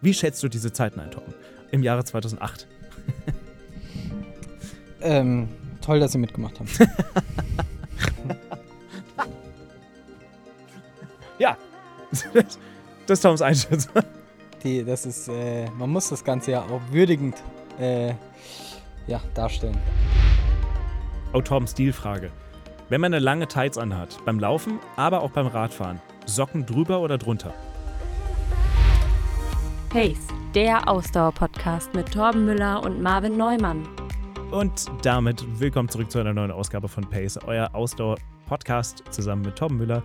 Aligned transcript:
Wie 0.00 0.14
schätzt 0.14 0.42
du 0.42 0.48
diese 0.48 0.72
Zeiten 0.72 1.00
ein, 1.00 1.10
Tom? 1.10 1.24
Im 1.70 1.82
Jahre 1.82 2.04
2008. 2.04 2.66
ähm, 5.00 5.48
toll, 5.80 6.00
dass 6.00 6.12
Sie 6.12 6.18
mitgemacht 6.18 6.58
haben. 6.60 6.68
ja, 11.38 11.56
das 13.06 13.18
ist 13.18 13.22
Toms 13.22 13.42
Einschätzung. 13.42 14.02
Die, 14.62 14.84
das 14.84 15.06
ist, 15.06 15.28
äh, 15.28 15.68
man 15.70 15.90
muss 15.90 16.08
das 16.08 16.24
Ganze 16.24 16.52
ja 16.52 16.62
auch 16.62 16.80
würdigend 16.90 17.36
äh, 17.78 18.14
ja, 19.06 19.20
darstellen. 19.34 19.76
Oh, 21.32 21.40
Tom, 21.40 21.66
Stilfrage. 21.66 22.30
Wenn 22.88 23.00
man 23.00 23.12
eine 23.12 23.22
lange 23.22 23.48
Tights 23.48 23.78
anhat, 23.78 24.16
beim 24.24 24.38
Laufen, 24.38 24.78
aber 24.96 25.22
auch 25.22 25.30
beim 25.30 25.46
Radfahren, 25.46 26.00
Socken 26.24 26.66
drüber 26.66 27.00
oder 27.00 27.18
drunter? 27.18 27.52
Pace, 29.96 30.26
der 30.54 30.86
Ausdauer-Podcast 30.90 31.94
mit 31.94 32.12
Torben 32.12 32.44
Müller 32.44 32.84
und 32.84 33.00
Marvin 33.00 33.34
Neumann. 33.38 33.88
Und 34.50 34.84
damit 35.00 35.42
willkommen 35.58 35.88
zurück 35.88 36.10
zu 36.10 36.18
einer 36.18 36.34
neuen 36.34 36.50
Ausgabe 36.50 36.86
von 36.86 37.08
Pace, 37.08 37.38
euer 37.46 37.74
Ausdauer-Podcast 37.74 39.04
zusammen 39.08 39.40
mit 39.40 39.56
Torben 39.56 39.78
Müller 39.78 40.02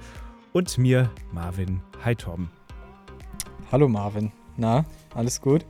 und 0.54 0.78
mir, 0.78 1.12
Marvin. 1.34 1.82
Hi, 2.06 2.16
Torben. 2.16 2.50
Hallo, 3.70 3.90
Marvin. 3.90 4.32
Na, 4.56 4.86
alles 5.14 5.42
gut? 5.42 5.66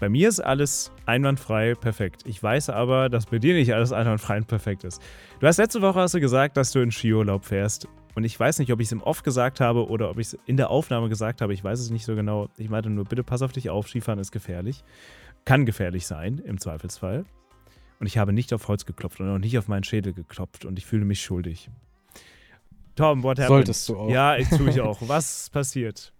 Bei 0.00 0.08
mir 0.08 0.28
ist 0.28 0.40
alles 0.40 0.90
einwandfrei 1.06 1.76
perfekt. 1.76 2.22
Ich 2.26 2.42
weiß 2.42 2.68
aber, 2.68 3.08
dass 3.08 3.26
bei 3.26 3.38
dir 3.38 3.54
nicht 3.54 3.72
alles 3.72 3.92
einwandfrei 3.92 4.38
und 4.38 4.48
perfekt 4.48 4.82
ist. 4.82 5.00
Du 5.38 5.46
hast 5.46 5.58
letzte 5.58 5.80
Woche 5.82 6.00
hast 6.00 6.14
du 6.14 6.20
gesagt, 6.20 6.56
dass 6.56 6.72
du 6.72 6.80
in 6.80 6.90
Skiurlaub 6.90 7.44
fährst. 7.44 7.86
Und 8.14 8.24
ich 8.24 8.38
weiß 8.38 8.58
nicht, 8.58 8.72
ob 8.72 8.80
ich 8.80 8.88
es 8.88 8.92
im 8.92 9.02
Off 9.02 9.22
gesagt 9.22 9.60
habe 9.60 9.88
oder 9.88 10.10
ob 10.10 10.18
ich 10.18 10.28
es 10.28 10.38
in 10.46 10.56
der 10.56 10.70
Aufnahme 10.70 11.08
gesagt 11.08 11.40
habe. 11.40 11.54
Ich 11.54 11.64
weiß 11.64 11.80
es 11.80 11.90
nicht 11.90 12.04
so 12.04 12.14
genau. 12.14 12.48
Ich 12.58 12.68
meinte 12.68 12.90
nur, 12.90 13.04
bitte 13.04 13.24
pass 13.24 13.42
auf 13.42 13.52
dich 13.52 13.70
auf, 13.70 13.88
Skifahren 13.88 14.18
ist 14.18 14.32
gefährlich. 14.32 14.84
Kann 15.44 15.64
gefährlich 15.66 16.06
sein, 16.06 16.38
im 16.38 16.58
Zweifelsfall. 16.58 17.24
Und 18.00 18.06
ich 18.06 18.18
habe 18.18 18.32
nicht 18.32 18.52
auf 18.52 18.68
Holz 18.68 18.84
geklopft 18.84 19.20
und 19.20 19.30
auch 19.30 19.38
nicht 19.38 19.56
auf 19.58 19.68
meinen 19.68 19.84
Schädel 19.84 20.12
geklopft 20.12 20.64
und 20.64 20.78
ich 20.78 20.86
fühle 20.86 21.04
mich 21.04 21.22
schuldig. 21.22 21.70
Tom, 22.96 23.22
what 23.22 23.38
happened? 23.38 23.48
Solltest 23.48 23.88
du 23.88 23.96
auch. 23.96 24.10
Ja, 24.10 24.36
ich 24.36 24.48
tue 24.48 24.68
ich 24.68 24.80
auch. 24.80 24.98
Was 25.06 25.48
passiert? 25.50 26.12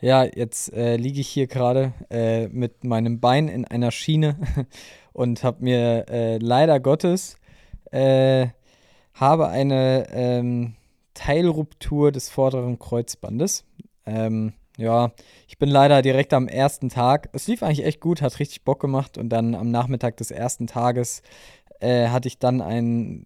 Ja, 0.00 0.24
jetzt 0.24 0.72
äh, 0.72 0.96
liege 0.96 1.20
ich 1.20 1.28
hier 1.28 1.48
gerade 1.48 1.92
äh, 2.08 2.48
mit 2.48 2.84
meinem 2.84 3.20
Bein 3.20 3.48
in 3.48 3.64
einer 3.64 3.90
Schiene 3.90 4.38
und 5.12 5.42
habe 5.42 5.64
mir 5.64 6.06
äh, 6.08 6.38
leider 6.38 6.78
Gottes 6.78 7.36
äh, 7.90 8.48
habe 9.20 9.48
eine 9.48 10.06
ähm, 10.10 10.74
Teilruptur 11.14 12.12
des 12.12 12.30
vorderen 12.30 12.78
Kreuzbandes. 12.78 13.64
Ähm, 14.06 14.52
ja, 14.76 15.10
ich 15.48 15.58
bin 15.58 15.68
leider 15.68 16.02
direkt 16.02 16.32
am 16.32 16.46
ersten 16.46 16.88
Tag. 16.88 17.28
Es 17.32 17.48
lief 17.48 17.62
eigentlich 17.62 17.84
echt 17.84 18.00
gut, 18.00 18.22
hat 18.22 18.38
richtig 18.38 18.62
Bock 18.62 18.80
gemacht 18.80 19.18
und 19.18 19.28
dann 19.28 19.56
am 19.56 19.70
Nachmittag 19.70 20.16
des 20.18 20.30
ersten 20.30 20.68
Tages 20.68 21.22
äh, 21.80 22.08
hatte 22.08 22.28
ich 22.28 22.38
dann 22.38 22.60
einen 22.60 23.24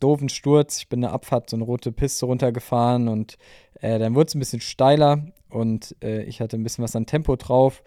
doofen 0.00 0.30
Sturz. 0.30 0.78
Ich 0.78 0.88
bin 0.88 1.04
eine 1.04 1.12
Abfahrt, 1.12 1.50
so 1.50 1.56
eine 1.56 1.64
rote 1.64 1.92
Piste 1.92 2.24
runtergefahren 2.24 3.08
und 3.08 3.36
äh, 3.80 3.98
dann 3.98 4.14
wurde 4.14 4.28
es 4.28 4.34
ein 4.34 4.38
bisschen 4.38 4.62
steiler 4.62 5.26
und 5.50 5.94
äh, 6.02 6.22
ich 6.22 6.40
hatte 6.40 6.56
ein 6.56 6.62
bisschen 6.62 6.84
was 6.84 6.96
an 6.96 7.06
Tempo 7.06 7.36
drauf 7.36 7.82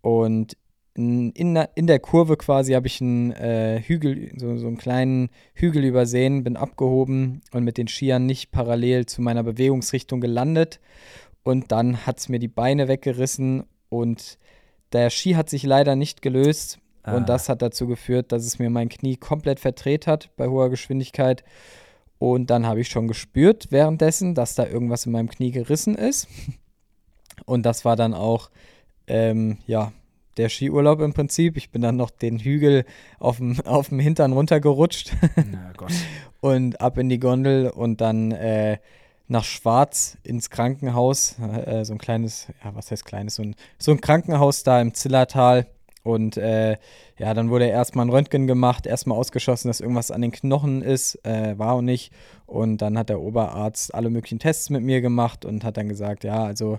und 0.00 0.56
in, 0.98 1.56
in 1.74 1.86
der 1.86 2.00
Kurve 2.00 2.36
quasi 2.36 2.72
habe 2.72 2.88
ich 2.88 3.00
einen 3.00 3.30
äh, 3.30 3.80
Hügel, 3.80 4.32
so, 4.36 4.56
so 4.56 4.66
einen 4.66 4.78
kleinen 4.78 5.30
Hügel 5.54 5.84
übersehen, 5.84 6.42
bin 6.42 6.56
abgehoben 6.56 7.40
und 7.52 7.62
mit 7.62 7.78
den 7.78 7.86
Skiern 7.86 8.26
nicht 8.26 8.50
parallel 8.50 9.06
zu 9.06 9.22
meiner 9.22 9.44
Bewegungsrichtung 9.44 10.20
gelandet. 10.20 10.80
Und 11.44 11.70
dann 11.70 12.04
hat 12.04 12.18
es 12.18 12.28
mir 12.28 12.40
die 12.40 12.48
Beine 12.48 12.88
weggerissen 12.88 13.64
und 13.88 14.38
der 14.92 15.10
Ski 15.10 15.34
hat 15.34 15.48
sich 15.48 15.62
leider 15.62 15.94
nicht 15.94 16.20
gelöst. 16.20 16.80
Ah. 17.04 17.16
Und 17.16 17.28
das 17.28 17.48
hat 17.48 17.62
dazu 17.62 17.86
geführt, 17.86 18.32
dass 18.32 18.44
es 18.44 18.58
mir 18.58 18.68
mein 18.68 18.88
Knie 18.88 19.16
komplett 19.16 19.60
verdreht 19.60 20.08
hat 20.08 20.30
bei 20.36 20.48
hoher 20.48 20.68
Geschwindigkeit. 20.68 21.44
Und 22.18 22.50
dann 22.50 22.66
habe 22.66 22.80
ich 22.80 22.88
schon 22.88 23.06
gespürt 23.06 23.68
währenddessen, 23.70 24.34
dass 24.34 24.56
da 24.56 24.66
irgendwas 24.66 25.06
in 25.06 25.12
meinem 25.12 25.28
Knie 25.30 25.52
gerissen 25.52 25.94
ist. 25.94 26.26
Und 27.44 27.64
das 27.64 27.84
war 27.84 27.94
dann 27.94 28.14
auch, 28.14 28.50
ähm, 29.06 29.58
ja, 29.68 29.92
der 30.38 30.48
Skiurlaub 30.48 31.00
im 31.00 31.12
Prinzip. 31.12 31.56
Ich 31.56 31.70
bin 31.70 31.82
dann 31.82 31.96
noch 31.96 32.10
den 32.10 32.38
Hügel 32.38 32.84
auf 33.18 33.38
dem, 33.38 33.60
auf 33.64 33.88
dem 33.88 33.98
Hintern 33.98 34.32
runtergerutscht 34.32 35.12
und 36.40 36.80
ab 36.80 36.98
in 36.98 37.08
die 37.08 37.18
Gondel 37.18 37.68
und 37.68 38.00
dann 38.00 38.32
äh, 38.32 38.78
nach 39.26 39.44
Schwarz 39.44 40.16
ins 40.22 40.50
Krankenhaus. 40.50 41.36
Äh, 41.38 41.84
so 41.84 41.92
ein 41.92 41.98
kleines, 41.98 42.46
ja, 42.64 42.74
was 42.74 42.90
heißt 42.90 43.04
kleines? 43.04 43.34
So 43.34 43.42
ein, 43.42 43.54
so 43.78 43.92
ein 43.92 44.00
Krankenhaus 44.00 44.62
da 44.62 44.80
im 44.80 44.94
Zillertal. 44.94 45.66
Und 46.04 46.38
äh, 46.38 46.78
ja, 47.18 47.34
dann 47.34 47.50
wurde 47.50 47.66
erstmal 47.66 48.06
ein 48.06 48.10
Röntgen 48.10 48.46
gemacht, 48.46 48.86
erstmal 48.86 49.18
ausgeschossen, 49.18 49.68
dass 49.68 49.80
irgendwas 49.80 50.10
an 50.10 50.22
den 50.22 50.30
Knochen 50.30 50.80
ist, 50.80 51.22
äh, 51.26 51.58
war 51.58 51.74
auch 51.74 51.82
nicht. 51.82 52.12
Und 52.46 52.78
dann 52.78 52.96
hat 52.96 53.10
der 53.10 53.20
Oberarzt 53.20 53.94
alle 53.94 54.08
möglichen 54.08 54.38
Tests 54.38 54.70
mit 54.70 54.82
mir 54.82 55.02
gemacht 55.02 55.44
und 55.44 55.64
hat 55.64 55.76
dann 55.76 55.88
gesagt, 55.88 56.24
ja, 56.24 56.44
also 56.44 56.78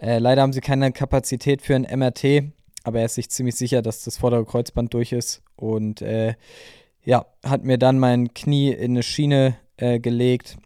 äh, 0.00 0.18
leider 0.18 0.42
haben 0.42 0.52
sie 0.52 0.60
keine 0.60 0.90
Kapazität 0.90 1.62
für 1.62 1.76
ein 1.76 1.82
MRT 1.82 2.50
aber 2.86 3.00
er 3.00 3.06
ist 3.06 3.16
sich 3.16 3.28
ziemlich 3.30 3.56
sicher, 3.56 3.82
dass 3.82 4.04
das 4.04 4.16
vordere 4.16 4.44
Kreuzband 4.44 4.94
durch 4.94 5.10
ist. 5.10 5.42
Und 5.56 6.02
äh, 6.02 6.34
ja, 7.04 7.26
hat 7.44 7.64
mir 7.64 7.78
dann 7.78 7.98
mein 7.98 8.32
Knie 8.32 8.70
in 8.70 8.92
eine 8.92 9.02
Schiene 9.02 9.56
äh, 9.76 9.98
gelegt, 9.98 10.56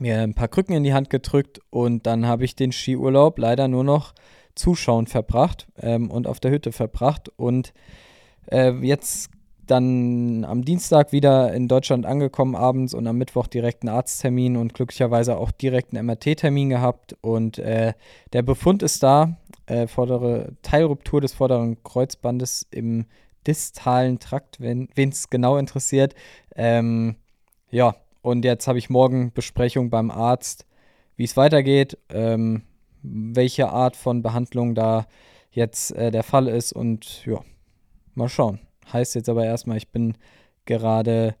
mir 0.00 0.22
ein 0.22 0.34
paar 0.34 0.48
Krücken 0.48 0.74
in 0.74 0.82
die 0.82 0.92
Hand 0.92 1.08
gedrückt 1.08 1.60
und 1.70 2.04
dann 2.04 2.26
habe 2.26 2.44
ich 2.44 2.56
den 2.56 2.72
Skiurlaub 2.72 3.38
leider 3.38 3.68
nur 3.68 3.84
noch 3.84 4.12
zuschauen 4.56 5.06
verbracht 5.06 5.68
ähm, 5.80 6.10
und 6.10 6.26
auf 6.26 6.40
der 6.40 6.50
Hütte 6.50 6.72
verbracht. 6.72 7.28
Und 7.36 7.72
äh, 8.50 8.72
jetzt 8.84 9.30
dann 9.66 10.44
am 10.44 10.64
Dienstag 10.64 11.12
wieder 11.12 11.52
in 11.52 11.68
Deutschland 11.68 12.06
angekommen 12.06 12.54
abends 12.54 12.94
und 12.94 13.06
am 13.06 13.18
Mittwoch 13.18 13.46
direkt 13.46 13.82
einen 13.82 13.94
Arzttermin 13.94 14.56
und 14.56 14.74
glücklicherweise 14.74 15.36
auch 15.36 15.50
direkt 15.50 15.92
einen 15.94 16.06
MRT-Termin 16.06 16.70
gehabt. 16.70 17.16
Und 17.20 17.58
äh, 17.58 17.94
der 18.32 18.42
Befund 18.42 18.82
ist 18.82 19.02
da, 19.02 19.36
äh, 19.66 19.86
vordere 19.86 20.52
Teilruptur 20.62 21.20
des 21.20 21.34
vorderen 21.34 21.82
Kreuzbandes 21.82 22.66
im 22.70 23.06
distalen 23.46 24.18
Trakt, 24.18 24.60
wenn 24.60 24.88
es 24.96 25.30
genau 25.30 25.56
interessiert. 25.56 26.14
Ähm, 26.54 27.16
ja, 27.70 27.94
und 28.22 28.44
jetzt 28.44 28.66
habe 28.66 28.78
ich 28.78 28.90
morgen 28.90 29.32
Besprechung 29.32 29.90
beim 29.90 30.10
Arzt, 30.10 30.66
wie 31.16 31.24
es 31.24 31.36
weitergeht, 31.36 31.98
ähm, 32.08 32.62
welche 33.02 33.68
Art 33.68 33.96
von 33.96 34.22
Behandlung 34.22 34.74
da 34.74 35.06
jetzt 35.50 35.92
äh, 35.92 36.10
der 36.10 36.22
Fall 36.22 36.48
ist 36.48 36.72
und 36.72 37.24
ja, 37.24 37.40
mal 38.14 38.28
schauen. 38.28 38.65
Heißt 38.92 39.14
jetzt 39.14 39.28
aber 39.28 39.44
erstmal, 39.44 39.76
ich 39.76 39.88
bin 39.88 40.16
gerade 40.64 41.34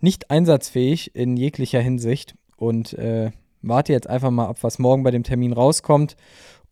nicht 0.00 0.30
einsatzfähig 0.30 1.14
in 1.14 1.36
jeglicher 1.36 1.80
Hinsicht 1.80 2.34
und 2.56 2.94
äh, 2.94 3.30
warte 3.62 3.92
jetzt 3.92 4.08
einfach 4.08 4.30
mal 4.30 4.46
ab, 4.46 4.58
was 4.62 4.78
morgen 4.78 5.02
bei 5.02 5.10
dem 5.10 5.22
Termin 5.22 5.52
rauskommt 5.52 6.16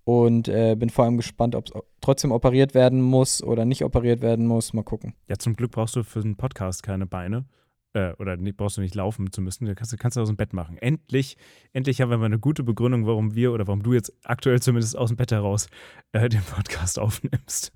und 0.05 0.49
äh, 0.49 0.75
bin 0.75 0.91
vor 0.91 1.05
allem 1.05 1.19
gespannt, 1.19 1.55
ob 1.55 1.67
es 1.67 1.73
trotzdem 2.01 2.33
operiert 2.33 2.75
werden 2.75 3.03
muss 3.03 3.43
oder 3.43 3.65
nicht 3.65 3.85
operiert 3.85 4.23
werden 4.23 4.47
muss. 4.47 4.73
Mal 4.73 4.83
gucken. 4.83 5.15
Ja, 5.29 5.37
zum 5.39 5.55
Glück 5.55 5.73
brauchst 5.73 5.97
du 5.97 6.03
für 6.03 6.21
einen 6.21 6.37
Podcast 6.37 6.83
keine 6.83 7.07
Beine. 7.07 7.45
Äh, 7.93 8.13
oder 8.19 8.37
brauchst 8.37 8.77
du 8.77 8.81
nicht 8.81 8.95
laufen 8.95 9.33
zu 9.33 9.41
müssen. 9.41 9.67
Du 9.67 9.75
kannst, 9.75 9.99
kannst 9.99 10.17
du 10.17 10.21
aus 10.21 10.29
dem 10.29 10.37
Bett 10.37 10.53
machen. 10.53 10.79
Endlich, 10.79 11.37
endlich 11.73 12.01
haben 12.01 12.11
wir 12.11 12.19
mal 12.19 12.27
eine 12.27 12.39
gute 12.39 12.63
Begründung, 12.63 13.07
warum 13.07 13.35
wir 13.35 13.53
oder 13.53 13.67
warum 13.67 13.83
du 13.83 13.93
jetzt 13.93 14.13
aktuell 14.25 14.61
zumindest 14.61 14.97
aus 14.97 15.09
dem 15.09 15.17
Bett 15.17 15.33
heraus 15.33 15.69
äh, 16.13 16.29
den 16.29 16.43
Podcast 16.43 16.99
aufnimmst. 16.99 17.73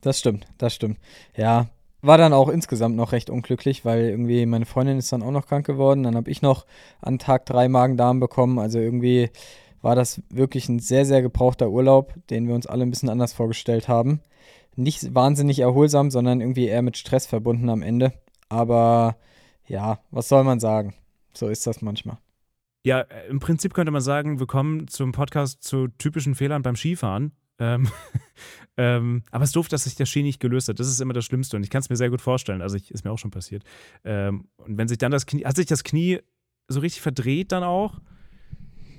Das 0.00 0.18
stimmt, 0.18 0.46
das 0.58 0.74
stimmt. 0.74 0.98
Ja, 1.36 1.66
war 2.00 2.18
dann 2.18 2.32
auch 2.32 2.48
insgesamt 2.48 2.96
noch 2.96 3.12
recht 3.12 3.30
unglücklich, 3.30 3.84
weil 3.84 4.08
irgendwie 4.08 4.46
meine 4.46 4.66
Freundin 4.66 4.98
ist 4.98 5.12
dann 5.12 5.22
auch 5.22 5.30
noch 5.30 5.46
krank 5.46 5.66
geworden. 5.66 6.04
Dann 6.04 6.14
habe 6.14 6.30
ich 6.30 6.42
noch 6.42 6.64
an 7.00 7.18
Tag 7.18 7.46
drei 7.46 7.68
Magen-Darm 7.68 8.20
bekommen. 8.20 8.58
Also 8.58 8.78
irgendwie 8.78 9.30
war 9.82 9.96
das 9.96 10.22
wirklich 10.30 10.68
ein 10.68 10.78
sehr, 10.78 11.04
sehr 11.04 11.22
gebrauchter 11.22 11.70
Urlaub, 11.70 12.14
den 12.30 12.46
wir 12.46 12.54
uns 12.54 12.66
alle 12.66 12.84
ein 12.84 12.90
bisschen 12.90 13.08
anders 13.08 13.32
vorgestellt 13.32 13.88
haben. 13.88 14.20
Nicht 14.76 15.14
wahnsinnig 15.14 15.58
erholsam, 15.58 16.10
sondern 16.10 16.40
irgendwie 16.40 16.66
eher 16.66 16.82
mit 16.82 16.96
Stress 16.96 17.26
verbunden 17.26 17.68
am 17.68 17.82
Ende. 17.82 18.12
Aber 18.48 19.16
ja, 19.66 19.98
was 20.10 20.28
soll 20.28 20.44
man 20.44 20.60
sagen? 20.60 20.94
So 21.34 21.48
ist 21.48 21.66
das 21.66 21.82
manchmal. 21.82 22.18
Ja, 22.84 23.00
äh, 23.00 23.28
im 23.28 23.40
Prinzip 23.40 23.74
könnte 23.74 23.92
man 23.92 24.02
sagen, 24.02 24.38
wir 24.38 24.46
kommen 24.46 24.86
zum 24.88 25.12
Podcast 25.12 25.62
zu 25.62 25.88
typischen 25.98 26.34
Fehlern 26.34 26.62
beim 26.62 26.76
Skifahren. 26.76 27.32
Ähm, 27.58 27.88
ähm, 28.76 29.22
aber 29.30 29.44
es 29.44 29.50
ist 29.50 29.56
doof, 29.56 29.68
dass 29.68 29.84
sich 29.84 29.96
der 29.96 30.06
Ski 30.06 30.22
nicht 30.22 30.40
gelöst 30.40 30.68
hat. 30.68 30.78
Das 30.78 30.88
ist 30.88 31.00
immer 31.00 31.14
das 31.14 31.24
Schlimmste 31.24 31.56
und 31.56 31.62
ich 31.62 31.70
kann 31.70 31.80
es 31.80 31.90
mir 31.90 31.96
sehr 31.96 32.10
gut 32.10 32.20
vorstellen. 32.20 32.62
Also 32.62 32.76
ich, 32.76 32.90
ist 32.90 33.04
mir 33.04 33.10
auch 33.10 33.18
schon 33.18 33.30
passiert. 33.30 33.64
Ähm, 34.04 34.48
und 34.56 34.78
wenn 34.78 34.88
sich 34.88 34.98
dann 34.98 35.12
das 35.12 35.26
Knie, 35.26 35.44
hat 35.44 35.56
sich 35.56 35.66
das 35.66 35.84
Knie 35.84 36.20
so 36.68 36.80
richtig 36.80 37.02
verdreht 37.02 37.52
dann 37.52 37.62
auch? 37.62 38.00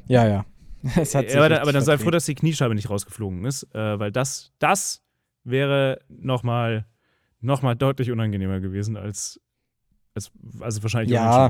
Ja, 0.08 0.28
ja. 0.28 0.46
Es 0.96 1.14
hat 1.14 1.28
sich 1.28 1.38
aber, 1.38 1.50
dann, 1.50 1.60
aber 1.60 1.74
dann 1.74 1.84
sei 1.84 1.98
froh, 1.98 2.10
dass 2.10 2.26
die 2.26 2.36
Kniescheibe 2.36 2.74
nicht 2.74 2.90
rausgeflogen 2.90 3.44
ist, 3.46 3.64
äh, 3.76 4.00
weil 4.00 4.12
das, 4.12 4.54
das 4.60 5.04
wäre 5.44 6.00
nochmal 6.08 6.86
noch 7.42 7.62
mal 7.62 7.76
deutlich 7.76 8.12
unangenehmer 8.12 8.60
gewesen 8.60 8.98
als, 8.98 9.40
als 10.14 10.32
also 10.60 10.84
wahrscheinlich 10.84 11.12
ja. 11.12 11.50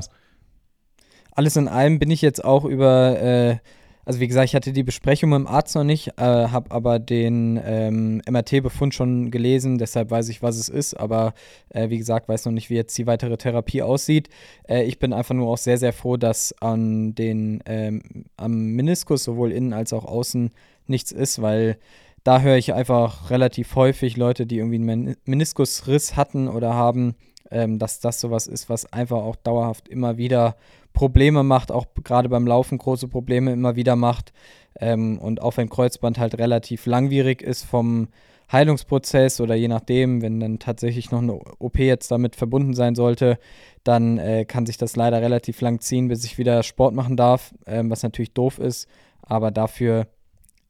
Alles 1.32 1.56
in 1.56 1.68
allem 1.68 1.98
bin 1.98 2.10
ich 2.10 2.22
jetzt 2.22 2.44
auch 2.44 2.64
über 2.64 3.20
äh, 3.20 3.58
also 4.04 4.20
wie 4.20 4.28
gesagt, 4.28 4.46
ich 4.46 4.54
hatte 4.54 4.72
die 4.72 4.82
Besprechung 4.82 5.30
mit 5.30 5.38
dem 5.38 5.46
Arzt 5.46 5.74
noch 5.74 5.84
nicht, 5.84 6.08
äh, 6.18 6.22
habe 6.22 6.70
aber 6.70 6.98
den 6.98 7.60
ähm, 7.64 8.22
MRT-Befund 8.28 8.94
schon 8.94 9.30
gelesen, 9.30 9.78
deshalb 9.78 10.10
weiß 10.10 10.28
ich, 10.28 10.42
was 10.42 10.56
es 10.56 10.68
ist, 10.68 10.94
aber 10.94 11.34
äh, 11.68 11.90
wie 11.90 11.98
gesagt, 11.98 12.28
weiß 12.28 12.46
noch 12.46 12.52
nicht, 12.52 12.70
wie 12.70 12.76
jetzt 12.76 12.96
die 12.96 13.06
weitere 13.06 13.36
Therapie 13.36 13.82
aussieht. 13.82 14.28
Äh, 14.68 14.84
ich 14.84 14.98
bin 14.98 15.12
einfach 15.12 15.34
nur 15.34 15.48
auch 15.48 15.58
sehr, 15.58 15.78
sehr 15.78 15.92
froh, 15.92 16.16
dass 16.16 16.54
an 16.60 17.14
den, 17.14 17.62
ähm, 17.66 18.02
am 18.36 18.52
Meniskus 18.72 19.24
sowohl 19.24 19.52
innen 19.52 19.72
als 19.72 19.92
auch 19.92 20.04
außen 20.04 20.50
nichts 20.86 21.12
ist, 21.12 21.42
weil 21.42 21.78
da 22.24 22.40
höre 22.40 22.56
ich 22.56 22.74
einfach 22.74 23.30
relativ 23.30 23.74
häufig 23.76 24.16
Leute, 24.16 24.46
die 24.46 24.58
irgendwie 24.58 24.76
einen 24.76 25.16
Meniskusriss 25.24 26.16
hatten 26.16 26.48
oder 26.48 26.74
haben, 26.74 27.14
ähm, 27.50 27.78
dass 27.78 28.00
das 28.00 28.20
sowas 28.20 28.46
ist, 28.46 28.68
was 28.68 28.92
einfach 28.92 29.18
auch 29.18 29.36
dauerhaft 29.36 29.88
immer 29.88 30.16
wieder 30.16 30.56
Probleme 30.92 31.42
macht, 31.42 31.72
auch 31.72 31.86
gerade 32.02 32.28
beim 32.28 32.46
Laufen 32.46 32.78
große 32.78 33.08
Probleme 33.08 33.52
immer 33.52 33.76
wieder 33.76 33.96
macht. 33.96 34.32
Ähm, 34.78 35.18
und 35.18 35.42
auch 35.42 35.56
wenn 35.56 35.68
Kreuzband 35.68 36.18
halt 36.18 36.38
relativ 36.38 36.86
langwierig 36.86 37.42
ist 37.42 37.64
vom 37.64 38.08
Heilungsprozess 38.52 39.40
oder 39.40 39.54
je 39.54 39.68
nachdem, 39.68 40.22
wenn 40.22 40.40
dann 40.40 40.58
tatsächlich 40.58 41.10
noch 41.10 41.22
eine 41.22 41.34
OP 41.34 41.78
jetzt 41.78 42.10
damit 42.10 42.34
verbunden 42.34 42.74
sein 42.74 42.94
sollte, 42.94 43.38
dann 43.84 44.18
äh, 44.18 44.44
kann 44.44 44.66
sich 44.66 44.76
das 44.76 44.96
leider 44.96 45.22
relativ 45.22 45.60
lang 45.60 45.80
ziehen, 45.80 46.08
bis 46.08 46.24
ich 46.24 46.38
wieder 46.38 46.62
Sport 46.62 46.94
machen 46.94 47.16
darf, 47.16 47.54
ähm, 47.66 47.90
was 47.90 48.02
natürlich 48.02 48.32
doof 48.32 48.58
ist. 48.58 48.88
Aber 49.22 49.50
dafür 49.50 50.08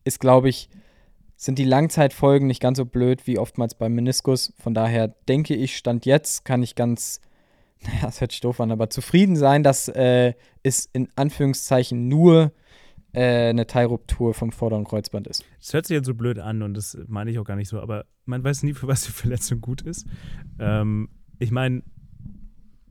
ist, 0.04 0.20
glaube 0.20 0.50
ich, 0.50 0.68
sind 1.36 1.58
die 1.58 1.64
Langzeitfolgen 1.64 2.46
nicht 2.46 2.60
ganz 2.60 2.76
so 2.76 2.84
blöd 2.84 3.26
wie 3.26 3.38
oftmals 3.38 3.74
beim 3.74 3.94
Meniskus. 3.94 4.52
Von 4.58 4.74
daher 4.74 5.08
denke 5.08 5.54
ich, 5.54 5.76
Stand 5.76 6.04
jetzt 6.04 6.44
kann 6.44 6.62
ich 6.62 6.74
ganz 6.74 7.22
naja, 7.82 8.00
das 8.02 8.20
hört 8.20 8.32
sich 8.32 8.40
doof 8.40 8.60
an, 8.60 8.70
aber 8.70 8.90
zufrieden 8.90 9.36
sein, 9.36 9.62
dass 9.62 9.88
äh, 9.88 10.34
es 10.62 10.86
in 10.92 11.08
Anführungszeichen 11.16 12.08
nur 12.08 12.52
äh, 13.12 13.48
eine 13.48 13.66
Teilruptur 13.66 14.34
vom 14.34 14.52
vorderen 14.52 14.84
Kreuzband 14.84 15.26
ist. 15.26 15.44
Das 15.58 15.72
hört 15.72 15.86
sich 15.86 15.94
jetzt 15.94 16.06
so 16.06 16.14
blöd 16.14 16.38
an 16.38 16.62
und 16.62 16.74
das 16.74 16.98
meine 17.08 17.30
ich 17.30 17.38
auch 17.38 17.44
gar 17.44 17.56
nicht 17.56 17.68
so, 17.68 17.80
aber 17.80 18.04
man 18.26 18.44
weiß 18.44 18.62
nie, 18.62 18.74
für 18.74 18.86
was 18.86 19.04
die 19.04 19.12
Verletzung 19.12 19.60
gut 19.60 19.82
ist. 19.82 20.06
Ähm, 20.58 21.08
ich 21.38 21.50
meine, 21.50 21.82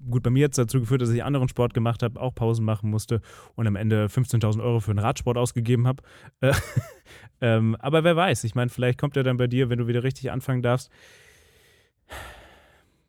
gut, 0.09 0.23
bei 0.23 0.31
mir 0.31 0.45
hat 0.45 0.51
es 0.51 0.57
dazu 0.57 0.79
geführt, 0.79 1.01
dass 1.01 1.11
ich 1.11 1.23
anderen 1.23 1.49
Sport 1.49 1.73
gemacht 1.73 2.01
habe, 2.01 2.19
auch 2.19 2.33
Pausen 2.33 2.65
machen 2.65 2.89
musste 2.89 3.21
und 3.55 3.67
am 3.67 3.75
Ende 3.75 4.07
15.000 4.07 4.61
Euro 4.61 4.79
für 4.79 4.91
einen 4.91 4.99
Radsport 4.99 5.37
ausgegeben 5.37 5.87
habe. 5.87 6.03
Äh, 7.41 7.57
ähm, 7.57 7.75
aber 7.79 8.03
wer 8.03 8.15
weiß, 8.15 8.43
ich 8.43 8.53
meine, 8.53 8.69
vielleicht 8.69 8.99
kommt 8.99 9.15
er 9.15 9.23
dann 9.23 9.37
bei 9.37 9.47
dir, 9.47 9.69
wenn 9.69 9.79
du 9.79 9.87
wieder 9.87 10.03
richtig 10.03 10.29
anfangen 10.29 10.61
darfst 10.61 10.91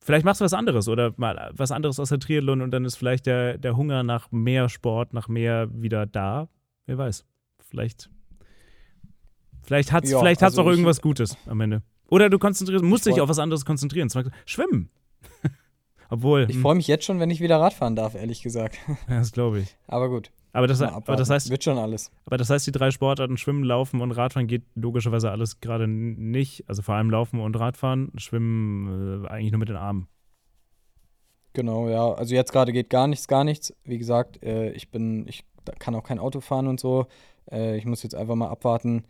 vielleicht 0.01 0.25
machst 0.25 0.41
du 0.41 0.45
was 0.45 0.55
anderes 0.55 0.89
oder 0.89 1.13
mal 1.17 1.51
was 1.55 1.71
anderes 1.71 2.01
aus 2.01 2.09
der 2.09 2.19
Triathlon 2.19 2.61
und 2.63 2.71
dann 2.71 2.85
ist 2.85 2.97
vielleicht 2.97 3.27
der, 3.27 3.59
der 3.59 3.77
Hunger 3.77 4.03
nach 4.03 4.31
mehr 4.31 4.69
Sport, 4.69 5.13
nach 5.13 5.29
mehr 5.29 5.69
wieder 5.73 6.07
da. 6.07 6.49
Wer 6.87 6.99
weiß. 6.99 7.25
Vielleicht, 7.69 8.11
vielleicht 9.63 9.93
hat 9.93 10.05
es 10.05 10.11
ja, 10.11 10.19
vielleicht 10.19 10.43
also 10.43 10.63
auch 10.63 10.67
irgendwas 10.67 11.01
Gutes 11.01 11.37
am 11.47 11.61
Ende. 11.61 11.83
Oder 12.09 12.29
du 12.29 12.39
konzentrierst, 12.39 12.85
musst 12.85 13.07
dich 13.07 13.21
auf 13.21 13.29
was 13.29 13.39
anderes 13.39 13.65
konzentrieren. 13.65 14.11
Zum 14.11 14.25
Beispiel 14.25 14.39
Schwimmen. 14.45 14.91
Obwohl. 16.11 16.49
Ich 16.51 16.59
freue 16.59 16.75
mich 16.75 16.89
jetzt 16.89 17.05
schon, 17.05 17.21
wenn 17.21 17.31
ich 17.31 17.41
wieder 17.41 17.61
Radfahren 17.61 17.95
darf, 17.95 18.17
ehrlich 18.17 18.43
gesagt. 18.43 18.79
Ja, 19.09 19.19
das 19.19 19.31
glaube 19.31 19.61
ich. 19.61 19.77
Aber 19.87 20.09
gut. 20.09 20.33
Aber 20.53 20.67
das, 20.67 20.83
aber 20.83 21.17
das, 21.17 21.31
heißt. 21.31 21.51
Wird 21.51 21.65
schon 21.65 21.79
alles. 21.79 22.11
Aber 22.27 22.37
das 22.37 22.51
heißt, 22.51 22.67
die 22.67 22.73
drei 22.73 22.91
Sportarten 22.91 23.37
Schwimmen, 23.37 23.63
Laufen 23.63 24.01
und 24.01 24.11
Radfahren 24.11 24.49
geht 24.49 24.63
logischerweise 24.75 25.31
alles 25.31 25.61
gerade 25.61 25.87
nicht. 25.87 26.65
Also 26.69 26.83
vor 26.83 26.97
allem 26.97 27.11
Laufen 27.11 27.41
und 27.41 27.59
Radfahren. 27.59 28.11
Schwimmen 28.17 29.25
äh, 29.25 29.29
eigentlich 29.29 29.53
nur 29.53 29.61
mit 29.61 29.69
den 29.69 29.77
Armen. 29.77 30.09
Genau, 31.53 31.89
ja. 31.89 32.13
Also 32.13 32.35
jetzt 32.35 32.53
gerade 32.53 32.73
geht 32.73 32.91
gar 32.91 33.07
nichts, 33.07 33.29
gar 33.29 33.45
nichts. 33.45 33.75
Wie 33.85 33.99
gesagt, 33.99 34.43
äh, 34.43 34.71
ich 34.73 34.91
bin, 34.91 35.27
ich 35.29 35.45
kann 35.79 35.95
auch 35.95 36.05
kein 36.05 36.19
Auto 36.19 36.41
fahren 36.41 36.67
und 36.67 36.81
so. 36.81 37.07
Äh, 37.51 37.77
ich 37.77 37.85
muss 37.85 38.03
jetzt 38.03 38.15
einfach 38.15 38.35
mal 38.35 38.49
abwarten, 38.49 39.05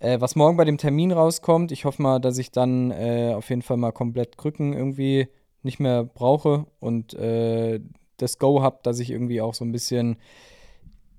äh, 0.00 0.20
was 0.20 0.36
morgen 0.36 0.56
bei 0.56 0.64
dem 0.64 0.78
Termin 0.78 1.12
rauskommt. 1.12 1.72
Ich 1.72 1.84
hoffe 1.84 2.02
mal, 2.02 2.20
dass 2.20 2.38
ich 2.38 2.50
dann 2.50 2.90
äh, 2.90 3.34
auf 3.34 3.48
jeden 3.50 3.62
Fall 3.62 3.76
mal 3.76 3.92
komplett 3.92 4.36
Krücken 4.36 4.72
irgendwie 4.72 5.28
nicht 5.62 5.80
mehr 5.80 6.04
brauche 6.04 6.66
und 6.80 7.14
äh, 7.14 7.80
das 8.16 8.38
Go 8.38 8.62
habe, 8.62 8.78
dass 8.82 8.98
ich 8.98 9.10
irgendwie 9.10 9.40
auch 9.40 9.54
so 9.54 9.64
ein 9.64 9.72
bisschen 9.72 10.16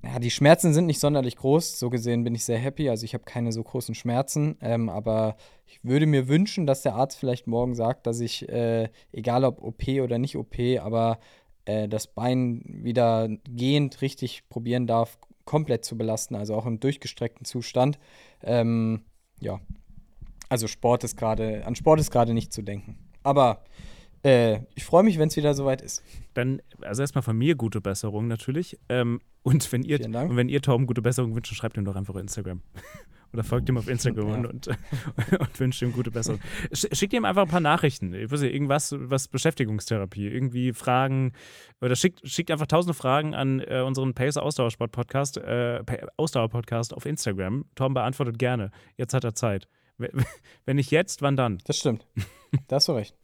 ja, 0.03 0.19
die 0.19 0.31
Schmerzen 0.31 0.73
sind 0.73 0.85
nicht 0.85 0.99
sonderlich 0.99 1.37
groß. 1.37 1.79
So 1.79 1.89
gesehen 1.89 2.23
bin 2.23 2.35
ich 2.35 2.43
sehr 2.43 2.59
happy. 2.59 2.89
Also 2.89 3.05
ich 3.05 3.13
habe 3.13 3.23
keine 3.23 3.51
so 3.53 3.63
großen 3.63 3.95
Schmerzen. 3.95 4.57
Ähm, 4.61 4.89
aber 4.89 5.37
ich 5.65 5.83
würde 5.83 6.05
mir 6.05 6.27
wünschen, 6.27 6.67
dass 6.67 6.81
der 6.81 6.95
Arzt 6.95 7.17
vielleicht 7.17 7.47
morgen 7.47 7.73
sagt, 7.73 8.05
dass 8.05 8.19
ich, 8.19 8.47
äh, 8.49 8.89
egal 9.13 9.45
ob 9.45 9.61
OP 9.63 9.87
oder 10.01 10.19
nicht 10.19 10.35
OP, 10.35 10.55
aber 10.79 11.19
äh, 11.65 11.87
das 11.87 12.07
Bein 12.07 12.63
wieder 12.65 13.29
gehend 13.47 14.01
richtig 14.01 14.43
probieren 14.49 14.87
darf, 14.87 15.17
komplett 15.45 15.85
zu 15.85 15.97
belasten. 15.97 16.35
Also 16.35 16.55
auch 16.55 16.65
im 16.65 16.81
durchgestreckten 16.81 17.45
Zustand. 17.45 17.97
Ähm, 18.43 19.03
ja. 19.39 19.61
Also 20.49 20.67
Sport 20.67 21.05
ist 21.05 21.15
gerade, 21.15 21.65
an 21.65 21.75
Sport 21.75 22.01
ist 22.01 22.11
gerade 22.11 22.33
nicht 22.33 22.51
zu 22.51 22.61
denken. 22.61 22.97
Aber 23.23 23.63
äh, 24.23 24.59
ich 24.75 24.85
freue 24.85 25.03
mich, 25.03 25.19
wenn 25.19 25.27
es 25.27 25.35
wieder 25.35 25.53
soweit 25.53 25.81
ist. 25.81 26.03
Dann, 26.33 26.61
also 26.81 27.01
erstmal 27.01 27.23
von 27.23 27.37
mir 27.37 27.55
gute 27.55 27.81
Besserung 27.81 28.27
natürlich. 28.27 28.79
Ähm, 28.89 29.21
und 29.43 29.69
wenn 29.71 29.83
ihr, 29.83 30.03
und 30.03 30.35
wenn 30.37 30.49
ihr 30.49 30.61
Torben 30.61 30.87
gute 30.87 31.01
Besserung 31.01 31.35
wünscht, 31.35 31.53
schreibt 31.53 31.77
ihm 31.77 31.85
doch 31.85 31.95
einfach 31.95 32.15
auf 32.15 32.21
Instagram. 32.21 32.61
Oder 33.33 33.43
folgt 33.43 33.67
ihm 33.67 33.77
auf 33.77 33.87
Instagram 33.87 34.27
ja. 34.29 34.35
und, 34.35 34.45
und, 34.45 34.67
und, 35.39 35.59
wünscht 35.59 35.81
ihm 35.81 35.91
gute 35.91 36.11
Besserung. 36.11 36.39
Schickt 36.71 37.13
ihm 37.13 37.25
einfach 37.25 37.41
ein 37.41 37.47
paar 37.47 37.59
Nachrichten. 37.59 38.13
Ich 38.13 38.31
weiß 38.31 38.41
nicht, 38.41 38.53
irgendwas, 38.53 38.95
was 38.95 39.27
Beschäftigungstherapie, 39.27 40.27
irgendwie 40.27 40.71
Fragen. 40.71 41.33
Oder 41.81 41.95
schickt, 41.95 42.21
schickt 42.29 42.51
einfach 42.51 42.67
tausende 42.67 42.93
Fragen 42.93 43.33
an 43.33 43.59
äh, 43.59 43.81
unseren 43.81 44.13
Pace 44.13 44.37
Ausdauersport 44.37 44.91
Podcast, 44.91 45.37
äh, 45.37 45.83
Ausdauer 46.15 46.49
Podcast 46.49 46.93
auf 46.93 47.07
Instagram. 47.07 47.65
Torben 47.73 47.95
beantwortet 47.95 48.37
gerne. 48.37 48.69
Jetzt 48.97 49.15
hat 49.15 49.23
er 49.23 49.33
Zeit. 49.33 49.67
Wenn 49.97 50.75
nicht 50.75 50.91
jetzt, 50.91 51.23
wann 51.23 51.35
dann? 51.35 51.57
Das 51.65 51.77
stimmt. 51.77 52.07
Da 52.67 52.75
hast 52.75 52.87
du 52.87 52.91
recht. 52.91 53.15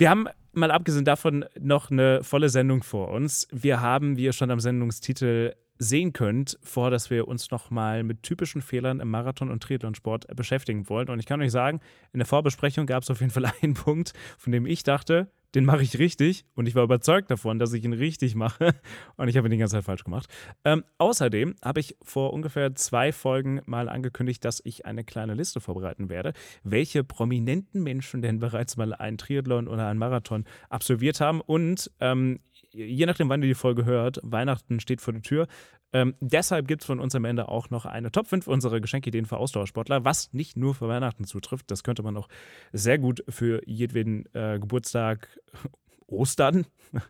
Wir 0.00 0.08
haben 0.08 0.28
mal 0.54 0.70
abgesehen 0.70 1.04
davon 1.04 1.44
noch 1.60 1.90
eine 1.90 2.24
volle 2.24 2.48
Sendung 2.48 2.82
vor 2.82 3.10
uns. 3.10 3.46
Wir 3.52 3.82
haben, 3.82 4.16
wie 4.16 4.24
ihr 4.24 4.32
schon 4.32 4.50
am 4.50 4.58
Sendungstitel 4.58 5.52
sehen 5.76 6.14
könnt, 6.14 6.58
vor, 6.62 6.90
dass 6.90 7.10
wir 7.10 7.28
uns 7.28 7.50
nochmal 7.50 8.02
mit 8.02 8.22
typischen 8.22 8.62
Fehlern 8.62 9.00
im 9.00 9.10
Marathon- 9.10 9.50
und 9.50 9.62
Triathlonsport 9.62 10.34
beschäftigen 10.34 10.88
wollen. 10.88 11.10
Und 11.10 11.18
ich 11.18 11.26
kann 11.26 11.42
euch 11.42 11.52
sagen, 11.52 11.80
in 12.14 12.18
der 12.18 12.26
Vorbesprechung 12.26 12.86
gab 12.86 13.02
es 13.02 13.10
auf 13.10 13.20
jeden 13.20 13.30
Fall 13.30 13.44
einen 13.62 13.74
Punkt, 13.74 14.14
von 14.38 14.52
dem 14.52 14.64
ich 14.64 14.84
dachte, 14.84 15.30
den 15.54 15.64
mache 15.64 15.82
ich 15.82 15.98
richtig 15.98 16.44
und 16.54 16.66
ich 16.66 16.74
war 16.74 16.84
überzeugt 16.84 17.30
davon, 17.30 17.58
dass 17.58 17.72
ich 17.72 17.84
ihn 17.84 17.92
richtig 17.92 18.34
mache 18.34 18.74
und 19.16 19.28
ich 19.28 19.36
habe 19.36 19.48
ihn 19.48 19.52
die 19.52 19.58
ganze 19.58 19.76
Zeit 19.76 19.84
falsch 19.84 20.04
gemacht. 20.04 20.28
Ähm, 20.64 20.84
außerdem 20.98 21.56
habe 21.62 21.80
ich 21.80 21.96
vor 22.02 22.32
ungefähr 22.32 22.74
zwei 22.74 23.12
Folgen 23.12 23.60
mal 23.66 23.88
angekündigt, 23.88 24.44
dass 24.44 24.60
ich 24.64 24.86
eine 24.86 25.04
kleine 25.04 25.34
Liste 25.34 25.60
vorbereiten 25.60 26.08
werde, 26.08 26.32
welche 26.62 27.04
prominenten 27.04 27.82
Menschen 27.82 28.22
denn 28.22 28.38
bereits 28.40 28.76
mal 28.76 28.94
einen 28.94 29.18
Triathlon 29.18 29.68
oder 29.68 29.88
einen 29.88 29.98
Marathon 29.98 30.44
absolviert 30.68 31.20
haben 31.20 31.40
und 31.40 31.90
ähm, 32.00 32.40
je 32.72 33.06
nachdem, 33.06 33.28
wann 33.28 33.42
ihr 33.42 33.48
die 33.48 33.54
Folge 33.54 33.84
hört, 33.84 34.20
Weihnachten 34.22 34.80
steht 34.80 35.00
vor 35.00 35.12
der 35.12 35.22
Tür, 35.22 35.46
ähm, 35.92 36.14
deshalb 36.20 36.68
gibt 36.68 36.82
es 36.82 36.86
von 36.86 37.00
uns 37.00 37.14
am 37.14 37.24
Ende 37.24 37.48
auch 37.48 37.70
noch 37.70 37.84
eine 37.84 38.12
Top 38.12 38.26
5 38.26 38.46
unserer 38.46 38.80
Geschenkideen 38.80 39.26
für 39.26 39.38
Ausdauersportler, 39.38 40.04
was 40.04 40.32
nicht 40.32 40.56
nur 40.56 40.74
für 40.74 40.88
Weihnachten 40.88 41.24
zutrifft. 41.24 41.70
Das 41.70 41.82
könnte 41.82 42.02
man 42.02 42.16
auch 42.16 42.28
sehr 42.72 42.98
gut 42.98 43.24
für 43.28 43.62
jedweden 43.66 44.26
äh, 44.34 44.58
Geburtstag, 44.58 45.28
Ostern 46.06 46.66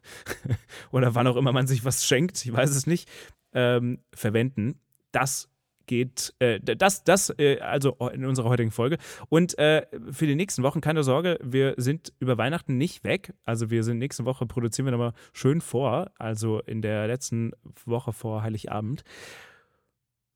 oder 0.92 1.14
wann 1.14 1.26
auch 1.26 1.36
immer 1.36 1.52
man 1.52 1.66
sich 1.66 1.84
was 1.84 2.04
schenkt, 2.04 2.44
ich 2.44 2.52
weiß 2.52 2.70
es 2.70 2.86
nicht, 2.86 3.08
ähm, 3.54 4.00
verwenden. 4.12 4.78
Das 5.10 5.48
geht, 5.86 6.34
äh, 6.38 6.60
das, 6.60 7.04
das, 7.04 7.30
äh, 7.38 7.58
also 7.60 7.96
in 8.12 8.24
unserer 8.24 8.48
heutigen 8.48 8.70
Folge. 8.70 8.98
Und 9.28 9.58
äh, 9.58 9.86
für 10.10 10.26
die 10.26 10.34
nächsten 10.34 10.62
Wochen, 10.62 10.80
keine 10.80 11.02
Sorge, 11.02 11.38
wir 11.42 11.74
sind 11.76 12.12
über 12.20 12.38
Weihnachten 12.38 12.76
nicht 12.78 13.04
weg. 13.04 13.34
Also 13.44 13.70
wir 13.70 13.82
sind 13.82 13.98
nächste 13.98 14.24
Woche, 14.24 14.46
produzieren 14.46 14.86
wir 14.86 14.92
nochmal 14.92 15.12
schön 15.32 15.60
vor, 15.60 16.10
also 16.18 16.60
in 16.60 16.82
der 16.82 17.06
letzten 17.06 17.52
Woche 17.84 18.12
vor 18.12 18.42
Heiligabend. 18.42 19.02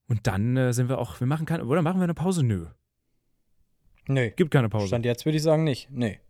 Und 0.09 0.27
dann 0.27 0.57
äh, 0.57 0.73
sind 0.73 0.89
wir 0.89 0.99
auch, 0.99 1.21
wir 1.21 1.27
machen 1.27 1.47
keine, 1.47 1.65
oder 1.65 1.83
machen 1.83 1.99
wir 1.99 2.05
eine 2.05 2.15
Pause? 2.15 2.43
Nö. 2.45 2.67
Nö. 4.07 4.31
Gibt 4.37 4.51
keine 4.51 4.69
Pause. 4.69 4.89
Stand 4.89 5.07
jetzt 5.07 5.25
würde 5.25 5.37
ich 5.37 5.43
sagen 5.43 5.65
nicht. 5.65 5.89
Nee. 5.91 6.21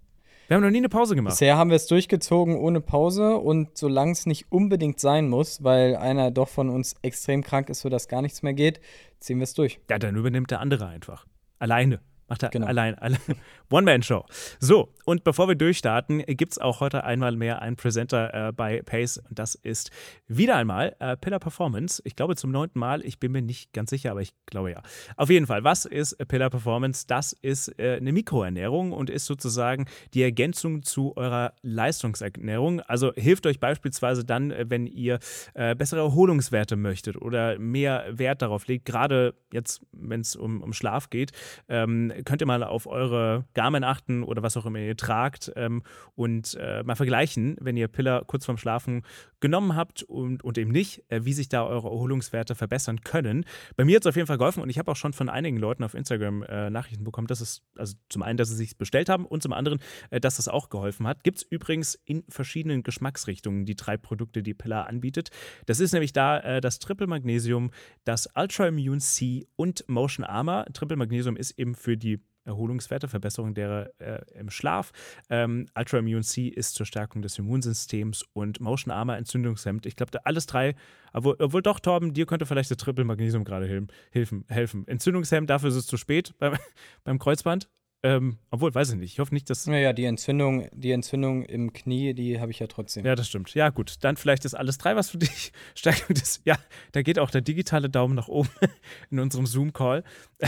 Wir 0.47 0.57
haben 0.57 0.63
noch 0.63 0.71
nie 0.71 0.79
eine 0.79 0.91
Pause 0.91 1.15
gemacht. 1.15 1.33
Bisher 1.33 1.57
haben 1.57 1.71
wir 1.71 1.77
es 1.77 1.87
durchgezogen 1.87 2.57
ohne 2.57 2.83
Pause 2.83 3.37
und 3.37 3.79
solange 3.79 4.13
es 4.13 4.27
nicht 4.27 4.53
unbedingt 4.53 5.01
sein 5.01 5.29
muss, 5.29 5.65
weil 5.65 5.97
einer 5.97 6.31
doch 6.31 6.49
von 6.49 6.69
uns 6.69 6.97
extrem 7.01 7.43
krank 7.43 7.71
ist, 7.71 7.81
sodass 7.81 8.09
gar 8.09 8.21
nichts 8.21 8.43
mehr 8.43 8.53
geht, 8.53 8.81
ziehen 9.21 9.39
wir 9.39 9.45
es 9.45 9.55
durch. 9.55 9.81
Ja, 9.89 9.99
dann 9.99 10.17
übernimmt 10.17 10.51
der 10.51 10.61
andere 10.61 10.87
einfach. 10.87 11.27
Alleine. 11.59 12.01
Macht 12.29 12.43
er 12.43 12.49
genau. 12.49 12.67
allein, 12.67 12.95
allein. 12.97 13.19
One-Man-Show. 13.71 14.25
So, 14.59 14.95
und 15.05 15.25
bevor 15.25 15.49
wir 15.49 15.57
durchstarten, 15.57 16.19
gibt 16.27 16.53
es 16.53 16.59
auch 16.59 16.81
heute 16.81 17.05
einmal 17.05 17.37
mehr 17.37 17.61
einen 17.61 17.77
Presenter 17.77 18.49
äh, 18.49 18.53
bei 18.53 18.83
Pace. 18.83 19.19
Und 19.19 19.39
das 19.39 19.55
ist 19.55 19.91
wieder 20.27 20.57
einmal 20.57 20.97
äh, 21.01 21.17
Pillar 21.17 21.39
Performance. 21.39 22.01
Ich 22.05 22.17
glaube 22.17 22.37
zum 22.37 22.51
neunten 22.51 22.79
Mal. 22.79 23.05
Ich 23.05 23.19
bin 23.19 23.33
mir 23.33 23.43
nicht 23.43 23.73
ganz 23.73 23.91
sicher, 23.91 24.13
aber 24.13 24.23
ich 24.23 24.33
glaube 24.47 24.71
ja. 24.71 24.83
Auf 25.17 25.29
jeden 25.29 25.47
Fall, 25.47 25.65
was 25.65 25.85
ist 25.85 26.17
Pillar 26.29 26.51
Performance? 26.51 27.05
Das 27.07 27.33
ist 27.33 27.79
äh, 27.79 27.97
eine 27.97 28.13
Mikroernährung 28.13 28.93
und 28.93 29.11
ist 29.11 29.27
sozusagen 29.27 29.87
die 30.15 30.23
Ergänzung 30.23 30.83
zu 30.83 31.17
eurer 31.17 31.53
Leistungsernährung. 31.63 32.81
Also 32.81 33.13
hilft 33.15 33.47
euch 33.47 33.61
beispielsweise 33.61 34.25
dann, 34.25 34.51
äh, 34.51 34.65
wenn 34.69 34.87
ihr 34.87 35.19
äh, 35.53 35.75
bessere 35.75 36.01
Erholungswerte 36.01 36.77
möchtet 36.77 37.21
oder 37.21 37.59
mehr 37.59 38.07
Wert 38.11 38.41
darauf 38.41 38.67
legt, 38.67 38.87
gerade 38.87 39.35
jetzt, 39.53 39.83
wenn 39.93 40.21
es 40.21 40.37
um, 40.37 40.63
um 40.63 40.73
Schlaf 40.73 41.11
geht. 41.11 41.33
Ähm, 41.69 42.13
könnt 42.25 42.43
ihr 42.43 42.47
mal 42.47 42.63
auf 42.63 42.87
eure 42.87 43.45
Garmin 43.55 43.85
achten 43.85 44.23
oder 44.23 44.43
was 44.43 44.57
auch 44.57 44.67
immer 44.67 44.79
ihr 44.79 44.97
tragt 44.97 45.53
ähm, 45.57 45.83
und 46.15 46.57
äh, 46.61 46.83
mal 46.83 46.95
vergleichen, 46.95 47.57
wenn 47.61 47.77
ihr 47.77 47.89
Pillar 47.89 48.25
kurz 48.25 48.45
vorm 48.45 48.59
Schlafen 48.59 49.03
genommen 49.41 49.77
habt 49.77 50.03
und, 50.03 50.43
und 50.43 50.57
eben 50.57 50.71
nicht, 50.71 51.05
äh, 51.09 51.25
wie 51.25 51.33
sich 51.33 51.49
da 51.49 51.65
eure 51.67 51.89
Erholungswerte 51.89 52.55
verbessern 52.55 53.03
können. 53.03 53.45
Bei 53.77 53.85
mir 53.85 53.97
hat 53.97 54.05
es 54.05 54.07
auf 54.07 54.17
jeden 54.17 54.27
Fall 54.27 54.39
geholfen 54.39 54.63
und 54.63 54.71
ich 54.71 54.79
habe 54.79 54.91
auch 54.91 54.97
schon 54.97 55.13
von 55.13 55.29
einigen 55.29 55.59
Leuten 55.59 55.85
auf 55.85 55.95
Instagram 55.95 56.43
äh, 56.45 56.71
Nachrichten 56.71 57.05
bekommen, 57.05 57.27
dass 57.27 57.41
es, 57.41 57.63
also 57.77 57.95
zum 58.09 58.23
einen, 58.23 58.39
dass 58.39 58.49
sie 58.49 58.57
sich 58.57 58.79
bestellt 58.79 59.09
haben 59.09 59.27
und 59.27 59.43
zum 59.43 59.53
anderen, 59.53 59.81
äh, 60.11 60.21
dass 60.21 60.39
es 60.39 60.49
auch 60.49 60.71
geholfen 60.71 61.07
hat. 61.07 61.25
Gibt 61.25 61.39
es 61.39 61.43
übrigens 61.43 61.95
in 62.05 62.25
verschiedenen 62.29 62.83
Geschmacksrichtungen 62.83 63.65
die 63.67 63.77
drei 63.77 63.97
Produkte, 63.97 64.43
die 64.43 64.55
Pillar 64.55 64.87
anbietet. 64.87 65.31
Das 65.67 65.81
ist 65.81 65.93
nämlich 65.93 66.13
da 66.13 66.39
äh, 66.41 66.61
das 66.61 66.79
Triple 66.79 67.07
Magnesium, 67.07 67.71
das 68.05 68.29
Ultra 68.35 68.69
Immune 68.69 69.01
C 69.01 69.47
und 69.57 69.85
Motion 69.89 70.25
Armor. 70.25 70.67
Triple 70.73 70.97
Magnesium 70.97 71.37
ist 71.37 71.59
eben 71.59 71.75
für 71.75 71.97
die 71.97 72.04
Erholungswerte, 72.45 73.09
Verbesserung 73.09 73.55
der 73.55 73.93
äh, 73.99 74.21
im 74.39 74.51
Schlaf. 74.51 74.93
Ähm, 75.31 75.67
Ultra 75.77 75.99
Immune 75.99 76.23
C 76.23 76.49
ist 76.49 76.75
zur 76.75 76.87
Stärkung 76.87 77.23
des 77.23 77.39
Immunsystems 77.39 78.25
und 78.33 78.61
Motion 78.61 78.93
Armor 78.93 79.17
Entzündungshemd. 79.17 79.87
Ich 79.87 79.97
glaube, 79.97 80.25
alles 80.25 80.47
drei, 80.47 80.75
obwohl, 81.13 81.37
obwohl, 81.39 81.63
doch, 81.63 81.81
Torben, 81.81 82.13
dir 82.13 82.27
könnte 82.27 82.47
vielleicht 82.47 82.71
das 82.71 82.79
Triple 82.79 83.05
Magnesium 83.05 83.45
gerade 83.45 83.67
helfen, 84.11 84.45
helfen. 84.49 84.87
Entzündungshemd, 84.87 85.49
dafür 85.49 85.69
ist 85.71 85.77
es 85.77 85.87
zu 85.87 85.97
spät 85.97 86.35
beim, 86.39 86.57
beim 87.05 87.19
Kreuzband. 87.19 87.69
Ähm, 88.05 88.37
obwohl, 88.51 88.75
weiß 88.75 88.91
ich 88.91 88.97
nicht. 88.97 89.15
Ich 89.15 89.19
hoffe 89.19 89.33
nicht, 89.33 89.49
dass. 89.49 89.67
Naja, 89.67 89.95
die 89.95 90.05
Entzündung, 90.05 90.69
die 90.73 90.93
Entzündung 90.93 91.43
im 91.43 91.73
Knie, 91.73 92.13
die 92.13 92.39
habe 92.39 92.51
ich 92.51 92.59
ja 92.59 92.67
trotzdem. 92.67 93.07
Ja, 93.07 93.15
das 93.15 93.29
stimmt. 93.29 93.55
Ja, 93.55 93.71
gut. 93.71 93.95
Dann 94.03 94.19
vielleicht 94.19 94.45
ist 94.45 94.53
alles 94.53 94.77
drei 94.77 94.95
was 94.95 95.09
für 95.09 95.17
dich. 95.17 95.53
Stärkung 95.75 96.15
des. 96.15 96.43
Ja, 96.45 96.57
da 96.93 97.01
geht 97.01 97.19
auch 97.19 97.31
der 97.31 97.41
digitale 97.41 97.89
Daumen 97.89 98.15
nach 98.15 98.29
oben 98.29 98.51
in 99.11 99.21
unserem 99.21 99.47
Zoom-Call. 99.47 100.05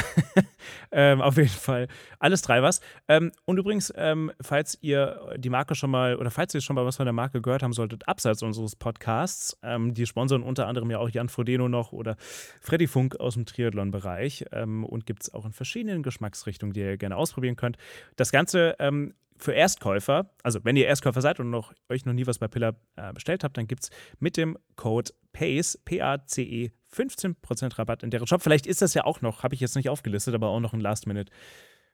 ähm, 0.93 1.23
auf 1.23 1.39
jeden 1.39 1.49
Fall. 1.49 1.89
Alles 2.19 2.43
drei 2.43 2.63
was. 2.63 2.83
Ähm, 3.09 3.33
und 3.47 3.57
übrigens, 3.57 3.91
ähm, 3.97 4.31
falls 4.43 4.77
ihr 4.83 5.35
die 5.39 5.49
Marke 5.49 5.75
schon 5.75 5.91
mal 5.91 6.17
oder 6.17 6.31
falls 6.31 6.55
ihr 6.55 6.61
schon 6.61 6.77
mal 6.77 6.85
was 6.85 6.97
von 6.97 7.07
der 7.07 7.15
Marke 7.15 7.41
gehört 7.41 7.63
haben 7.63 7.73
solltet, 7.73 8.07
abseits 8.07 8.43
unseres 8.43 8.77
Podcasts, 8.77 9.59
ähm, 9.63 9.95
die 9.95 10.05
sponsern 10.05 10.43
unter 10.43 10.67
anderem 10.67 10.91
ja 10.91 10.99
auch 10.99 11.09
Jan 11.09 11.31
Frodeno 11.31 11.71
noch 11.71 11.93
oder 11.93 12.17
Freddy 12.61 12.87
Funk 12.87 13.19
aus 13.19 13.33
dem 13.33 13.47
Triathlon-Bereich 13.47 14.45
ähm, 14.53 14.85
und 14.85 15.07
gibt 15.07 15.23
es 15.23 15.33
auch 15.33 15.47
in 15.47 15.53
verschiedenen 15.53 16.03
Geschmacksrichtungen, 16.03 16.75
die 16.75 16.81
ihr 16.81 16.99
gerne 16.99 17.17
ausprobieren 17.17 17.46
ausprobieren 17.47 17.57
könnt. 17.57 17.77
Das 18.17 18.33
Ganze 18.33 18.77
ähm, 18.79 19.15
für 19.39 19.53
Erstkäufer, 19.53 20.31
also 20.43 20.65
wenn 20.65 20.77
ihr 20.77 20.87
Erstkäufer 20.87 21.21
seid 21.21 21.41
und 21.41 21.51
noch, 21.51 21.73
euch 21.89 22.07
noch 22.07 22.15
nie 22.15 22.27
was 22.27 22.39
bei 22.39 22.49
Pillar 22.49 22.75
äh, 22.97 23.13
bestellt 23.13 23.45
habt, 23.45 23.57
dann 23.57 23.67
gibt 23.67 23.85
es 23.85 23.91
mit 24.19 24.37
dem 24.37 24.57
Code 24.77 25.13
PACE, 25.33 25.79
P-A-C-E, 25.85 26.71
15% 26.95 27.79
Rabatt 27.79 28.03
in 28.03 28.11
deren 28.11 28.27
Shop. 28.27 28.43
Vielleicht 28.43 28.67
ist 28.67 28.81
das 28.81 28.95
ja 28.95 29.05
auch 29.05 29.21
noch, 29.21 29.43
habe 29.43 29.55
ich 29.55 29.61
jetzt 29.61 29.77
nicht 29.77 29.91
aufgelistet, 29.91 30.35
aber 30.35 30.49
auch 30.49 30.61
noch 30.61 30.73
ein 30.73 30.81
Last-Minute. 30.81 31.31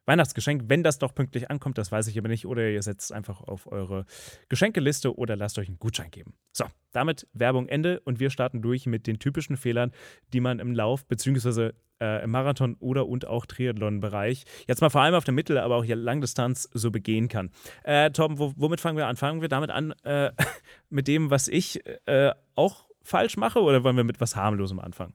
Weihnachtsgeschenk, 0.05 0.65
wenn 0.67 0.83
das 0.83 0.99
doch 0.99 1.15
pünktlich 1.15 1.49
ankommt, 1.51 1.79
das 1.79 1.93
weiß 1.93 2.09
ich 2.09 2.19
aber 2.19 2.29
nicht. 2.29 2.45
Oder 2.47 2.69
ihr 2.69 2.83
setzt 2.83 3.13
einfach 3.13 3.41
auf 3.41 3.71
eure 3.71 4.05
Geschenkeliste 4.49 5.17
oder 5.17 5.37
lasst 5.37 5.59
euch 5.59 5.69
einen 5.69 5.79
Gutschein 5.79 6.11
geben. 6.11 6.35
So, 6.53 6.65
damit 6.93 7.29
Werbung 7.33 7.69
Ende 7.69 8.01
und 8.01 8.19
wir 8.19 8.31
starten 8.31 8.63
durch 8.63 8.87
mit 8.87 9.07
den 9.07 9.21
typischen 9.21 9.57
Fehlern, 9.57 9.93
die 10.33 10.41
man 10.41 10.59
im 10.59 10.75
Lauf 10.75 11.07
bzw. 11.07 11.71
Äh, 12.03 12.25
im 12.25 12.33
Marathon 12.33 12.77
oder 12.81 13.07
und 13.07 13.29
auch 13.29 13.47
Triathlon-Bereich, 13.47 14.43
jetzt 14.67 14.81
mal 14.81 14.91
vor 14.91 15.03
allem 15.03 15.15
auf 15.15 15.23
der 15.23 15.35
Mittel-, 15.35 15.59
aber 15.59 15.77
auch 15.77 15.85
hier 15.85 15.95
Langdistanz 15.95 16.69
so 16.75 16.91
begehen 16.91 17.29
kann. 17.29 17.51
Äh, 17.85 18.11
Torben, 18.11 18.41
wo, 18.41 18.53
womit 18.57 18.81
fangen 18.81 18.97
wir 18.97 19.07
an? 19.07 19.15
Fangen 19.15 19.41
wir 19.41 19.49
damit 19.49 19.71
an, 19.71 19.95
äh, 20.03 20.33
mit 20.91 21.07
dem, 21.07 21.31
was 21.31 21.47
ich 21.47 21.81
äh, 22.07 22.33
auch 22.57 22.87
falsch 23.03 23.37
mache 23.37 23.63
oder 23.63 23.85
wollen 23.85 23.97
wir 23.97 24.03
mit 24.03 24.21
was 24.21 24.35
harmlosem 24.35 24.81
anfangen? 24.81 25.15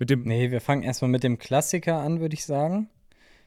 Mit 0.00 0.10
dem 0.10 0.24
nee, 0.24 0.50
wir 0.50 0.60
fangen 0.60 0.82
erstmal 0.82 1.10
mit 1.10 1.22
dem 1.22 1.38
Klassiker 1.38 1.98
an, 1.98 2.18
würde 2.18 2.34
ich 2.34 2.44
sagen. 2.44 2.90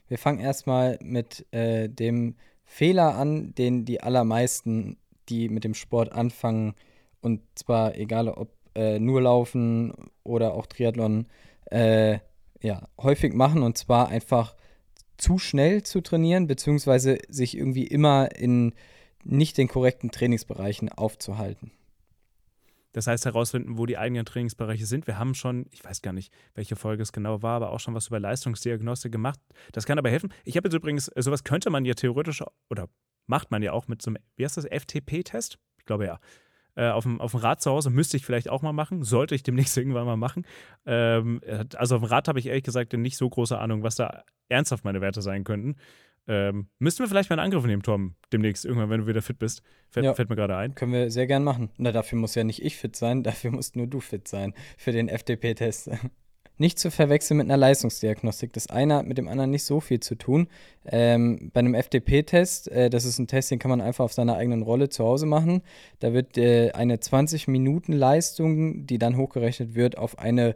Wir 0.08 0.16
fangen 0.16 0.40
erstmal 0.40 0.98
mit 1.02 1.44
äh, 1.52 1.90
dem 1.90 2.36
Fehler 2.64 3.16
an, 3.16 3.54
den 3.54 3.84
die 3.84 4.00
allermeisten, 4.00 4.96
die 5.28 5.50
mit 5.50 5.64
dem 5.64 5.74
Sport 5.74 6.10
anfangen, 6.10 6.74
und 7.20 7.42
zwar 7.54 7.96
egal 7.96 8.28
ob 8.28 8.50
äh, 8.74 8.98
nur 8.98 9.20
Laufen 9.20 9.92
oder 10.24 10.54
auch 10.54 10.64
Triathlon, 10.64 11.26
äh, 11.66 12.18
ja, 12.60 12.88
häufig 12.98 13.32
machen, 13.32 13.62
und 13.62 13.78
zwar 13.78 14.08
einfach 14.08 14.54
zu 15.16 15.38
schnell 15.38 15.82
zu 15.82 16.00
trainieren, 16.00 16.46
beziehungsweise 16.46 17.18
sich 17.28 17.56
irgendwie 17.56 17.86
immer 17.86 18.34
in 18.36 18.74
nicht 19.22 19.58
den 19.58 19.68
korrekten 19.68 20.10
Trainingsbereichen 20.10 20.88
aufzuhalten. 20.90 21.72
Das 22.92 23.06
heißt, 23.06 23.24
herausfinden, 23.24 23.78
wo 23.78 23.86
die 23.86 23.98
eigenen 23.98 24.24
Trainingsbereiche 24.24 24.84
sind. 24.84 25.06
Wir 25.06 25.18
haben 25.18 25.34
schon, 25.34 25.66
ich 25.70 25.84
weiß 25.84 26.02
gar 26.02 26.12
nicht, 26.12 26.32
welche 26.54 26.74
Folge 26.74 27.02
es 27.02 27.12
genau 27.12 27.40
war, 27.42 27.56
aber 27.56 27.70
auch 27.70 27.78
schon 27.78 27.94
was 27.94 28.08
über 28.08 28.18
Leistungsdiagnostik 28.18 29.12
gemacht. 29.12 29.38
Das 29.72 29.86
kann 29.86 29.98
aber 29.98 30.10
helfen. 30.10 30.32
Ich 30.44 30.56
habe 30.56 30.68
jetzt 30.68 30.74
übrigens, 30.74 31.08
äh, 31.08 31.22
sowas 31.22 31.44
könnte 31.44 31.70
man 31.70 31.84
ja 31.84 31.94
theoretisch 31.94 32.42
oder 32.68 32.88
macht 33.26 33.52
man 33.52 33.62
ja 33.62 33.72
auch 33.72 33.86
mit 33.86 34.02
so 34.02 34.10
einem, 34.10 34.18
wie 34.36 34.44
heißt 34.44 34.56
das, 34.56 34.66
FTP-Test? 34.66 35.58
Ich 35.78 35.84
glaube 35.84 36.06
ja. 36.06 36.18
Äh, 36.76 36.88
auf, 36.90 37.04
dem, 37.04 37.20
auf 37.20 37.32
dem 37.32 37.40
Rad 37.40 37.60
zu 37.60 37.70
Hause 37.70 37.90
müsste 37.90 38.16
ich 38.16 38.24
vielleicht 38.24 38.48
auch 38.48 38.62
mal 38.62 38.72
machen, 38.72 39.02
sollte 39.02 39.34
ich 39.34 39.42
demnächst 39.42 39.76
irgendwann 39.78 40.06
mal 40.06 40.16
machen. 40.16 40.46
Ähm, 40.86 41.40
also 41.76 41.96
auf 41.96 42.02
dem 42.02 42.08
Rad 42.08 42.28
habe 42.28 42.38
ich 42.38 42.46
ehrlich 42.46 42.64
gesagt 42.64 42.92
nicht 42.92 43.16
so 43.16 43.28
große 43.28 43.58
Ahnung, 43.58 43.82
was 43.82 43.96
da 43.96 44.24
ernsthaft 44.48 44.84
meine 44.84 45.00
Werte 45.00 45.22
sein 45.22 45.44
könnten. 45.44 45.76
Ähm, 46.28 46.68
müssten 46.78 47.02
wir 47.02 47.08
vielleicht 47.08 47.30
mal 47.30 47.38
einen 47.38 47.46
Angriff 47.46 47.64
nehmen, 47.64 47.82
Tom, 47.82 48.14
demnächst, 48.32 48.64
irgendwann, 48.64 48.90
wenn 48.90 49.00
du 49.00 49.06
wieder 49.06 49.22
fit 49.22 49.38
bist. 49.38 49.62
Fällt, 49.88 50.04
ja, 50.06 50.14
fällt 50.14 50.28
mir 50.28 50.36
gerade 50.36 50.56
ein. 50.56 50.74
Können 50.74 50.92
wir 50.92 51.10
sehr 51.10 51.26
gern 51.26 51.42
machen. 51.42 51.70
Na, 51.76 51.92
dafür 51.92 52.18
muss 52.18 52.34
ja 52.34 52.44
nicht 52.44 52.62
ich 52.62 52.76
fit 52.76 52.94
sein, 52.94 53.22
dafür 53.24 53.50
musst 53.50 53.76
nur 53.76 53.86
du 53.86 54.00
fit 54.00 54.28
sein 54.28 54.54
für 54.76 54.92
den 54.92 55.08
FDP-Test. 55.08 55.90
Nicht 56.60 56.78
zu 56.78 56.90
verwechseln 56.90 57.38
mit 57.38 57.46
einer 57.46 57.56
Leistungsdiagnostik. 57.56 58.52
Das 58.52 58.66
eine 58.66 58.96
hat 58.96 59.06
mit 59.06 59.16
dem 59.16 59.28
anderen 59.28 59.50
nicht 59.50 59.64
so 59.64 59.80
viel 59.80 59.98
zu 59.98 60.14
tun. 60.14 60.46
Ähm, 60.84 61.50
bei 61.54 61.60
einem 61.60 61.72
FDP-Test, 61.72 62.70
äh, 62.70 62.90
das 62.90 63.06
ist 63.06 63.18
ein 63.18 63.26
Test, 63.26 63.50
den 63.50 63.58
kann 63.58 63.70
man 63.70 63.80
einfach 63.80 64.04
auf 64.04 64.12
seiner 64.12 64.36
eigenen 64.36 64.60
Rolle 64.60 64.90
zu 64.90 65.02
Hause 65.02 65.24
machen. 65.24 65.62
Da 66.00 66.12
wird 66.12 66.36
äh, 66.36 66.72
eine 66.72 66.96
20-Minuten-Leistung, 66.96 68.86
die 68.86 68.98
dann 68.98 69.16
hochgerechnet 69.16 69.74
wird, 69.74 69.96
auf 69.96 70.18
eine 70.18 70.54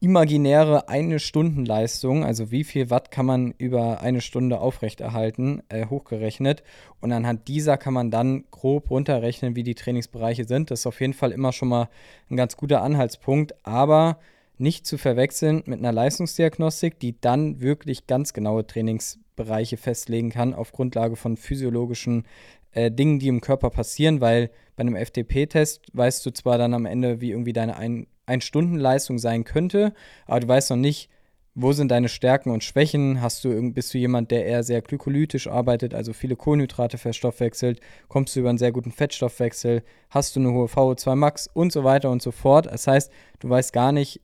imaginäre 0.00 0.88
eine 0.88 1.20
Stundenleistung, 1.20 2.24
also 2.24 2.50
wie 2.50 2.64
viel 2.64 2.90
Watt 2.90 3.12
kann 3.12 3.26
man 3.26 3.54
über 3.58 4.00
eine 4.00 4.22
Stunde 4.22 4.58
aufrechterhalten, 4.58 5.62
äh, 5.68 5.86
hochgerechnet. 5.86 6.64
Und 7.00 7.12
anhand 7.12 7.46
dieser 7.46 7.76
kann 7.76 7.94
man 7.94 8.10
dann 8.10 8.42
grob 8.50 8.90
runterrechnen, 8.90 9.54
wie 9.54 9.62
die 9.62 9.76
Trainingsbereiche 9.76 10.46
sind. 10.46 10.72
Das 10.72 10.80
ist 10.80 10.86
auf 10.86 11.00
jeden 11.00 11.14
Fall 11.14 11.30
immer 11.30 11.52
schon 11.52 11.68
mal 11.68 11.88
ein 12.28 12.36
ganz 12.36 12.56
guter 12.56 12.82
Anhaltspunkt, 12.82 13.54
aber 13.64 14.18
nicht 14.58 14.86
zu 14.86 14.98
verwechseln 14.98 15.62
mit 15.66 15.78
einer 15.78 15.92
Leistungsdiagnostik, 15.92 16.98
die 17.00 17.20
dann 17.20 17.60
wirklich 17.60 18.06
ganz 18.06 18.32
genaue 18.32 18.66
Trainingsbereiche 18.66 19.76
festlegen 19.76 20.30
kann 20.30 20.54
auf 20.54 20.72
Grundlage 20.72 21.16
von 21.16 21.36
physiologischen 21.36 22.24
äh, 22.72 22.90
Dingen, 22.90 23.18
die 23.18 23.28
im 23.28 23.40
Körper 23.40 23.70
passieren, 23.70 24.20
weil 24.20 24.50
bei 24.76 24.82
einem 24.82 24.96
FTP-Test 24.96 25.82
weißt 25.92 26.24
du 26.24 26.30
zwar 26.30 26.58
dann 26.58 26.74
am 26.74 26.86
Ende, 26.86 27.20
wie 27.20 27.30
irgendwie 27.30 27.52
deine 27.52 27.76
ein 27.76 28.06
Ein-Stunden-Leistung 28.24 29.18
sein 29.18 29.44
könnte, 29.44 29.92
aber 30.26 30.40
du 30.40 30.48
weißt 30.48 30.70
noch 30.70 30.76
nicht, 30.76 31.10
wo 31.54 31.72
sind 31.72 31.90
deine 31.90 32.08
Stärken 32.08 32.50
und 32.50 32.64
Schwächen? 32.64 33.20
Hast 33.20 33.44
du, 33.44 33.72
bist 33.72 33.92
du 33.92 33.98
jemand, 33.98 34.30
der 34.30 34.46
eher 34.46 34.62
sehr 34.62 34.80
glykolytisch 34.80 35.48
arbeitet, 35.48 35.92
also 35.92 36.14
viele 36.14 36.34
Kohlenhydrate 36.34 36.96
verstoffwechselt? 36.96 37.80
Kommst 38.08 38.34
du 38.34 38.40
über 38.40 38.48
einen 38.48 38.58
sehr 38.58 38.72
guten 38.72 38.90
Fettstoffwechsel? 38.90 39.82
Hast 40.08 40.34
du 40.34 40.40
eine 40.40 40.52
hohe 40.52 40.66
VO2 40.66 41.14
Max 41.14 41.50
und 41.52 41.70
so 41.70 41.84
weiter 41.84 42.10
und 42.10 42.22
so 42.22 42.30
fort? 42.30 42.66
Das 42.66 42.86
heißt, 42.86 43.12
du 43.40 43.50
weißt 43.50 43.72
gar 43.74 43.92
nicht, 43.92 44.22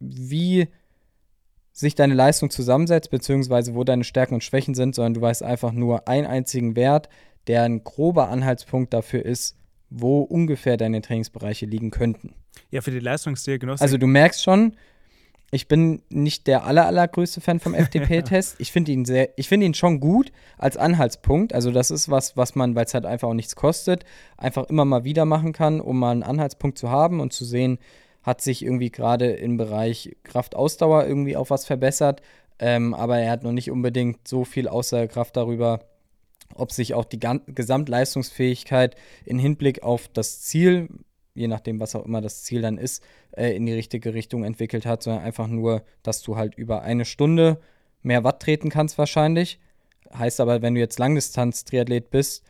wie 0.00 0.68
sich 1.72 1.94
deine 1.94 2.14
Leistung 2.14 2.50
zusammensetzt, 2.50 3.10
beziehungsweise 3.10 3.74
wo 3.74 3.82
deine 3.82 4.04
Stärken 4.04 4.34
und 4.34 4.44
Schwächen 4.44 4.74
sind, 4.74 4.94
sondern 4.94 5.14
du 5.14 5.20
weißt 5.20 5.42
einfach 5.42 5.72
nur 5.72 6.06
einen 6.06 6.26
einzigen 6.26 6.76
Wert, 6.76 7.08
der 7.46 7.64
ein 7.64 7.82
grober 7.82 8.28
Anhaltspunkt 8.28 8.94
dafür 8.94 9.24
ist, 9.24 9.56
wo 9.90 10.20
ungefähr 10.22 10.76
deine 10.76 11.02
Trainingsbereiche 11.02 11.66
liegen 11.66 11.90
könnten. 11.90 12.34
Ja, 12.70 12.80
für 12.80 12.92
die 12.92 13.00
Leistungsdiagnostik. 13.00 13.82
Also 13.82 13.98
du 13.98 14.06
merkst 14.06 14.42
schon, 14.42 14.76
ich 15.50 15.68
bin 15.68 16.02
nicht 16.08 16.46
der 16.46 16.64
aller, 16.64 16.86
allergrößte 16.86 17.40
Fan 17.40 17.60
vom 17.60 17.74
FDP-Test. 17.74 18.56
ich 18.58 18.72
finde 18.72 18.92
ihn 18.92 19.04
sehr, 19.04 19.30
ich 19.36 19.48
finde 19.48 19.66
ihn 19.66 19.74
schon 19.74 20.00
gut 20.00 20.32
als 20.58 20.76
Anhaltspunkt. 20.76 21.52
Also 21.52 21.70
das 21.70 21.90
ist 21.90 22.10
was, 22.10 22.36
was 22.36 22.54
man, 22.54 22.74
weil 22.74 22.86
es 22.86 22.94
halt 22.94 23.06
einfach 23.06 23.28
auch 23.28 23.34
nichts 23.34 23.54
kostet, 23.54 24.04
einfach 24.36 24.64
immer 24.64 24.84
mal 24.84 25.04
wieder 25.04 25.24
machen 25.24 25.52
kann, 25.52 25.80
um 25.80 25.98
mal 25.98 26.10
einen 26.10 26.22
Anhaltspunkt 26.22 26.78
zu 26.78 26.90
haben 26.90 27.20
und 27.20 27.32
zu 27.32 27.44
sehen, 27.44 27.78
hat 28.24 28.40
sich 28.40 28.64
irgendwie 28.64 28.90
gerade 28.90 29.30
im 29.30 29.56
Bereich 29.56 30.16
Kraftausdauer 30.24 31.06
irgendwie 31.06 31.36
auch 31.36 31.50
was 31.50 31.66
verbessert. 31.66 32.22
Ähm, 32.58 32.94
aber 32.94 33.18
er 33.18 33.30
hat 33.30 33.42
noch 33.42 33.52
nicht 33.52 33.70
unbedingt 33.70 34.26
so 34.26 34.44
viel 34.44 34.66
Aussagekraft 34.66 35.36
darüber, 35.36 35.80
ob 36.54 36.72
sich 36.72 36.94
auch 36.94 37.04
die 37.04 37.20
Gesamtleistungsfähigkeit 37.20 38.96
in 39.24 39.38
Hinblick 39.38 39.82
auf 39.82 40.08
das 40.08 40.40
Ziel, 40.42 40.88
je 41.34 41.48
nachdem, 41.48 41.80
was 41.80 41.94
auch 41.94 42.04
immer 42.04 42.20
das 42.20 42.44
Ziel 42.44 42.62
dann 42.62 42.78
ist, 42.78 43.02
äh, 43.32 43.54
in 43.54 43.66
die 43.66 43.72
richtige 43.72 44.14
Richtung 44.14 44.44
entwickelt 44.44 44.86
hat, 44.86 45.02
sondern 45.02 45.22
einfach 45.22 45.48
nur, 45.48 45.82
dass 46.02 46.22
du 46.22 46.36
halt 46.36 46.54
über 46.54 46.82
eine 46.82 47.04
Stunde 47.04 47.60
mehr 48.02 48.24
Watt 48.24 48.40
treten 48.40 48.70
kannst 48.70 48.98
wahrscheinlich. 48.98 49.58
Heißt 50.16 50.40
aber, 50.40 50.62
wenn 50.62 50.74
du 50.74 50.80
jetzt 50.80 50.98
Langdistanz-Triathlet 50.98 52.10
bist, 52.10 52.44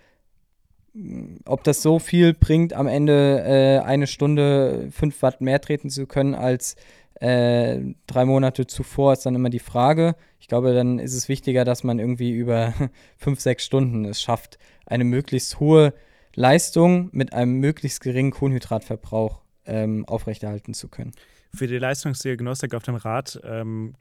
ob 1.44 1.64
das 1.64 1.82
so 1.82 1.98
viel 1.98 2.34
bringt, 2.34 2.72
am 2.72 2.86
Ende 2.86 3.42
äh, 3.44 3.84
eine 3.84 4.06
Stunde 4.06 4.88
5 4.92 5.22
Watt 5.22 5.40
mehr 5.40 5.60
treten 5.60 5.90
zu 5.90 6.06
können 6.06 6.34
als 6.34 6.76
äh, 7.20 7.80
drei 8.06 8.24
Monate 8.24 8.66
zuvor, 8.66 9.12
ist 9.12 9.26
dann 9.26 9.34
immer 9.34 9.50
die 9.50 9.58
Frage. 9.58 10.14
Ich 10.40 10.48
glaube, 10.48 10.74
dann 10.74 10.98
ist 10.98 11.14
es 11.14 11.28
wichtiger, 11.28 11.64
dass 11.64 11.84
man 11.84 11.98
irgendwie 11.98 12.32
über 12.32 12.74
5, 13.18 13.40
6 13.40 13.64
Stunden 13.64 14.04
es 14.04 14.20
schafft, 14.20 14.58
eine 14.86 15.04
möglichst 15.04 15.58
hohe 15.60 15.94
Leistung 16.34 17.10
mit 17.12 17.32
einem 17.32 17.54
möglichst 17.54 18.00
geringen 18.00 18.30
Kohlenhydratverbrauch 18.30 19.42
ähm, 19.66 20.04
aufrechterhalten 20.06 20.74
zu 20.74 20.88
können. 20.88 21.12
Für 21.54 21.66
die 21.66 21.78
Leistungsdiagnostik 21.78 22.74
auf 22.74 22.82
dem 22.82 22.96
Rad 22.96 23.40
ähm, 23.44 23.94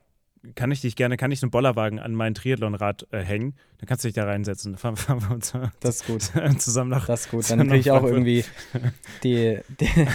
kann 0.54 0.70
ich 0.70 0.80
dich 0.80 0.96
gerne, 0.96 1.16
kann 1.16 1.32
ich 1.32 1.40
so 1.40 1.46
einen 1.46 1.50
Bollerwagen 1.50 1.98
an 1.98 2.14
mein 2.14 2.34
Triathlonrad 2.34 3.06
äh, 3.10 3.20
hängen. 3.20 3.54
Dann 3.78 3.86
kannst 3.86 4.04
du 4.04 4.08
dich 4.08 4.14
da 4.14 4.24
reinsetzen. 4.24 4.72
Dann 4.72 4.78
fahren, 4.78 4.96
fahren 4.96 5.22
wir 5.22 5.34
uns 5.34 5.52
das 5.80 5.96
ist 5.96 6.06
gut. 6.06 6.22
zusammen 6.60 6.90
nach. 6.90 7.06
Das 7.06 7.26
ist 7.26 7.30
gut. 7.30 7.50
Dann 7.50 7.60
kriege 7.60 7.76
ich 7.76 7.90
auch 7.90 8.02
irgendwie 8.02 8.44
die, 9.24 9.58
die, 9.80 10.06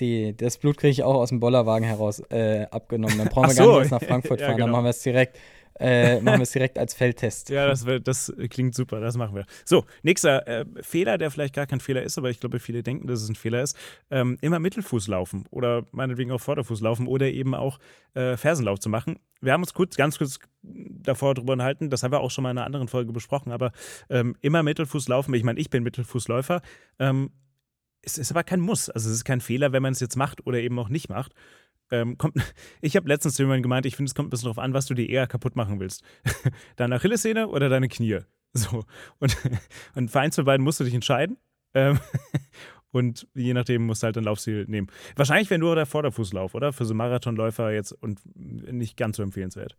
die, 0.00 0.36
das 0.36 0.58
Blut 0.58 0.76
kriege 0.76 0.90
ich 0.90 1.02
auch 1.02 1.14
aus 1.14 1.30
dem 1.30 1.40
Bollerwagen 1.40 1.86
heraus 1.86 2.20
äh, 2.30 2.66
abgenommen. 2.70 3.18
Dann 3.18 3.28
brauchen 3.28 3.48
wir 3.48 3.54
so. 3.54 3.72
gar 3.72 3.80
nicht 3.80 3.90
nach 3.90 4.02
Frankfurt 4.02 4.40
fahren. 4.40 4.50
ja, 4.50 4.56
genau. 4.56 4.66
Dann 4.66 4.72
machen 4.72 4.84
wir 4.84 4.90
es 4.90 5.02
direkt 5.02 5.38
äh, 5.80 6.20
machen 6.20 6.38
wir 6.38 6.44
es 6.44 6.52
direkt 6.52 6.78
als 6.78 6.94
Feldtest. 6.94 7.50
Ja, 7.50 7.66
das, 7.66 7.84
das, 8.02 8.32
klingt 8.50 8.74
super, 8.74 9.00
das 9.00 9.16
machen 9.16 9.34
wir. 9.34 9.44
So, 9.64 9.84
nächster 10.02 10.46
äh, 10.46 10.64
Fehler, 10.82 11.18
der 11.18 11.30
vielleicht 11.30 11.54
gar 11.54 11.66
kein 11.66 11.80
Fehler 11.80 12.02
ist, 12.02 12.16
aber 12.16 12.30
ich 12.30 12.40
glaube, 12.40 12.60
viele 12.60 12.82
denken, 12.82 13.06
dass 13.06 13.22
es 13.22 13.28
ein 13.28 13.34
Fehler 13.34 13.62
ist. 13.62 13.76
Ähm, 14.10 14.38
immer 14.40 14.58
Mittelfuß 14.58 15.08
laufen 15.08 15.46
oder 15.50 15.84
meinetwegen 15.90 16.30
auch 16.30 16.40
Vorderfuß 16.40 16.80
laufen 16.80 17.06
oder 17.06 17.26
eben 17.26 17.54
auch 17.54 17.78
äh, 18.14 18.36
Fersenlauf 18.36 18.78
zu 18.78 18.88
machen. 18.88 19.18
Wir 19.40 19.52
haben 19.52 19.62
uns 19.62 19.74
kurz, 19.74 19.96
ganz 19.96 20.18
kurz 20.18 20.38
davor 20.62 21.34
drüber 21.34 21.54
unterhalten, 21.54 21.90
das 21.90 22.02
haben 22.02 22.12
wir 22.12 22.20
auch 22.20 22.30
schon 22.30 22.42
mal 22.42 22.52
in 22.52 22.58
einer 22.58 22.66
anderen 22.66 22.88
Folge 22.88 23.12
besprochen, 23.12 23.52
aber 23.52 23.72
ähm, 24.08 24.36
immer 24.40 24.62
Mittelfuß 24.62 25.08
laufen. 25.08 25.34
Ich 25.34 25.42
meine, 25.42 25.58
ich 25.58 25.70
bin 25.70 25.82
Mittelfußläufer. 25.82 26.62
Ähm, 26.98 27.30
es 28.00 28.18
ist 28.18 28.30
aber 28.30 28.44
kein 28.44 28.60
Muss. 28.60 28.90
Also 28.90 29.08
es 29.08 29.16
ist 29.16 29.24
kein 29.24 29.40
Fehler, 29.40 29.72
wenn 29.72 29.82
man 29.82 29.92
es 29.92 30.00
jetzt 30.00 30.16
macht 30.16 30.46
oder 30.46 30.58
eben 30.58 30.78
auch 30.78 30.88
nicht 30.88 31.08
macht 31.08 31.34
ähm, 31.90 32.18
kommt, 32.18 32.36
ich 32.80 32.96
habe 32.96 33.08
letztens 33.08 33.34
zu 33.34 33.42
jemandem 33.42 33.62
gemeint, 33.62 33.86
ich 33.86 33.96
finde, 33.96 34.08
es 34.08 34.14
kommt 34.14 34.28
ein 34.28 34.30
bisschen 34.30 34.46
darauf 34.46 34.58
an, 34.58 34.74
was 34.74 34.86
du 34.86 34.94
dir 34.94 35.08
eher 35.08 35.26
kaputt 35.26 35.56
machen 35.56 35.80
willst. 35.80 36.02
deine 36.76 36.96
Achillessehne 36.96 37.48
oder 37.48 37.68
deine 37.68 37.88
Knie? 37.88 38.20
So. 38.56 38.84
Und, 39.18 39.36
und 39.96 40.12
für 40.12 40.20
eins 40.20 40.36
von 40.36 40.44
beiden 40.44 40.62
musst 40.62 40.78
du 40.78 40.84
dich 40.84 40.94
entscheiden. 40.94 41.38
Ähm, 41.74 41.98
und 42.92 43.26
je 43.34 43.52
nachdem 43.52 43.84
musst 43.84 44.02
du 44.02 44.04
halt 44.04 44.16
ein 44.16 44.22
Laufstil 44.22 44.64
nehmen. 44.68 44.86
Wahrscheinlich 45.16 45.50
wäre 45.50 45.58
nur 45.58 45.74
der 45.74 45.86
Vorderfußlauf, 45.86 46.54
oder? 46.54 46.72
Für 46.72 46.84
so 46.84 46.94
Marathonläufer 46.94 47.72
jetzt 47.72 47.90
und 47.90 48.20
nicht 48.36 48.96
ganz 48.96 49.16
so 49.16 49.24
empfehlenswert. 49.24 49.76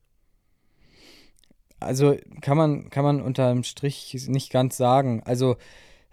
Also 1.79 2.17
kann 2.41 2.57
man, 2.57 2.89
kann 2.89 3.05
man 3.05 3.21
unterm 3.21 3.63
Strich 3.63 4.27
nicht 4.27 4.51
ganz 4.51 4.75
sagen. 4.75 5.23
Also 5.23 5.55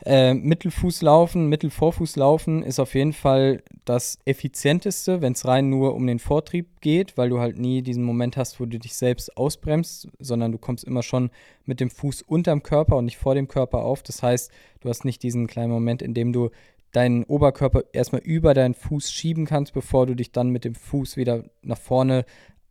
äh, 0.04 0.34
Mittelfußlaufen, 0.34 1.48
Mittelvorfußlaufen 1.48 2.64
ist 2.64 2.80
auf 2.80 2.94
jeden 2.94 3.12
Fall 3.12 3.62
das 3.84 4.18
effizienteste, 4.24 5.20
wenn 5.20 5.32
es 5.32 5.46
rein 5.46 5.68
nur 5.70 5.94
um 5.94 6.06
den 6.06 6.18
Vortrieb 6.18 6.80
geht, 6.80 7.16
weil 7.16 7.28
du 7.28 7.38
halt 7.38 7.58
nie 7.58 7.82
diesen 7.82 8.02
Moment 8.02 8.36
hast, 8.36 8.58
wo 8.58 8.66
du 8.66 8.78
dich 8.78 8.94
selbst 8.94 9.36
ausbremst, 9.36 10.08
sondern 10.18 10.50
du 10.50 10.58
kommst 10.58 10.82
immer 10.84 11.04
schon 11.04 11.30
mit 11.66 11.78
dem 11.78 11.88
Fuß 11.88 12.22
unterm 12.22 12.64
Körper 12.64 12.96
und 12.96 13.04
nicht 13.04 13.16
vor 13.16 13.36
dem 13.36 13.46
Körper 13.46 13.84
auf. 13.84 14.02
Das 14.02 14.22
heißt, 14.22 14.50
du 14.80 14.88
hast 14.88 15.04
nicht 15.04 15.22
diesen 15.22 15.46
kleinen 15.46 15.70
Moment, 15.70 16.02
in 16.02 16.14
dem 16.14 16.32
du 16.32 16.50
deinen 16.90 17.24
Oberkörper 17.24 17.84
erstmal 17.92 18.22
über 18.22 18.54
deinen 18.54 18.74
Fuß 18.74 19.10
schieben 19.10 19.46
kannst, 19.46 19.72
bevor 19.72 20.06
du 20.06 20.14
dich 20.14 20.32
dann 20.32 20.50
mit 20.50 20.64
dem 20.64 20.74
Fuß 20.74 21.16
wieder 21.16 21.44
nach 21.62 21.78
vorne, 21.78 22.24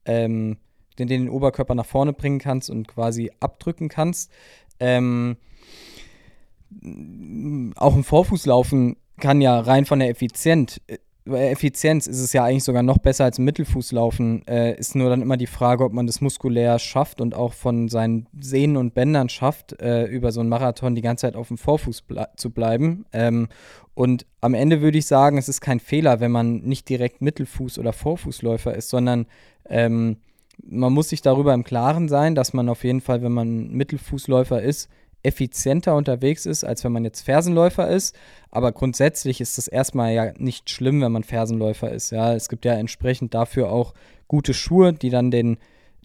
ähm, 0.06 0.58
den, 1.00 1.08
den 1.08 1.30
Oberkörper 1.30 1.75
nach 1.75 1.86
vorne 1.86 2.12
bringen 2.12 2.40
kannst 2.40 2.70
und 2.70 2.88
quasi 2.88 3.32
abdrücken 3.40 3.88
kannst. 3.88 4.32
Ähm, 4.80 5.38
auch 7.75 7.96
ein 7.96 8.04
Vorfußlaufen 8.04 8.98
kann 9.20 9.42
ja 9.42 9.60
rein 9.60 9.86
von 9.86 10.00
der 10.00 10.10
Effizienz, 10.10 10.80
äh, 10.88 10.98
Effizienz 11.25 12.08
ist 12.08 12.20
es 12.20 12.34
ja 12.34 12.44
eigentlich 12.44 12.63
sogar 12.63 12.84
noch 12.84 12.98
besser 12.98 13.25
als 13.25 13.38
Mittelfußlaufen. 13.38 14.48
Äh, 14.48 14.78
ist 14.78 14.96
nur 14.96 15.10
dann 15.10 15.22
immer 15.22 15.38
die 15.38 15.48
Frage, 15.48 15.84
ob 15.84 15.94
man 15.94 16.08
das 16.08 16.20
muskulär 16.20 16.80
schafft 16.80 17.22
und 17.22 17.36
auch 17.36 17.54
von 17.54 17.90
seinen 17.90 18.28
Sehnen 18.40 18.75
und 18.75 18.96
Bändern 18.96 19.30
schafft, 19.30 19.80
äh, 19.82 20.05
über 20.05 20.31
so 20.31 20.40
einen 20.40 20.50
Marathon 20.50 20.96
die 20.96 21.01
ganze 21.01 21.27
Zeit 21.27 21.36
auf 21.36 21.50
dem 21.50 21.57
Vorfuß 21.57 22.01
ble 22.03 22.27
zu 22.38 22.50
bleiben. 22.50 23.05
Ähm, 23.14 23.50
und 23.94 24.25
am 24.42 24.53
Ende 24.53 24.81
würde 24.81 24.98
ich 24.98 25.05
sagen, 25.05 25.38
es 25.38 25.48
ist 25.48 25.62
kein 25.62 25.79
Fehler, 25.79 26.20
wenn 26.20 26.31
man 26.31 26.62
nicht 26.62 26.90
direkt 26.90 27.22
Mittelfuß- 27.22 27.79
oder 27.79 27.94
Vorfußläufer 27.94 28.74
ist, 28.74 28.90
sondern 28.90 29.27
ähm, 29.70 30.18
man 30.64 30.94
muss 30.94 31.10
sich 31.10 31.22
darüber 31.22 31.53
im 31.53 31.64
Klaren 31.64 32.07
sein, 32.07 32.36
dass 32.36 32.53
man 32.53 32.70
auf 32.70 32.84
jeden 32.84 33.01
Fall, 33.01 33.22
wenn 33.22 33.31
man 33.31 33.70
Mittelfußläufer 33.70 34.62
ist, 34.62 34.90
effizienter 35.24 35.96
unterwegs 35.96 36.46
ist, 36.46 36.64
als 36.64 36.84
wenn 36.84 36.92
man 36.92 37.03
jetzt 37.03 37.22
Fersenläufer 37.22 37.90
ist. 37.90 38.16
Aber 38.50 38.72
grundsätzlich 38.72 39.42
ist 39.42 39.57
es 39.57 39.68
erstmal 39.68 40.14
ja 40.14 40.34
nicht 40.38 40.70
schlimm, 40.70 41.01
wenn 41.01 41.12
man 41.12 41.24
Fersenläufer 41.24 41.92
ist. 41.92 42.12
Ja, 42.12 42.34
es 42.34 42.50
gibt 42.50 42.66
ja 42.66 42.74
entsprechend 42.74 43.34
dafür 43.34 43.72
auch 43.72 43.94
gute 44.27 44.53
Schuhe, 44.53 44.94
die 44.94 45.10
dann 45.10 45.31
den, 45.31 45.57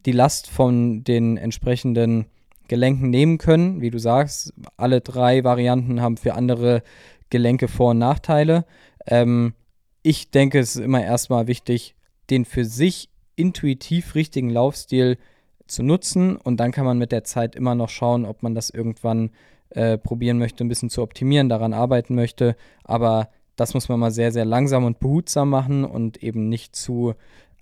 die 0.04 0.12
Last 0.12 0.48
von 0.48 1.04
den 1.04 1.36
entsprechenden 1.36 2.26
Gelenken 2.68 3.10
nehmen 3.10 3.38
können. 3.38 3.80
Wie 3.80 3.90
du 3.90 3.98
sagst, 3.98 4.52
alle 4.76 5.00
drei 5.00 5.44
Varianten 5.44 6.00
haben 6.00 6.16
für 6.16 6.34
andere 6.34 6.82
Gelenke 7.30 7.68
Vor- 7.68 7.90
und 7.90 7.98
Nachteile. 7.98 8.64
Ähm, 9.06 9.54
ich 10.02 10.30
denke, 10.30 10.58
es 10.58 10.76
ist 10.76 10.82
immer 10.82 11.02
erstmal 11.02 11.46
wichtig, 11.46 11.94
den 12.30 12.44
für 12.44 12.64
sich 12.64 13.08
intuitiv 13.34 14.14
richtigen 14.14 14.50
Laufstil 14.50 15.16
zu 15.16 15.35
zu 15.66 15.82
nutzen 15.82 16.36
und 16.36 16.58
dann 16.58 16.72
kann 16.72 16.84
man 16.84 16.98
mit 16.98 17.12
der 17.12 17.24
Zeit 17.24 17.56
immer 17.56 17.74
noch 17.74 17.88
schauen, 17.88 18.24
ob 18.24 18.42
man 18.42 18.54
das 18.54 18.70
irgendwann 18.70 19.30
äh, 19.70 19.98
probieren 19.98 20.38
möchte, 20.38 20.64
ein 20.64 20.68
bisschen 20.68 20.90
zu 20.90 21.02
optimieren, 21.02 21.48
daran 21.48 21.72
arbeiten 21.72 22.14
möchte. 22.14 22.56
Aber 22.84 23.30
das 23.56 23.74
muss 23.74 23.88
man 23.88 23.98
mal 23.98 24.10
sehr, 24.10 24.32
sehr 24.32 24.44
langsam 24.44 24.84
und 24.84 25.00
behutsam 25.00 25.50
machen 25.50 25.84
und 25.84 26.22
eben 26.22 26.48
nicht 26.48 26.76
zu 26.76 27.14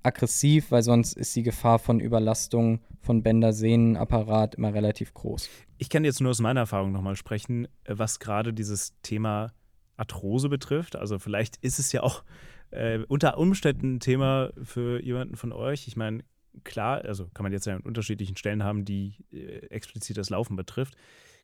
aggressiv, 0.03 0.71
weil 0.71 0.83
sonst 0.83 1.15
ist 1.15 1.35
die 1.35 1.43
Gefahr 1.43 1.79
von 1.79 1.99
Überlastung 1.99 2.81
von 3.01 3.23
Bänder, 3.23 3.53
Sehnen, 3.53 3.97
Apparat 3.97 4.55
immer 4.57 4.75
relativ 4.75 5.15
groß. 5.15 5.49
Ich 5.79 5.89
kann 5.89 6.05
jetzt 6.05 6.21
nur 6.21 6.31
aus 6.31 6.41
meiner 6.41 6.61
Erfahrung 6.61 6.93
nochmal 6.93 7.17
sprechen, 7.17 7.69
was 7.87 8.19
gerade 8.19 8.53
dieses 8.53 8.95
Thema 9.03 9.53
Arthrose 9.97 10.49
betrifft. 10.49 10.97
Also 10.97 11.19
vielleicht 11.19 11.57
ist 11.59 11.79
es 11.79 11.93
ja 11.93 12.03
auch 12.03 12.23
äh, 12.71 12.99
unter 13.09 13.39
Umständen 13.39 13.95
ein 13.95 14.01
Thema 14.01 14.51
für 14.63 15.03
jemanden 15.03 15.37
von 15.37 15.53
euch. 15.53 15.87
Ich 15.89 15.97
meine, 15.97 16.23
klar, 16.63 17.05
also 17.05 17.27
kann 17.35 17.43
man 17.43 17.53
jetzt 17.53 17.67
ja 17.67 17.75
an 17.75 17.83
unterschiedlichen 17.83 18.37
Stellen 18.37 18.63
haben, 18.63 18.85
die 18.85 19.15
äh, 19.33 19.67
explizit 19.69 20.17
das 20.17 20.31
Laufen 20.31 20.57
betrifft. 20.57 20.95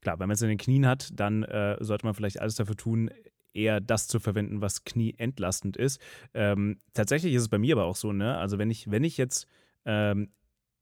Klar, 0.00 0.18
wenn 0.18 0.28
man 0.28 0.34
es 0.34 0.42
in 0.42 0.48
den 0.48 0.58
Knien 0.58 0.86
hat, 0.86 1.08
dann 1.12 1.42
äh, 1.42 1.76
sollte 1.80 2.06
man 2.06 2.14
vielleicht 2.14 2.40
alles 2.40 2.54
dafür 2.54 2.76
tun, 2.76 3.10
eher 3.52 3.80
das 3.80 4.06
zu 4.06 4.20
verwenden, 4.20 4.60
was 4.60 4.84
knieentlastend 4.84 5.76
ist. 5.76 6.00
Ähm, 6.34 6.78
tatsächlich 6.94 7.34
ist 7.34 7.42
es 7.42 7.48
bei 7.48 7.58
mir 7.58 7.74
aber 7.74 7.84
auch 7.84 7.96
so, 7.96 8.12
ne? 8.12 8.38
Also 8.38 8.58
wenn 8.58 8.70
ich, 8.70 8.90
wenn 8.90 9.04
ich 9.04 9.16
jetzt 9.16 9.46
ähm, 9.84 10.30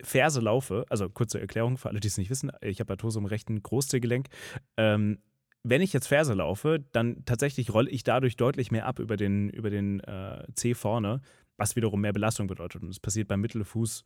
Ferse 0.03 0.41
laufe, 0.41 0.85
also 0.91 1.09
kurze 1.09 1.41
Erklärung 1.41 1.77
für 1.77 1.89
alle, 1.89 2.01
die 2.01 2.09
es 2.09 2.19
nicht 2.19 2.31
wissen, 2.31 2.53
ich 2.61 2.81
habe 2.81 2.93
Arthrose 2.93 3.19
im 3.19 3.27
rechten 3.27 3.63
Großzehgelenk. 3.63 4.29
Ähm, 4.77 5.19
wenn 5.65 5.83
ich 5.83 5.93
jetzt 5.93 6.07
Ferse 6.07 6.35
laufe, 6.35 6.85
dann 6.93 7.25
tatsächlich 7.25 7.75
rolle 7.75 7.91
ich 7.91 8.05
dadurch 8.05 8.37
deutlich 8.37 8.71
mehr 8.71 8.87
ab 8.87 9.01
über 9.01 9.17
den, 9.17 9.51
über 9.51 9.71
den 9.71 10.01
äh, 10.01 10.45
C 10.55 10.75
vorne, 10.75 11.21
was 11.59 11.77
wiederum 11.77 12.01
mehr 12.01 12.15
Belastung 12.15 12.47
bedeutet. 12.47 12.83
Und 12.83 12.89
das 12.89 13.01
passiert 13.01 13.29
beim 13.29 13.43
Mittelfuß, 13.43 14.05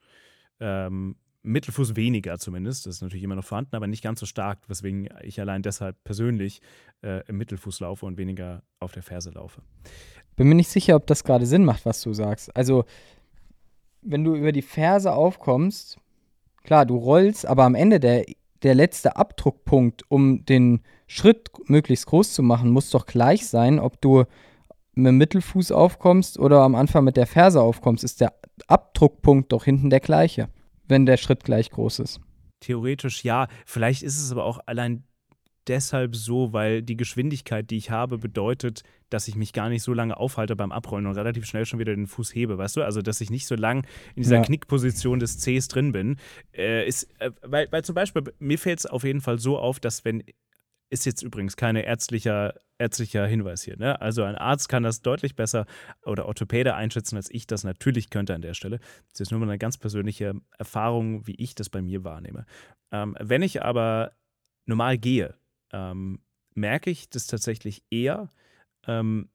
ähm, 0.61 1.17
Mittelfuß 1.45 1.97
weniger 1.97 2.39
zumindest. 2.39 2.87
Das 2.87 2.97
ist 2.97 3.03
natürlich 3.03 3.25
immer 3.25 3.35
noch 3.37 3.45
vorhanden, 3.45 3.77
aber 3.77 3.87
nicht 3.87 4.03
ganz 4.03 4.21
so 4.21 4.27
stark, 4.27 4.59
weswegen 4.69 5.09
ich 5.23 5.41
allein 5.41 5.63
deshalb 5.63 6.03
persönlich 6.05 6.61
äh, 7.03 7.25
im 7.29 7.37
Mittelfuß 7.37 7.81
laufe 7.81 8.07
und 8.07 8.17
weniger 8.17 8.63
auf 8.81 8.93
der 8.93 9.03
Ferse 9.03 9.31
laufe. 9.31 9.63
Bin 10.37 10.49
mir 10.49 10.55
nicht 10.55 10.71
sicher, 10.71 10.97
ob 10.97 11.07
das 11.07 11.25
gerade 11.25 11.47
Sinn 11.47 11.65
macht, 11.65 11.85
was 11.85 12.01
du 12.01 12.13
sagst. 12.13 12.57
Also, 12.57 12.85
wenn 14.01 14.25
du 14.25 14.35
über 14.35 14.53
die 14.53 14.63
Ferse 14.63 15.13
aufkommst, 15.13 15.99
klar, 16.65 16.87
du 16.87 16.97
rollst, 16.97 17.47
aber 17.47 17.65
am 17.65 17.75
Ende 17.75 18.01
der, 18.01 18.25
der 18.63 18.75
letzte 18.75 19.17
Abdruckpunkt, 19.17 20.05
um 20.11 20.45
den 20.47 20.81
Schritt 21.07 21.51
möglichst 21.67 22.07
groß 22.07 22.33
zu 22.33 22.43
machen, 22.43 22.71
muss 22.71 22.91
doch 22.91 23.05
gleich 23.05 23.47
sein, 23.47 23.79
ob 23.79 24.01
du 24.01 24.25
mit 24.95 25.09
dem 25.09 25.19
Mittelfuß 25.19 25.73
aufkommst 25.73 26.39
oder 26.39 26.61
am 26.61 26.75
Anfang 26.75 27.05
mit 27.05 27.17
der 27.17 27.27
Ferse 27.27 27.61
aufkommst, 27.61 28.05
ist 28.05 28.21
der 28.21 28.35
Abdruckpunkt 28.67 29.53
doch 29.53 29.65
hinten 29.65 29.91
der 29.91 30.01
gleiche, 30.01 30.49
wenn 30.87 31.07
der 31.07 31.17
Schritt 31.17 31.45
gleich 31.45 31.71
groß 31.71 32.01
ist. 32.01 32.21
Theoretisch 32.61 33.25
ja. 33.25 33.49
Vielleicht 33.65 34.03
ist 34.03 34.23
es 34.23 34.31
aber 34.31 34.45
auch 34.45 34.61
allein 34.67 35.05
deshalb 35.67 36.17
so, 36.17 36.53
weil 36.53 36.83
die 36.83 36.97
Geschwindigkeit, 36.97 37.71
die 37.71 37.77
ich 37.77 37.91
habe, 37.91 38.19
bedeutet, 38.19 38.83
dass 39.11 39.29
ich 39.29 39.37
mich 39.37 39.53
gar 39.53 39.69
nicht 39.69 39.83
so 39.83 39.93
lange 39.93 40.17
aufhalte 40.17 40.57
beim 40.57 40.73
Abrollen 40.73 41.07
und 41.07 41.17
relativ 41.17 41.47
schnell 41.47 41.67
schon 41.67 41.79
wieder 41.79 41.95
den 41.95 42.07
Fuß 42.07 42.35
hebe, 42.35 42.59
weißt 42.59 42.77
du? 42.77 42.83
Also, 42.83 43.03
dass 43.03 43.21
ich 43.21 43.31
nicht 43.31 43.47
so 43.47 43.55
lang 43.55 43.87
in 44.15 44.23
dieser 44.23 44.37
ja. 44.37 44.43
Knickposition 44.43 45.21
des 45.21 45.39
Cs 45.39 45.69
drin 45.69 45.93
bin. 45.93 46.17
Äh, 46.53 46.87
ist, 46.87 47.09
äh, 47.21 47.31
weil, 47.43 47.69
weil 47.71 47.85
zum 47.85 47.95
Beispiel, 47.95 48.23
mir 48.39 48.59
fällt 48.59 48.81
es 48.81 48.87
auf 48.87 49.05
jeden 49.05 49.21
Fall 49.21 49.39
so 49.39 49.59
auf, 49.59 49.81
dass 49.81 50.05
wenn, 50.05 50.25
ist 50.93 51.07
jetzt 51.07 51.23
übrigens 51.23 51.57
kein 51.57 51.75
ärztlicher, 51.75 52.55
ärztlicher 52.79 53.27
Hinweis 53.27 53.63
hier, 53.63 53.79
ne? 53.79 53.99
Also 54.03 54.25
ein 54.25 54.37
Arzt 54.37 54.69
kann 54.69 54.83
das 54.83 55.01
deutlich 55.01 55.35
besser 55.35 55.65
oder 56.05 56.27
Orthopäde 56.27 56.75
einschätzen, 56.75 57.17
als 57.17 57.31
ich 57.31 57.47
das 57.47 57.65
natürlich 57.65 58.11
könnte 58.11 58.35
an 58.35 58.43
der 58.43 58.53
Stelle. 58.53 58.79
Das 59.11 59.21
ist 59.21 59.31
nur 59.31 59.41
mal 59.41 59.49
eine 59.49 59.59
ganz 59.59 59.79
persönliche 59.79 60.35
Erfahrung, 60.59 61.27
wie 61.27 61.35
ich 61.37 61.55
das 61.55 61.71
bei 61.71 61.81
mir 61.81 62.05
wahrnehme. 62.05 62.45
Ähm, 62.93 63.17
wenn 63.19 63.41
ich 63.41 63.63
aber 63.63 64.13
normal 64.67 64.99
gehe, 64.99 65.35
ähm, 65.73 66.21
merke 66.55 66.91
ich 66.91 67.09
das 67.09 67.27
tatsächlich 67.27 67.83
eher, 67.91 68.31
ähm, 68.87 69.31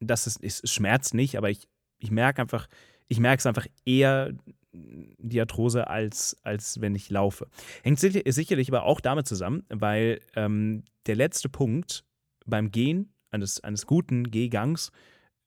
dass 0.00 0.26
es, 0.26 0.38
es 0.38 0.70
schmerzt 0.70 1.14
nicht, 1.14 1.38
aber 1.38 1.48
ich, 1.48 1.66
ich 1.98 2.10
merke 2.10 2.42
einfach, 2.42 2.68
ich 3.08 3.20
merke 3.20 3.38
es 3.38 3.46
einfach 3.46 3.66
eher 3.86 4.34
die 4.72 5.40
Arthrose, 5.40 5.88
als, 5.88 6.36
als 6.42 6.80
wenn 6.80 6.94
ich 6.94 7.10
laufe. 7.10 7.48
Hängt 7.82 8.00
sicherlich 8.00 8.68
aber 8.68 8.84
auch 8.84 9.00
damit 9.00 9.26
zusammen, 9.26 9.64
weil 9.68 10.20
ähm, 10.34 10.84
der 11.06 11.16
letzte 11.16 11.48
Punkt 11.48 12.04
beim 12.46 12.70
Gehen 12.70 13.14
eines, 13.30 13.60
eines 13.60 13.86
guten 13.86 14.30
Gehgangs 14.30 14.90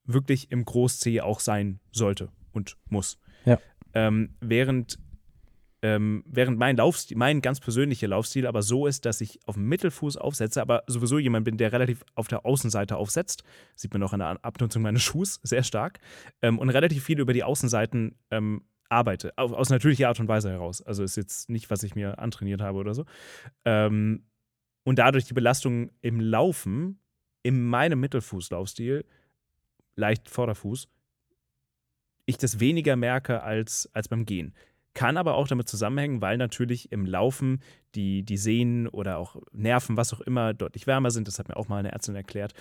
wirklich 0.04 0.50
im 0.52 0.64
Groß-C 0.64 1.20
auch 1.20 1.40
sein 1.40 1.80
sollte 1.90 2.30
und 2.52 2.76
muss. 2.88 3.18
Ja. 3.44 3.58
Ähm, 3.94 4.36
während 4.40 4.98
ähm, 5.82 6.24
während 6.26 6.58
mein 6.58 6.76
Laufstil, 6.76 7.16
mein 7.16 7.42
ganz 7.42 7.60
persönlicher 7.60 8.08
Laufstil 8.08 8.46
aber 8.46 8.62
so 8.62 8.86
ist, 8.86 9.04
dass 9.04 9.20
ich 9.20 9.38
auf 9.46 9.56
dem 9.56 9.68
Mittelfuß 9.68 10.16
aufsetze, 10.16 10.62
aber 10.62 10.82
sowieso 10.86 11.18
jemand 11.18 11.44
bin, 11.44 11.58
der 11.58 11.70
relativ 11.70 12.02
auf 12.14 12.28
der 12.28 12.46
Außenseite 12.46 12.96
aufsetzt. 12.96 13.44
Sieht 13.74 13.92
man 13.92 14.02
auch 14.02 14.12
an 14.12 14.20
der 14.20 14.44
Abnutzung 14.44 14.82
meines 14.82 15.02
Schuhs 15.04 15.38
sehr 15.42 15.62
stark. 15.62 16.00
Ähm, 16.40 16.58
und 16.58 16.70
relativ 16.70 17.04
viel 17.04 17.20
über 17.20 17.34
die 17.34 17.44
Außenseiten 17.44 18.16
ähm, 18.30 18.62
arbeite. 18.88 19.36
Aus 19.36 19.70
natürlicher 19.70 20.08
Art 20.08 20.20
und 20.20 20.28
Weise 20.28 20.50
heraus. 20.50 20.82
Also 20.82 21.02
ist 21.02 21.16
jetzt 21.16 21.48
nicht, 21.48 21.70
was 21.70 21.82
ich 21.82 21.94
mir 21.94 22.18
antrainiert 22.18 22.60
habe 22.60 22.78
oder 22.78 22.94
so. 22.94 23.04
Ähm, 23.64 24.24
und 24.84 24.98
dadurch 24.98 25.24
die 25.24 25.34
Belastung 25.34 25.90
im 26.00 26.20
Laufen, 26.20 27.00
in 27.42 27.64
meinem 27.64 28.00
Mittelfußlaufstil, 28.00 29.04
leicht 29.96 30.28
Vorderfuß, 30.28 30.88
ich 32.26 32.38
das 32.38 32.60
weniger 32.60 32.96
merke 32.96 33.42
als, 33.42 33.88
als 33.92 34.08
beim 34.08 34.26
Gehen. 34.26 34.54
Kann 34.94 35.16
aber 35.16 35.34
auch 35.34 35.46
damit 35.46 35.68
zusammenhängen, 35.68 36.22
weil 36.22 36.38
natürlich 36.38 36.90
im 36.90 37.04
Laufen 37.04 37.60
die, 37.94 38.22
die 38.22 38.38
Sehnen 38.38 38.88
oder 38.88 39.18
auch 39.18 39.36
Nerven, 39.52 39.96
was 39.96 40.12
auch 40.14 40.20
immer, 40.20 40.54
deutlich 40.54 40.86
wärmer 40.86 41.10
sind. 41.10 41.28
Das 41.28 41.38
hat 41.38 41.48
mir 41.48 41.56
auch 41.56 41.68
mal 41.68 41.78
eine 41.78 41.92
Ärztin 41.92 42.16
erklärt 42.16 42.54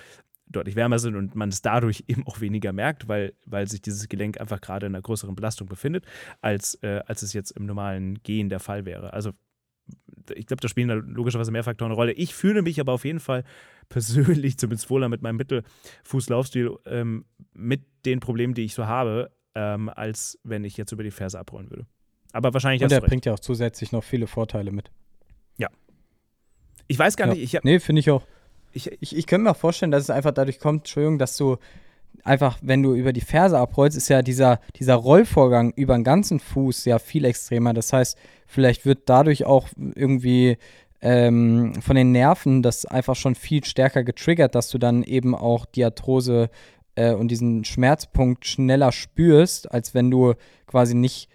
deutlich 0.56 0.76
wärmer 0.76 1.00
sind 1.00 1.16
und 1.16 1.36
man 1.36 1.50
es 1.50 1.62
dadurch 1.62 2.04
eben 2.08 2.26
auch 2.28 2.42
weniger 2.42 2.74
merkt, 2.74 3.08
weil, 3.08 3.34
weil 3.46 3.68
sich 3.68 3.82
dieses 3.82 4.08
Gelenk 4.08 4.40
einfach 4.40 4.62
gerade 4.62 4.86
in 4.86 4.96
einer 4.96 5.02
größeren 5.02 5.36
Belastung 5.36 5.68
befindet, 5.68 6.06
als, 6.42 6.76
äh, 6.82 7.02
als 7.06 7.22
es 7.22 7.34
jetzt 7.34 7.52
im 7.52 7.66
normalen 7.66 8.22
Gehen 8.24 8.50
der 8.50 8.60
Fall 8.60 8.86
wäre. 8.86 9.14
Also 9.14 9.32
ich 10.34 10.48
glaube, 10.48 10.62
da 10.62 10.68
spielen 10.68 10.88
da 10.88 10.96
logischerweise 10.96 11.52
mehr 11.52 11.64
Faktoren 11.64 11.92
eine 11.92 11.96
Rolle. 11.96 12.14
Ich 12.14 12.34
fühle 12.34 12.62
mich 12.62 12.80
aber 12.80 12.94
auf 12.94 13.06
jeden 13.06 13.20
Fall 13.20 13.44
persönlich 13.90 14.58
zumindest 14.58 14.90
wohler 14.90 15.10
mit 15.10 15.22
meinem 15.22 15.38
Mittelfußlaufstil 15.38 16.72
ähm, 16.86 17.26
mit 17.54 17.84
den 18.06 18.20
Problemen, 18.20 18.54
die 18.54 18.64
ich 18.64 18.74
so 18.74 18.88
habe, 18.88 19.32
ähm, 19.54 19.90
als 19.90 20.40
wenn 20.44 20.64
ich 20.64 20.78
jetzt 20.78 20.92
über 20.92 21.04
die 21.04 21.12
Ferse 21.12 21.40
abrollen 21.40 21.70
würde. 21.70 21.86
Aber 22.34 22.54
wahrscheinlich 22.54 22.82
Und 22.82 22.92
der 22.92 23.02
bringt 23.02 23.26
ja 23.26 23.34
auch 23.34 23.40
zusätzlich 23.40 23.92
noch 23.92 24.04
viele 24.04 24.28
Vorteile 24.28 24.72
mit. 24.72 24.92
Ja. 25.58 25.70
Ich 26.88 27.00
weiß 27.00 27.16
gar 27.16 27.28
ja. 27.28 27.34
nicht, 27.34 27.44
ich 27.44 27.56
habe. 27.56 27.66
Nee, 27.66 27.80
finde 27.80 28.02
ich 28.02 28.12
auch. 28.12 28.24
Ich, 28.76 28.92
ich, 29.02 29.16
ich 29.16 29.26
könnte 29.26 29.50
mir 29.50 29.56
vorstellen, 29.56 29.92
dass 29.92 30.04
es 30.04 30.10
einfach 30.10 30.34
dadurch 30.34 30.60
kommt, 30.60 30.82
Entschuldigung, 30.82 31.18
dass 31.18 31.38
du 31.38 31.58
einfach, 32.24 32.58
wenn 32.62 32.84
du 32.84 32.94
über 32.94 33.14
die 33.14 33.22
Ferse 33.22 33.58
abrollst, 33.58 33.96
ist 33.96 34.10
ja 34.10 34.22
dieser, 34.22 34.60
dieser 34.76 34.96
Rollvorgang 34.96 35.72
über 35.76 35.96
den 35.96 36.04
ganzen 36.04 36.40
Fuß 36.40 36.86
ja 36.86 37.00
viel 37.00 37.24
extremer. 37.26 37.74
Das 37.74 37.94
heißt, 37.94 38.18
vielleicht 38.48 38.86
wird 38.86 39.04
dadurch 39.06 39.46
auch 39.46 39.70
irgendwie 39.78 40.58
ähm, 41.02 41.74
von 41.82 41.96
den 41.96 42.12
Nerven 42.12 42.62
das 42.64 42.86
einfach 42.86 43.16
schon 43.16 43.36
viel 43.36 43.64
stärker 43.64 44.04
getriggert, 44.04 44.56
dass 44.56 44.70
du 44.70 44.78
dann 44.78 45.04
eben 45.04 45.36
auch 45.36 45.66
die 45.66 45.86
Arthrose 45.86 46.50
äh, 46.96 47.14
und 47.14 47.30
diesen 47.30 47.64
Schmerzpunkt 47.64 48.46
schneller 48.46 48.92
spürst, 48.92 49.72
als 49.72 49.94
wenn 49.94 50.12
du 50.12 50.34
quasi 50.68 50.96
nicht 50.96 51.30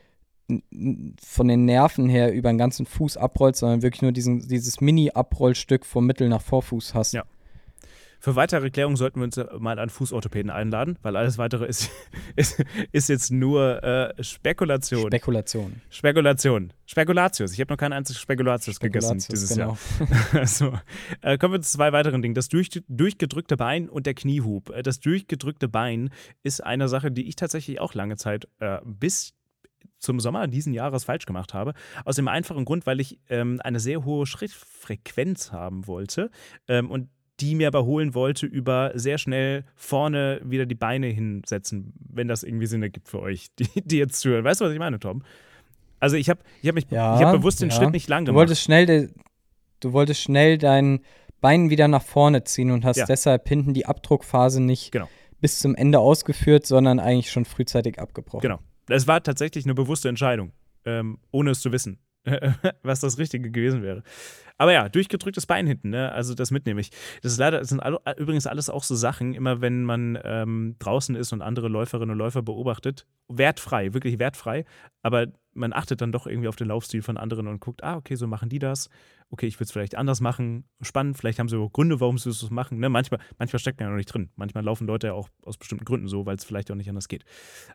von 1.23 1.49
den 1.49 1.65
Nerven 1.65 2.09
her 2.09 2.33
über 2.33 2.51
den 2.51 2.59
ganzen 2.59 2.87
Fuß 2.87 3.17
abrollst, 3.17 3.61
sondern 3.61 3.83
wirklich 3.83 4.03
nur 4.03 4.13
diesen, 4.13 4.47
dieses 4.49 4.81
Mini-Abrollstück 4.81 5.87
vom 5.87 6.07
Mittel 6.07 6.29
nach 6.29 6.43
Vorfuß 6.43 6.95
hast. 6.95 7.13
Ja. 7.13 7.25
Für 8.23 8.37
weitere 8.37 8.69
Klärung 8.69 8.97
sollten 8.97 9.21
wir 9.21 9.25
uns 9.25 9.41
mal 9.59 9.79
einen 9.79 9.89
Fußorthopäden 9.89 10.51
einladen, 10.51 10.99
weil 11.01 11.17
alles 11.17 11.39
weitere 11.39 11.67
ist, 11.67 11.91
ist, 12.37 12.63
ist 12.93 13.09
jetzt 13.09 13.33
nur 13.33 13.83
äh, 13.83 14.23
Spekulation. 14.23 15.07
Spekulation. 15.07 15.81
Spekulation. 15.89 16.73
Spekulatius. 16.85 17.55
Ich 17.55 17.61
habe 17.61 17.73
noch 17.73 17.79
keinen 17.79 17.95
einzigen 17.95 18.19
Spekulatius, 18.19 18.79
gegessen 18.79 19.25
dieses 19.31 19.55
genau. 19.55 19.79
Jahr. 20.31 20.47
so. 20.47 20.79
Äh, 21.23 21.39
kommen 21.39 21.55
wir 21.55 21.63
zu 21.63 21.73
zwei 21.73 21.93
weiteren 21.93 22.21
Dingen. 22.21 22.35
Das 22.35 22.51
durch, 22.51 22.69
durchgedrückte 22.89 23.57
Bein 23.57 23.89
und 23.89 24.05
der 24.05 24.13
Kniehub. 24.13 24.69
Äh, 24.69 24.83
das 24.83 25.01
durchgedrückte 25.01 25.69
Bein 25.69 26.11
ist 26.43 26.63
eine 26.63 26.89
Sache, 26.89 27.11
die 27.11 27.27
ich 27.27 27.37
tatsächlich 27.37 27.81
auch 27.81 27.95
lange 27.95 28.17
Zeit 28.17 28.49
äh, 28.59 28.81
bis 28.85 29.33
zum 29.99 30.21
Sommer 30.21 30.47
diesen 30.47 30.73
Jahres 30.73 31.05
falsch 31.05 31.27
gemacht 31.27 31.55
habe. 31.55 31.75
Aus 32.05 32.17
dem 32.17 32.29
einfachen 32.29 32.65
Grund, 32.65 32.87
weil 32.87 33.01
ich 33.01 33.19
ähm, 33.29 33.61
eine 33.63 33.81
sehr 33.81 34.05
hohe 34.05 34.27
Schrittfrequenz 34.27 35.53
haben 35.53 35.87
wollte 35.87 36.31
ähm, 36.69 36.91
und 36.91 37.09
die 37.41 37.55
mir 37.55 37.69
aber 37.69 37.85
holen 37.85 38.15
wollte 38.15 38.47
über 38.47 38.93
sehr 38.95 39.19
schnell 39.19 39.65
vorne 39.75 40.41
wieder 40.45 40.67
die 40.67 40.75
Beine 40.75 41.07
hinsetzen, 41.07 41.95
wenn 41.99 42.29
das 42.29 42.43
irgendwie 42.43 42.67
Sinn 42.67 42.83
ergibt 42.83 43.09
für 43.09 43.21
euch, 43.21 43.49
die, 43.59 43.69
die 43.83 43.99
jetzt 43.99 44.21
zuhören. 44.21 44.45
Weißt 44.45 44.61
du, 44.61 44.67
was 44.67 44.73
ich 44.73 44.79
meine, 44.79 44.99
Tom? 44.99 45.23
Also 45.99 46.17
ich 46.17 46.31
habe 46.31 46.41
ich 46.63 46.69
hab 46.69 46.75
mich, 46.75 46.87
ja, 46.91 47.17
ich 47.17 47.25
habe 47.25 47.39
bewusst 47.39 47.61
den 47.61 47.71
ja. 47.71 47.77
Schritt 47.77 47.91
nicht 47.91 48.09
lang 48.09 48.25
gemacht. 48.25 48.35
Du 48.35 48.41
wolltest 48.41 48.63
schnell, 48.63 48.87
de, 48.87 49.11
du 49.81 49.93
wolltest 49.93 50.23
schnell 50.23 50.59
dein 50.59 51.01
Bein 51.41 51.71
wieder 51.71 51.89
nach 51.89 52.03
vorne 52.03 52.45
ziehen 52.45 52.71
und 52.71 52.85
hast 52.85 52.99
ja. 52.99 53.07
deshalb 53.07 53.49
hinten 53.49 53.73
die 53.73 53.87
Abdruckphase 53.87 54.63
nicht 54.63 54.93
genau. 54.93 55.09
bis 55.41 55.59
zum 55.59 55.75
Ende 55.75 55.99
ausgeführt, 55.99 56.67
sondern 56.67 57.01
eigentlich 57.01 57.31
schon 57.31 57.47
frühzeitig 57.47 57.99
abgebrochen. 57.99 58.43
Genau. 58.43 58.59
Es 58.91 59.07
war 59.07 59.23
tatsächlich 59.23 59.65
eine 59.65 59.75
bewusste 59.75 60.09
Entscheidung, 60.09 60.53
ähm, 60.85 61.19
ohne 61.31 61.51
es 61.51 61.61
zu 61.61 61.73
wissen, 61.73 61.99
was 62.83 63.01
das 63.01 63.19
Richtige 63.19 63.51
gewesen 63.51 63.83
wäre. 63.83 64.03
Aber 64.59 64.73
ja, 64.73 64.91
durchgedrücktes 64.91 65.47
Bein 65.47 65.67
hinten, 65.67 65.89
ne? 65.89 66.13
also 66.13 66.35
das 66.35 66.51
mitnehme 66.51 66.83
ich. 66.83 66.91
Das 67.23 67.33
ist 67.33 67.39
leider, 67.39 67.61
das 67.61 67.71
sind 67.71 67.81
alle, 67.81 67.99
übrigens 68.19 68.47
alles 68.47 68.69
auch 68.69 68.83
so 68.83 68.95
Sachen, 68.95 69.33
immer 69.33 69.63
wenn 69.63 69.85
man 69.85 70.19
ähm, 70.23 70.77
draußen 70.79 71.15
ist 71.17 71.33
und 71.33 71.41
andere 71.41 71.69
Läuferinnen 71.69 72.11
und 72.11 72.19
Läufer 72.19 72.43
beobachtet, 72.43 73.07
wertfrei, 73.29 73.95
wirklich 73.95 74.19
wertfrei, 74.19 74.67
aber 75.03 75.29
man 75.55 75.73
achtet 75.73 76.03
dann 76.03 76.13
doch 76.13 76.27
irgendwie 76.27 76.49
auf 76.49 76.57
den 76.57 76.69
Laufstil 76.69 77.01
von 77.01 77.17
anderen 77.17 77.47
und 77.47 77.61
guckt, 77.61 77.83
ah, 77.83 77.97
okay, 77.97 78.17
so 78.17 78.27
machen 78.27 78.51
die 78.51 78.59
das. 78.59 78.91
Okay, 79.33 79.47
ich 79.47 79.57
würde 79.57 79.65
es 79.65 79.73
vielleicht 79.73 79.95
anders 79.97 80.21
machen. 80.21 80.65
Spannend, 80.81 81.17
vielleicht 81.17 81.39
haben 81.39 81.49
sie 81.49 81.57
auch 81.57 81.73
Gründe, 81.73 82.01
warum 82.01 82.19
sie 82.19 82.31
es 82.31 82.51
machen. 82.51 82.81
Ne? 82.81 82.89
Manchmal, 82.89 83.21
manchmal 83.39 83.61
steckt 83.61 83.79
man 83.79 83.87
ja 83.87 83.91
noch 83.91 83.97
nicht 83.97 84.13
drin. 84.13 84.29
Manchmal 84.35 84.65
laufen 84.65 84.89
Leute 84.89 85.09
ja 85.09 85.13
auch 85.13 85.29
aus 85.45 85.57
bestimmten 85.57 85.85
Gründen 85.85 86.09
so, 86.09 86.27
weil 86.27 86.35
es 86.35 86.45
vielleicht 86.45 86.69
auch 86.73 86.75
nicht 86.75 86.89
anders 86.89 87.07
geht. 87.07 87.25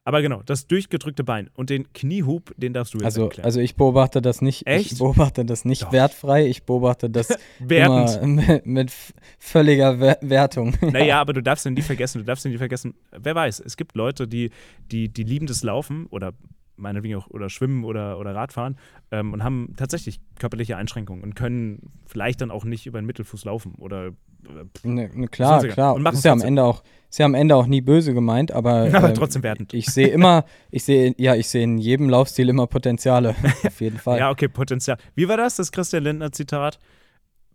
Aber 0.04 0.22
genau, 0.22 0.42
das 0.44 0.68
durchgedrückte 0.68 1.24
Bein 1.24 1.50
und 1.54 1.70
den 1.70 1.94
Kniehub, 1.94 2.54
den 2.58 2.74
darfst 2.74 2.94
du 2.94 2.98
jetzt 2.98 3.06
also, 3.06 3.24
erklären. 3.24 3.46
Also 3.46 3.62
ich 3.62 3.78
beobachte 3.78 4.22
das 4.22 4.42
nicht. 4.42 4.68
Echt? 4.68 4.92
Ich 4.92 4.98
beobachte 4.98 5.46
das 5.46 5.64
nicht 5.64 5.84
Doch. 5.84 5.94
wertfrei. 5.94 6.46
Ich 6.46 6.64
beobachte 6.64 7.10
das 7.10 7.30
immer 7.70 8.26
mit, 8.26 8.66
mit 8.66 8.94
völliger 9.40 10.00
Wertung. 10.00 10.76
Naja, 10.96 11.20
aber 11.20 11.34
du 11.34 11.42
darfst 11.42 11.66
ja 11.66 11.72
nie 11.72 11.82
vergessen, 11.82 12.20
du 12.20 12.26
darfst 12.26 12.46
ja 12.46 12.52
nie 12.52 12.58
vergessen, 12.58 12.94
wer 13.12 13.36
weiß, 13.36 13.60
es 13.60 13.76
gibt 13.76 13.96
Leute, 13.96 14.28
die, 14.28 14.52
die, 14.92 15.10
die 15.10 15.24
lieben 15.24 15.46
das 15.46 15.62
Laufen 15.64 16.06
oder 16.08 16.34
meinetwegen 16.78 17.16
auch 17.16 17.28
oder 17.28 17.50
schwimmen 17.50 17.84
oder, 17.84 18.20
oder 18.20 18.36
Radfahren 18.36 18.78
ähm, 19.12 19.34
und 19.34 19.44
haben 19.44 19.74
tatsächlich 19.78 20.20
körperliche 20.40 20.78
Einschränkungen 20.78 21.24
und 21.24 21.36
können 21.36 21.92
vielleicht 22.06 22.42
dann 22.42 22.52
auch 22.52 22.66
nicht 22.66 22.86
über 22.86 23.00
den 23.00 23.06
Mittelfuß 23.06 23.46
laufen 23.46 23.76
oder 23.76 24.08
äh, 24.08 24.88
ne, 24.88 25.10
ne, 25.14 25.28
klar, 25.28 25.64
klar. 25.68 25.96
Und 25.96 26.08
ist 26.08 26.26
ja 26.26 26.32
am 26.32 26.42
Ende 26.42 26.64
auch 26.64 26.84
ist 27.10 27.20
ja 27.20 27.26
am 27.26 27.34
Ende 27.34 27.56
auch 27.56 27.68
nie 27.68 27.82
böse 27.82 28.14
gemeint, 28.14 28.52
aber, 28.52 28.90
aber 28.94 29.10
äh, 29.10 29.14
trotzdem 29.14 29.44
wertend. 29.44 29.74
Ich 29.74 29.86
sehe 29.88 30.08
immer, 30.08 30.46
ich 30.70 30.84
sehe 30.84 31.16
ja, 31.18 31.36
ich 31.36 31.48
sehe 31.48 31.64
in 31.64 31.78
jedem 31.78 32.10
Laufstil 32.10 32.50
immer 32.50 32.68
Potenziale 32.68 33.36
auf 33.66 33.82
jeden 33.82 33.98
Fall. 33.98 34.20
ja, 34.20 34.30
okay, 34.30 34.48
Potenzial. 34.48 34.98
Wie 35.16 35.28
war 35.28 35.38
das, 35.38 35.56
das 35.56 35.72
Christian 35.72 36.04
Lindner 36.04 36.32
Zitat? 36.32 36.80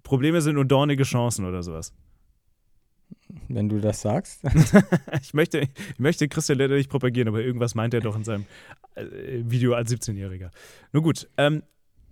Probleme 0.02 0.40
sind 0.40 0.54
nur 0.54 0.64
dornige 0.64 1.02
Chancen 1.02 1.44
oder 1.44 1.62
sowas 1.62 1.92
wenn 3.49 3.68
du 3.68 3.81
das 3.81 4.01
sagst. 4.01 4.42
ich, 5.23 5.35
möchte, 5.35 5.61
ich 5.61 5.99
möchte 5.99 6.29
Christian 6.29 6.59
Leder 6.59 6.77
nicht 6.77 6.90
propagieren, 6.90 7.29
aber 7.29 7.40
irgendwas 7.40 7.75
meint 7.75 7.94
er 7.94 8.01
doch 8.01 8.16
in 8.16 8.25
seinem 8.25 8.46
äh, 8.94 9.05
Video 9.44 9.75
als 9.75 9.90
17-Jähriger. 9.92 10.51
Nun 10.92 11.03
gut, 11.03 11.29
ähm, 11.37 11.62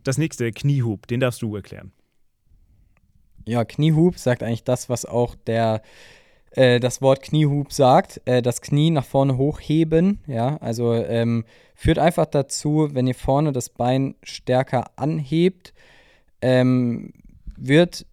das 0.05 0.19
nächste, 0.19 0.51
Kniehub, 0.53 1.07
den 1.07 1.21
darfst 1.21 1.43
du 1.43 1.55
erklären. 1.55 1.93
Ja, 3.47 3.65
Kniehub 3.65 4.19
sagt 4.19 4.43
eigentlich 4.43 4.65
das, 4.65 4.89
was 4.89 5.05
auch 5.05 5.35
der 5.35 5.83
äh, 6.53 6.81
das 6.81 7.03
Wort 7.03 7.23
Kniehub 7.23 7.73
sagt, 7.73 8.21
äh, 8.25 8.43
das 8.43 8.61
Knie 8.61 8.91
nach 8.91 9.05
vorne 9.05 9.37
hochheben, 9.37 10.21
ja, 10.27 10.57
also 10.59 10.95
ähm, 10.95 11.45
führt 11.75 11.99
einfach 11.99 12.27
dazu, 12.27 12.89
wenn 12.93 13.07
ihr 13.07 13.15
vorne 13.15 13.53
das 13.53 13.69
Bein 13.69 14.15
stärker 14.23 14.91
anhebt, 14.97 15.75
ähm, 16.41 17.13
wird 17.57 18.07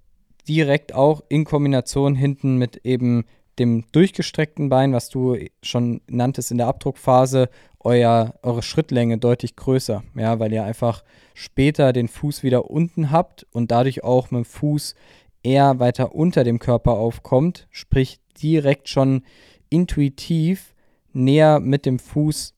direkt 0.47 0.93
auch 0.93 1.23
in 1.29 1.45
Kombination 1.45 2.15
hinten 2.15 2.58
mit 2.58 2.77
eben 2.86 3.25
dem 3.60 3.86
durchgestreckten 3.91 4.69
Bein, 4.69 4.93
was 4.93 5.10
du 5.10 5.38
schon 5.62 6.01
nanntest 6.08 6.51
in 6.51 6.58
der 6.58 6.67
Abdruckphase, 6.67 7.49
euer, 7.79 8.34
eure 8.41 8.62
Schrittlänge 8.62 9.17
deutlich 9.17 9.55
größer. 9.55 10.03
Ja, 10.15 10.39
weil 10.39 10.51
ihr 10.51 10.63
einfach 10.63 11.03
später 11.34 11.93
den 11.93 12.08
Fuß 12.08 12.43
wieder 12.43 12.69
unten 12.69 13.12
habt 13.12 13.45
und 13.51 13.71
dadurch 13.71 14.03
auch 14.03 14.31
mit 14.31 14.39
dem 14.39 14.45
Fuß 14.45 14.95
eher 15.43 15.79
weiter 15.79 16.15
unter 16.15 16.43
dem 16.43 16.60
Körper 16.60 16.93
aufkommt, 16.93 17.67
sprich 17.71 18.19
direkt 18.41 18.89
schon 18.89 19.23
intuitiv 19.69 20.73
näher 21.13 21.60
mit 21.60 21.86
dem 21.86 21.99
Fuß 21.99 22.53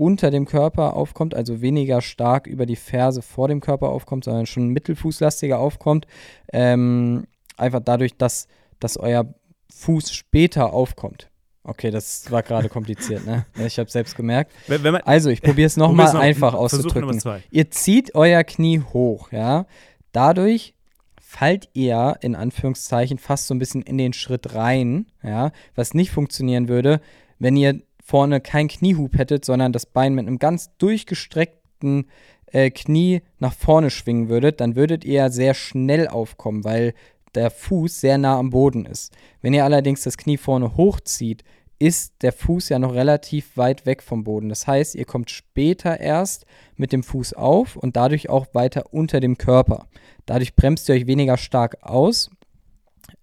unter 0.00 0.30
dem 0.30 0.46
Körper 0.46 0.96
aufkommt, 0.96 1.34
also 1.34 1.60
weniger 1.60 2.00
stark 2.00 2.46
über 2.46 2.64
die 2.64 2.76
Ferse 2.76 3.20
vor 3.20 3.48
dem 3.48 3.60
Körper 3.60 3.90
aufkommt, 3.90 4.24
sondern 4.24 4.46
schon 4.46 4.68
mittelfußlastiger 4.68 5.58
aufkommt. 5.58 6.06
Ähm, 6.54 7.26
einfach 7.58 7.80
dadurch, 7.84 8.16
dass, 8.16 8.48
dass 8.80 8.96
euer 8.96 9.34
Fuß 9.70 10.10
später 10.12 10.72
aufkommt. 10.72 11.28
Okay, 11.64 11.90
das 11.90 12.30
war 12.30 12.42
gerade 12.42 12.68
kompliziert, 12.70 13.26
ne? 13.26 13.44
Ich 13.66 13.78
habe 13.78 13.90
selbst 13.90 14.16
gemerkt. 14.16 14.52
Wenn, 14.66 14.82
wenn 14.82 14.92
man, 14.92 15.02
also, 15.02 15.28
ich 15.28 15.42
probiere 15.42 15.66
es 15.66 15.76
nochmal 15.76 16.14
noch, 16.14 16.20
einfach 16.20 16.54
auszudrücken. 16.54 17.20
Ihr 17.50 17.70
zieht 17.70 18.14
euer 18.14 18.42
Knie 18.42 18.80
hoch, 18.80 19.30
ja? 19.32 19.66
Dadurch 20.12 20.74
fallt 21.20 21.68
ihr 21.74 22.16
in 22.22 22.34
Anführungszeichen 22.34 23.18
fast 23.18 23.48
so 23.48 23.54
ein 23.54 23.58
bisschen 23.58 23.82
in 23.82 23.98
den 23.98 24.14
Schritt 24.14 24.54
rein, 24.54 25.08
ja? 25.22 25.52
Was 25.74 25.92
nicht 25.92 26.10
funktionieren 26.10 26.68
würde, 26.68 27.02
wenn 27.38 27.54
ihr 27.54 27.82
vorne 28.10 28.40
kein 28.40 28.66
Kniehub 28.66 29.16
hättet, 29.16 29.44
sondern 29.44 29.72
das 29.72 29.86
Bein 29.86 30.14
mit 30.14 30.26
einem 30.26 30.40
ganz 30.40 30.76
durchgestreckten 30.78 32.08
äh, 32.46 32.70
Knie 32.70 33.22
nach 33.38 33.52
vorne 33.52 33.90
schwingen 33.90 34.28
würdet, 34.28 34.60
dann 34.60 34.74
würdet 34.74 35.04
ihr 35.04 35.30
sehr 35.30 35.54
schnell 35.54 36.08
aufkommen, 36.08 36.64
weil 36.64 36.94
der 37.36 37.52
Fuß 37.52 38.00
sehr 38.00 38.18
nah 38.18 38.36
am 38.36 38.50
Boden 38.50 38.84
ist. 38.84 39.12
Wenn 39.42 39.54
ihr 39.54 39.64
allerdings 39.64 40.02
das 40.02 40.16
Knie 40.16 40.38
vorne 40.38 40.76
hochzieht, 40.76 41.44
ist 41.78 42.14
der 42.22 42.32
Fuß 42.32 42.70
ja 42.70 42.80
noch 42.80 42.94
relativ 42.94 43.56
weit 43.56 43.86
weg 43.86 44.02
vom 44.02 44.24
Boden. 44.24 44.48
Das 44.48 44.66
heißt, 44.66 44.96
ihr 44.96 45.04
kommt 45.04 45.30
später 45.30 46.00
erst 46.00 46.46
mit 46.76 46.92
dem 46.92 47.04
Fuß 47.04 47.34
auf 47.34 47.76
und 47.76 47.94
dadurch 47.94 48.28
auch 48.28 48.48
weiter 48.54 48.92
unter 48.92 49.20
dem 49.20 49.38
Körper. 49.38 49.86
Dadurch 50.26 50.56
bremst 50.56 50.88
ihr 50.88 50.96
euch 50.96 51.06
weniger 51.06 51.36
stark 51.36 51.76
aus 51.82 52.28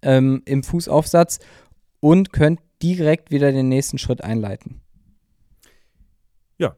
ähm, 0.00 0.40
im 0.46 0.62
Fußaufsatz 0.62 1.40
und 2.00 2.32
könnt 2.32 2.60
direkt 2.82 3.30
wieder 3.30 3.52
den 3.52 3.68
nächsten 3.68 3.98
Schritt 3.98 4.22
einleiten. 4.22 4.80
Ja, 6.58 6.76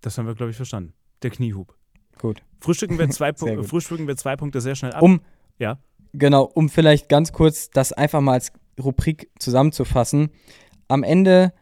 das 0.00 0.18
haben 0.18 0.26
wir, 0.26 0.34
glaube 0.34 0.50
ich, 0.50 0.56
verstanden. 0.56 0.94
Der 1.22 1.30
Kniehub. 1.30 1.74
Gut. 2.18 2.42
Frühstücken 2.60 2.98
wir 2.98 3.08
zwei, 3.10 3.32
frühstücken 3.34 4.06
wir 4.06 4.16
zwei 4.16 4.36
Punkte 4.36 4.60
sehr 4.60 4.74
schnell 4.74 4.92
ab. 4.92 5.02
Um, 5.02 5.20
ja. 5.58 5.78
Genau, 6.12 6.44
um 6.44 6.68
vielleicht 6.68 7.08
ganz 7.08 7.32
kurz 7.32 7.70
das 7.70 7.92
einfach 7.92 8.20
mal 8.20 8.34
als 8.34 8.52
Rubrik 8.80 9.30
zusammenzufassen. 9.38 10.30
Am 10.88 11.02
Ende 11.02 11.52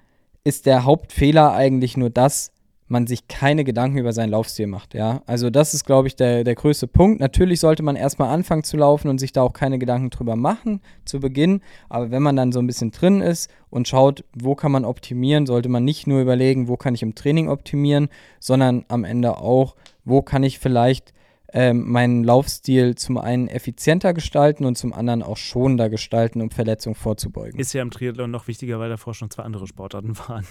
ist 0.45 0.67
der 0.67 0.85
Hauptfehler 0.85 1.53
eigentlich 1.53 1.97
nur 1.97 2.11
das, 2.11 2.53
man 2.87 3.07
sich 3.07 3.29
keine 3.29 3.65
Gedanken 3.65 3.99
über 3.99 4.13
seinen 4.13 4.31
Laufstil 4.31 4.67
macht, 4.67 4.95
ja. 4.95 5.23
Also 5.27 5.49
das 5.49 5.73
ist, 5.73 5.85
glaube 5.85 6.09
ich, 6.09 6.17
der, 6.17 6.45
der 6.45 6.55
größte 6.55 6.87
Punkt. 6.87 7.21
Natürlich 7.21 7.61
sollte 7.61 7.83
man 7.83 7.97
erstmal 7.97 8.29
anfangen 8.29 8.63
zu 8.63 8.77
laufen 8.77 9.09
und 9.09 9.19
sich 9.19 9.33
da 9.33 9.43
auch 9.43 9.55
keine 9.55 9.79
Gedanken 9.79 10.11
drüber 10.11 10.37
machen 10.37 10.81
zu 11.05 11.19
Beginn. 11.21 11.61
Aber 11.89 12.11
wenn 12.11 12.23
man 12.23 12.37
dann 12.37 12.53
so 12.53 12.59
ein 12.61 12.67
bisschen 12.67 12.91
drin 12.91 13.21
ist 13.21 13.51
und 13.71 13.89
schaut, 13.89 14.25
wo 14.35 14.55
kann 14.55 14.73
man 14.73 14.85
optimieren, 14.85 15.47
sollte 15.47 15.69
man 15.69 15.85
nicht 15.85 16.07
nur 16.07 16.21
überlegen, 16.21 16.69
wo 16.69 16.77
kann 16.77 16.95
ich 16.95 17.03
im 17.03 17.15
Training 17.15 17.49
optimieren, 17.49 18.09
sondern 18.39 18.85
am 18.89 19.05
Ende 19.05 19.39
auch, 19.39 19.77
wo 20.05 20.21
kann 20.21 20.43
ich 20.43 20.59
vielleicht 20.59 21.15
ähm, 21.55 21.89
meinen 21.89 22.25
Laufstil 22.25 22.97
zum 22.97 23.17
einen 23.17 23.47
effizienter 23.47 24.13
gestalten 24.13 24.65
und 24.65 24.77
zum 24.77 24.93
anderen 24.93 25.23
auch 25.23 25.37
schonender 25.37 25.89
gestalten, 25.89 26.43
um 26.43 26.51
Verletzungen 26.51 26.97
vorzubeugen. 26.97 27.59
Ist 27.61 27.73
ja 27.73 27.81
im 27.81 27.93
Triathlon 27.93 28.31
noch 28.31 28.49
wichtiger, 28.49 28.81
weil 28.81 28.91
davor 28.91 29.15
schon 29.15 29.31
zwei 29.31 29.45
andere 29.45 29.69
Sportarten 29.69 30.19
waren 30.29 30.45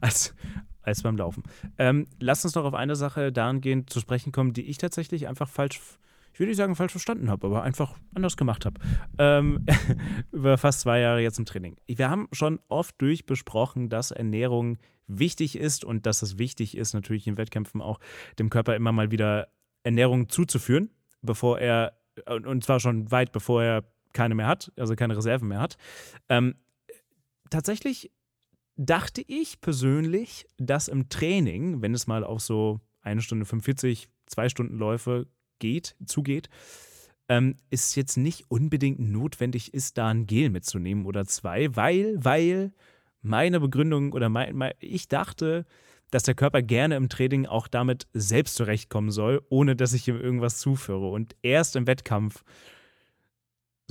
als, 0.00 0.34
als 0.82 1.02
beim 1.02 1.16
Laufen. 1.16 1.42
Ähm, 1.78 2.06
lass 2.18 2.44
uns 2.44 2.54
noch 2.54 2.64
auf 2.64 2.74
eine 2.74 2.96
Sache 2.96 3.32
dahingehend 3.32 3.90
zu 3.90 4.00
sprechen 4.00 4.32
kommen, 4.32 4.52
die 4.52 4.62
ich 4.62 4.78
tatsächlich 4.78 5.28
einfach 5.28 5.48
falsch 5.48 5.80
ich 6.32 6.38
will 6.38 6.46
nicht 6.46 6.56
sagen 6.56 6.76
falsch 6.76 6.92
verstanden 6.92 7.28
habe, 7.28 7.48
aber 7.48 7.62
einfach 7.62 7.96
anders 8.14 8.36
gemacht 8.36 8.64
habe. 8.64 8.80
Ähm, 9.18 9.66
über 10.32 10.56
fast 10.58 10.80
zwei 10.80 11.00
Jahre 11.00 11.20
jetzt 11.20 11.38
im 11.38 11.44
Training. 11.44 11.76
Wir 11.86 12.08
haben 12.08 12.28
schon 12.32 12.60
oft 12.68 13.00
durchbesprochen, 13.00 13.88
dass 13.88 14.10
Ernährung 14.10 14.78
wichtig 15.06 15.58
ist 15.58 15.84
und 15.84 16.06
dass 16.06 16.22
es 16.22 16.38
wichtig 16.38 16.76
ist, 16.76 16.94
natürlich 16.94 17.26
in 17.26 17.36
Wettkämpfen 17.36 17.82
auch 17.82 17.98
dem 18.38 18.48
Körper 18.48 18.76
immer 18.76 18.92
mal 18.92 19.10
wieder 19.10 19.48
Ernährung 19.82 20.28
zuzuführen, 20.28 20.90
bevor 21.20 21.58
er, 21.58 21.98
und 22.26 22.64
zwar 22.64 22.80
schon 22.80 23.10
weit 23.10 23.32
bevor 23.32 23.62
er 23.62 23.84
keine 24.12 24.34
mehr 24.34 24.46
hat, 24.46 24.72
also 24.76 24.94
keine 24.94 25.16
Reserven 25.16 25.48
mehr 25.48 25.60
hat. 25.60 25.76
Ähm, 26.28 26.54
tatsächlich 27.50 28.10
dachte 28.80 29.22
ich 29.26 29.60
persönlich, 29.60 30.46
dass 30.56 30.88
im 30.88 31.10
Training, 31.10 31.82
wenn 31.82 31.92
es 31.92 32.06
mal 32.06 32.24
auf 32.24 32.40
so 32.40 32.80
eine 33.02 33.20
Stunde 33.20 33.44
45, 33.44 34.08
zwei 34.26 34.48
Stunden 34.48 34.78
Läufe 34.78 35.26
geht, 35.58 35.96
zugeht, 36.06 36.48
ähm, 37.28 37.58
es 37.68 37.94
jetzt 37.94 38.16
nicht 38.16 38.46
unbedingt 38.48 38.98
notwendig 38.98 39.74
ist, 39.74 39.98
da 39.98 40.08
ein 40.08 40.26
Gel 40.26 40.48
mitzunehmen 40.48 41.04
oder 41.04 41.26
zwei, 41.26 41.76
weil, 41.76 42.16
weil 42.24 42.72
meine 43.20 43.60
Begründung 43.60 44.14
oder 44.14 44.30
mein, 44.30 44.56
mein, 44.56 44.72
ich 44.80 45.08
dachte, 45.08 45.66
dass 46.10 46.22
der 46.22 46.34
Körper 46.34 46.62
gerne 46.62 46.96
im 46.96 47.10
Training 47.10 47.44
auch 47.46 47.68
damit 47.68 48.08
selbst 48.14 48.54
zurechtkommen 48.54 49.10
soll, 49.10 49.42
ohne 49.50 49.76
dass 49.76 49.92
ich 49.92 50.08
ihm 50.08 50.18
irgendwas 50.18 50.58
zuführe. 50.58 51.10
Und 51.10 51.36
erst 51.42 51.76
im 51.76 51.86
Wettkampf 51.86 52.42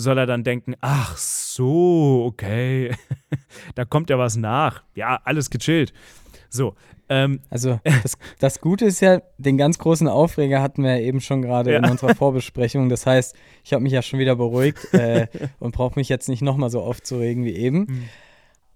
soll 0.01 0.17
er 0.17 0.25
dann 0.25 0.43
denken, 0.43 0.75
ach 0.81 1.17
so, 1.17 2.23
okay, 2.25 2.95
da 3.75 3.85
kommt 3.85 4.09
ja 4.09 4.17
was 4.17 4.38
nach. 4.38 4.83
Ja, 4.95 5.19
alles 5.23 5.49
gechillt. 5.49 5.93
So. 6.49 6.75
Ähm, 7.09 7.41
also 7.49 7.79
das, 7.83 8.17
das, 8.39 8.62
Gute 8.62 8.85
ist 8.85 9.01
ja, 9.01 9.21
den 9.38 9.57
ganz 9.57 9.79
großen 9.79 10.07
Aufreger 10.07 10.62
hatten 10.62 10.83
wir 10.83 10.97
ja 10.97 11.01
eben 11.01 11.21
schon 11.21 11.41
gerade 11.41 11.73
ja. 11.73 11.79
in 11.79 11.85
unserer 11.85 12.15
Vorbesprechung. 12.15 12.88
Das 12.88 13.05
heißt, 13.05 13.35
ich 13.63 13.73
habe 13.73 13.83
mich 13.83 13.91
ja 13.91 14.01
schon 14.01 14.19
wieder 14.19 14.35
beruhigt 14.35 14.93
äh, 14.93 15.27
und 15.59 15.73
brauche 15.73 15.99
mich 15.99 16.07
jetzt 16.07 16.29
nicht 16.29 16.41
nochmal 16.41 16.69
so 16.69 16.81
aufzuregen 16.81 17.43
wie 17.43 17.55
eben. 17.55 17.79
Mhm. 17.79 18.09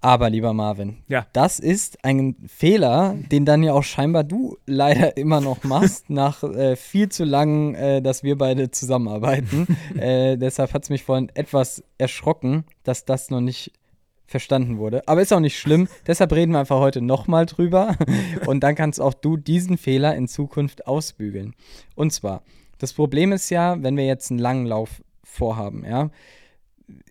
Aber 0.03 0.29
lieber 0.29 0.51
Marvin, 0.51 0.97
ja. 1.07 1.25
das 1.31 1.59
ist 1.59 2.03
ein 2.03 2.35
Fehler, 2.45 3.15
den 3.31 3.45
dann 3.45 3.63
ja 3.63 3.71
auch 3.71 3.83
scheinbar 3.83 4.25
du 4.25 4.57
leider 4.65 5.15
immer 5.17 5.39
noch 5.39 5.63
machst, 5.63 6.09
nach 6.09 6.43
äh, 6.43 6.75
viel 6.75 7.07
zu 7.07 7.23
lang, 7.23 7.73
äh, 7.75 8.01
dass 8.01 8.21
wir 8.21 8.37
beide 8.37 8.69
zusammenarbeiten. 8.69 9.65
äh, 9.97 10.35
deshalb 10.37 10.73
hat 10.73 10.83
es 10.83 10.89
mich 10.89 11.05
vorhin 11.05 11.31
etwas 11.35 11.85
erschrocken, 11.97 12.65
dass 12.83 13.05
das 13.05 13.29
noch 13.29 13.39
nicht 13.39 13.71
verstanden 14.27 14.77
wurde. 14.77 15.07
Aber 15.07 15.21
ist 15.21 15.31
auch 15.31 15.39
nicht 15.39 15.57
schlimm. 15.57 15.87
deshalb 16.05 16.33
reden 16.33 16.51
wir 16.51 16.59
einfach 16.59 16.79
heute 16.79 17.01
nochmal 17.01 17.45
drüber. 17.45 17.95
Und 18.45 18.59
dann 18.61 18.75
kannst 18.75 18.99
auch 18.99 19.13
du 19.13 19.37
diesen 19.37 19.77
Fehler 19.77 20.15
in 20.15 20.27
Zukunft 20.27 20.85
ausbügeln. 20.85 21.53
Und 21.95 22.11
zwar, 22.11 22.43
das 22.77 22.91
Problem 22.91 23.31
ist 23.31 23.49
ja, 23.49 23.81
wenn 23.81 23.95
wir 23.95 24.05
jetzt 24.05 24.31
einen 24.31 24.39
langen 24.39 24.65
Lauf 24.65 25.01
vorhaben, 25.23 25.85
ja 25.85 26.09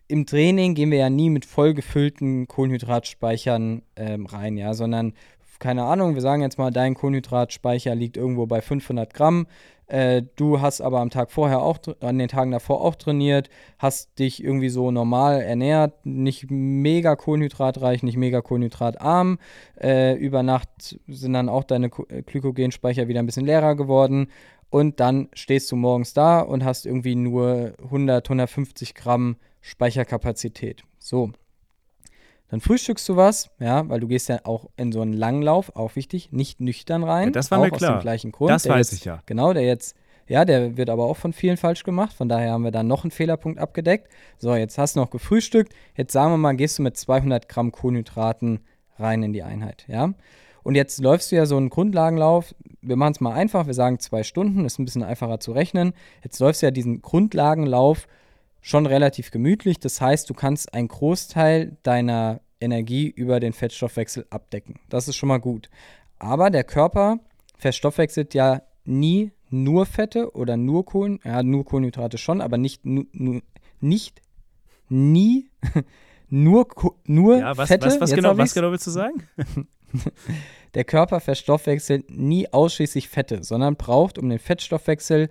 im 0.07 0.25
Training 0.25 0.75
gehen 0.75 0.91
wir 0.91 0.99
ja 0.99 1.09
nie 1.09 1.29
mit 1.29 1.45
vollgefüllten 1.45 2.47
Kohlenhydratspeichern 2.47 3.81
ähm, 3.95 4.25
rein, 4.25 4.57
ja, 4.57 4.73
sondern 4.73 5.13
keine 5.59 5.83
Ahnung, 5.83 6.13
wir 6.13 6.21
sagen 6.21 6.41
jetzt 6.41 6.57
mal, 6.57 6.71
dein 6.71 6.93
Kohlenhydratspeicher 6.93 7.95
liegt 7.95 8.17
irgendwo 8.17 8.45
bei 8.47 8.61
500 8.61 9.13
Gramm. 9.13 9.47
Äh, 9.87 10.23
du 10.35 10.59
hast 10.59 10.81
aber 10.81 10.99
am 10.99 11.09
Tag 11.09 11.31
vorher 11.31 11.61
auch, 11.61 11.77
an 11.99 12.17
den 12.17 12.27
Tagen 12.27 12.51
davor 12.51 12.81
auch 12.81 12.95
trainiert, 12.95 13.49
hast 13.77 14.17
dich 14.19 14.43
irgendwie 14.43 14.69
so 14.69 14.91
normal 14.91 15.41
ernährt, 15.41 16.05
nicht 16.05 16.49
mega 16.49 17.15
kohlenhydratreich, 17.15 18.03
nicht 18.03 18.17
mega 18.17 18.41
kohlenhydratarm. 18.41 19.39
Äh, 19.79 20.15
über 20.15 20.41
Nacht 20.43 20.99
sind 21.07 21.33
dann 21.33 21.47
auch 21.47 21.63
deine 21.63 21.89
Glykogenspeicher 21.89 23.07
wieder 23.07 23.19
ein 23.19 23.25
bisschen 23.25 23.45
leerer 23.45 23.75
geworden. 23.75 24.27
Und 24.73 24.99
dann 24.99 25.29
stehst 25.33 25.71
du 25.71 25.75
morgens 25.75 26.15
da 26.15 26.39
und 26.39 26.65
hast 26.65 26.87
irgendwie 26.87 27.13
nur 27.13 27.73
100, 27.83 28.25
150 28.25 28.95
Gramm 28.95 29.35
Speicherkapazität. 29.61 30.83
So. 30.97 31.31
Dann 32.49 32.59
frühstückst 32.59 33.07
du 33.07 33.15
was, 33.15 33.51
ja, 33.59 33.87
weil 33.87 33.99
du 33.99 34.07
gehst 34.07 34.29
ja 34.29 34.39
auch 34.45 34.71
in 34.75 34.91
so 34.91 35.01
einen 35.01 35.13
Langlauf, 35.13 35.75
auch 35.75 35.95
wichtig, 35.95 36.31
nicht 36.31 36.59
nüchtern 36.59 37.03
rein. 37.03 37.25
Ja, 37.25 37.31
das 37.33 37.51
war 37.51 37.59
mir 37.59 37.69
klar. 37.69 37.91
Aus 37.91 37.99
dem 37.99 38.01
gleichen 38.01 38.31
Grund. 38.31 38.49
Das 38.49 38.67
weiß 38.67 38.89
jetzt, 38.89 38.99
ich 38.99 39.05
ja. 39.05 39.21
Genau, 39.27 39.53
der 39.53 39.61
jetzt, 39.61 39.95
ja, 40.27 40.43
der 40.43 40.75
wird 40.75 40.89
aber 40.89 41.05
auch 41.05 41.17
von 41.17 41.33
vielen 41.33 41.57
falsch 41.57 41.83
gemacht. 41.83 42.13
Von 42.13 42.27
daher 42.27 42.53
haben 42.53 42.63
wir 42.63 42.71
da 42.71 42.81
noch 42.81 43.03
einen 43.03 43.11
Fehlerpunkt 43.11 43.59
abgedeckt. 43.59 44.09
So, 44.39 44.55
jetzt 44.55 44.79
hast 44.79 44.95
du 44.95 45.01
noch 45.01 45.11
gefrühstückt. 45.11 45.71
Jetzt 45.95 46.13
sagen 46.13 46.33
wir 46.33 46.37
mal, 46.37 46.55
gehst 46.55 46.79
du 46.79 46.81
mit 46.81 46.97
200 46.97 47.47
Gramm 47.47 47.71
Kohlenhydraten 47.71 48.61
rein 48.97 49.21
in 49.21 49.33
die 49.33 49.43
Einheit, 49.43 49.85
ja. 49.87 50.15
Und 50.63 50.75
jetzt 50.75 50.99
läufst 51.01 51.31
du 51.31 51.35
ja 51.35 51.45
so 51.45 51.57
einen 51.57 51.69
Grundlagenlauf. 51.69 52.55
Wir 52.81 52.95
machen 52.95 53.13
es 53.13 53.21
mal 53.21 53.33
einfach. 53.33 53.67
Wir 53.67 53.73
sagen 53.73 53.99
zwei 53.99 54.23
Stunden, 54.23 54.65
ist 54.65 54.79
ein 54.79 54.85
bisschen 54.85 55.03
einfacher 55.03 55.39
zu 55.39 55.51
rechnen. 55.51 55.93
Jetzt 56.23 56.39
läufst 56.39 56.61
du 56.61 56.67
ja 56.67 56.71
diesen 56.71 57.01
Grundlagenlauf 57.01 58.07
schon 58.61 58.85
relativ 58.85 59.31
gemütlich. 59.31 59.79
Das 59.79 59.99
heißt, 59.99 60.29
du 60.29 60.33
kannst 60.33 60.73
einen 60.73 60.87
Großteil 60.87 61.77
deiner 61.83 62.39
Energie 62.61 63.09
über 63.09 63.39
den 63.39 63.53
Fettstoffwechsel 63.53 64.25
abdecken. 64.29 64.79
Das 64.89 65.07
ist 65.07 65.17
schon 65.17 65.29
mal 65.29 65.39
gut. 65.39 65.69
Aber 66.17 66.49
der 66.49 66.63
Körper 66.63 67.19
verstoffwechselt 67.57 68.33
ja 68.33 68.61
nie 68.85 69.31
nur 69.49 69.85
Fette 69.85 70.31
oder 70.35 70.57
nur 70.57 70.85
Kohlen, 70.85 71.19
ja, 71.23 71.43
nur 71.43 71.65
Kohlenhydrate 71.65 72.17
schon, 72.17 72.41
aber 72.41 72.57
nicht, 72.57 72.85
nu, 72.85 73.05
nu, 73.11 73.41
nicht 73.79 74.21
nie 74.89 75.49
nur, 76.29 76.67
nur 77.05 77.37
ja, 77.37 77.57
was, 77.57 77.67
Fette. 77.67 77.85
Was, 77.85 78.01
was, 78.01 78.13
genau, 78.13 78.37
was 78.37 78.53
genau 78.53 78.71
willst 78.71 78.87
du 78.87 78.91
sagen? 78.91 79.27
Der 80.73 80.83
Körper 80.83 81.19
verstoffwechselt 81.19 82.09
nie 82.09 82.51
ausschließlich 82.51 83.09
Fette, 83.09 83.43
sondern 83.43 83.75
braucht, 83.75 84.17
um 84.17 84.29
den 84.29 84.39
Fettstoffwechsel 84.39 85.29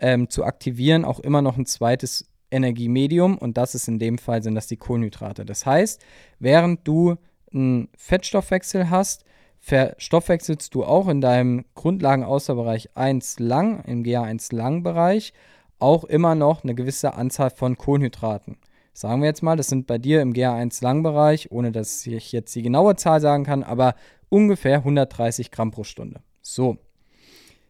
ähm, 0.00 0.28
zu 0.28 0.44
aktivieren, 0.44 1.04
auch 1.04 1.20
immer 1.20 1.42
noch 1.42 1.56
ein 1.56 1.66
zweites 1.66 2.26
Energiemedium 2.50 3.38
und 3.38 3.56
das 3.56 3.74
ist 3.74 3.88
in 3.88 3.98
dem 3.98 4.18
Fall 4.18 4.42
sind 4.42 4.54
das 4.54 4.66
die 4.66 4.76
Kohlenhydrate. 4.76 5.44
Das 5.44 5.64
heißt, 5.64 6.02
während 6.38 6.86
du 6.86 7.16
einen 7.52 7.88
Fettstoffwechsel 7.96 8.90
hast, 8.90 9.24
verstoffwechselst 9.58 10.74
du 10.74 10.84
auch 10.84 11.08
in 11.08 11.20
deinem 11.20 11.64
Grundlagenausdauerbereich 11.74 12.90
1 12.96 13.38
lang, 13.38 13.82
im 13.84 14.02
GA1 14.02 14.54
lang 14.54 14.82
Bereich, 14.82 15.32
auch 15.78 16.04
immer 16.04 16.34
noch 16.34 16.62
eine 16.62 16.74
gewisse 16.74 17.14
Anzahl 17.14 17.50
von 17.50 17.78
Kohlenhydraten. 17.78 18.56
Sagen 18.92 19.22
wir 19.22 19.28
jetzt 19.28 19.42
mal, 19.42 19.56
das 19.56 19.68
sind 19.68 19.86
bei 19.86 19.98
dir 19.98 20.20
im 20.20 20.32
GA1 20.34 20.82
lang 20.82 21.02
Bereich, 21.02 21.50
ohne 21.50 21.72
dass 21.72 22.06
ich 22.06 22.32
jetzt 22.32 22.54
die 22.54 22.62
genaue 22.62 22.96
Zahl 22.96 23.20
sagen 23.20 23.44
kann, 23.44 23.62
aber 23.62 23.94
ungefähr 24.28 24.78
130 24.78 25.50
Gramm 25.50 25.70
pro 25.70 25.84
Stunde. 25.84 26.20
So, 26.42 26.78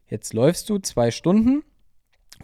jetzt 0.09 0.35
läufst 0.35 0.69
du 0.69 0.79
zwei 0.79 1.11
Stunden, 1.11 1.63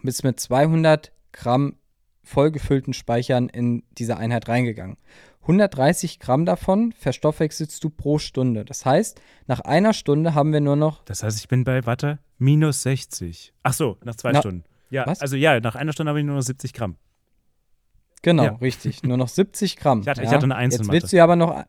bist 0.02 0.22
mit 0.22 0.38
200 0.38 1.12
Gramm 1.32 1.76
vollgefüllten 2.22 2.92
Speichern 2.92 3.48
in 3.48 3.82
diese 3.92 4.16
Einheit 4.16 4.48
reingegangen. 4.48 4.96
130 5.42 6.20
Gramm 6.20 6.44
davon 6.44 6.92
verstoffwechselst 6.92 7.82
du 7.82 7.88
pro 7.88 8.18
Stunde. 8.18 8.66
Das 8.66 8.84
heißt, 8.84 9.20
nach 9.46 9.60
einer 9.60 9.94
Stunde 9.94 10.34
haben 10.34 10.52
wir 10.52 10.60
nur 10.60 10.76
noch. 10.76 11.02
Das 11.04 11.22
heißt, 11.22 11.38
ich 11.38 11.48
bin 11.48 11.64
bei, 11.64 11.86
warte, 11.86 12.18
minus 12.36 12.82
60. 12.82 13.54
Ach 13.62 13.72
so, 13.72 13.96
nach 14.04 14.14
zwei 14.14 14.32
Na, 14.32 14.40
Stunden. 14.40 14.64
Ja, 14.90 15.06
was? 15.06 15.20
also 15.20 15.36
ja, 15.36 15.58
nach 15.60 15.74
einer 15.74 15.92
Stunde 15.92 16.10
habe 16.10 16.20
ich 16.20 16.26
nur 16.26 16.36
noch 16.36 16.42
70 16.42 16.74
Gramm. 16.74 16.96
Genau, 18.22 18.44
Ja. 18.44 18.50
richtig. 18.60 19.02
Nur 19.02 19.16
noch 19.16 19.28
70 19.28 19.76
Gramm. 19.76 20.00
Ich 20.02 20.08
hatte- 20.08 20.22
ich 20.22 20.30
ja. 20.30 20.34
hatte 20.36 20.44
eine 20.44 20.54
Jetzt 20.54 20.60
Einzelmatte. 20.74 20.92
willst 20.92 21.12
du 21.12 21.16
ja 21.16 21.24
aber 21.24 21.36
noch. 21.36 21.64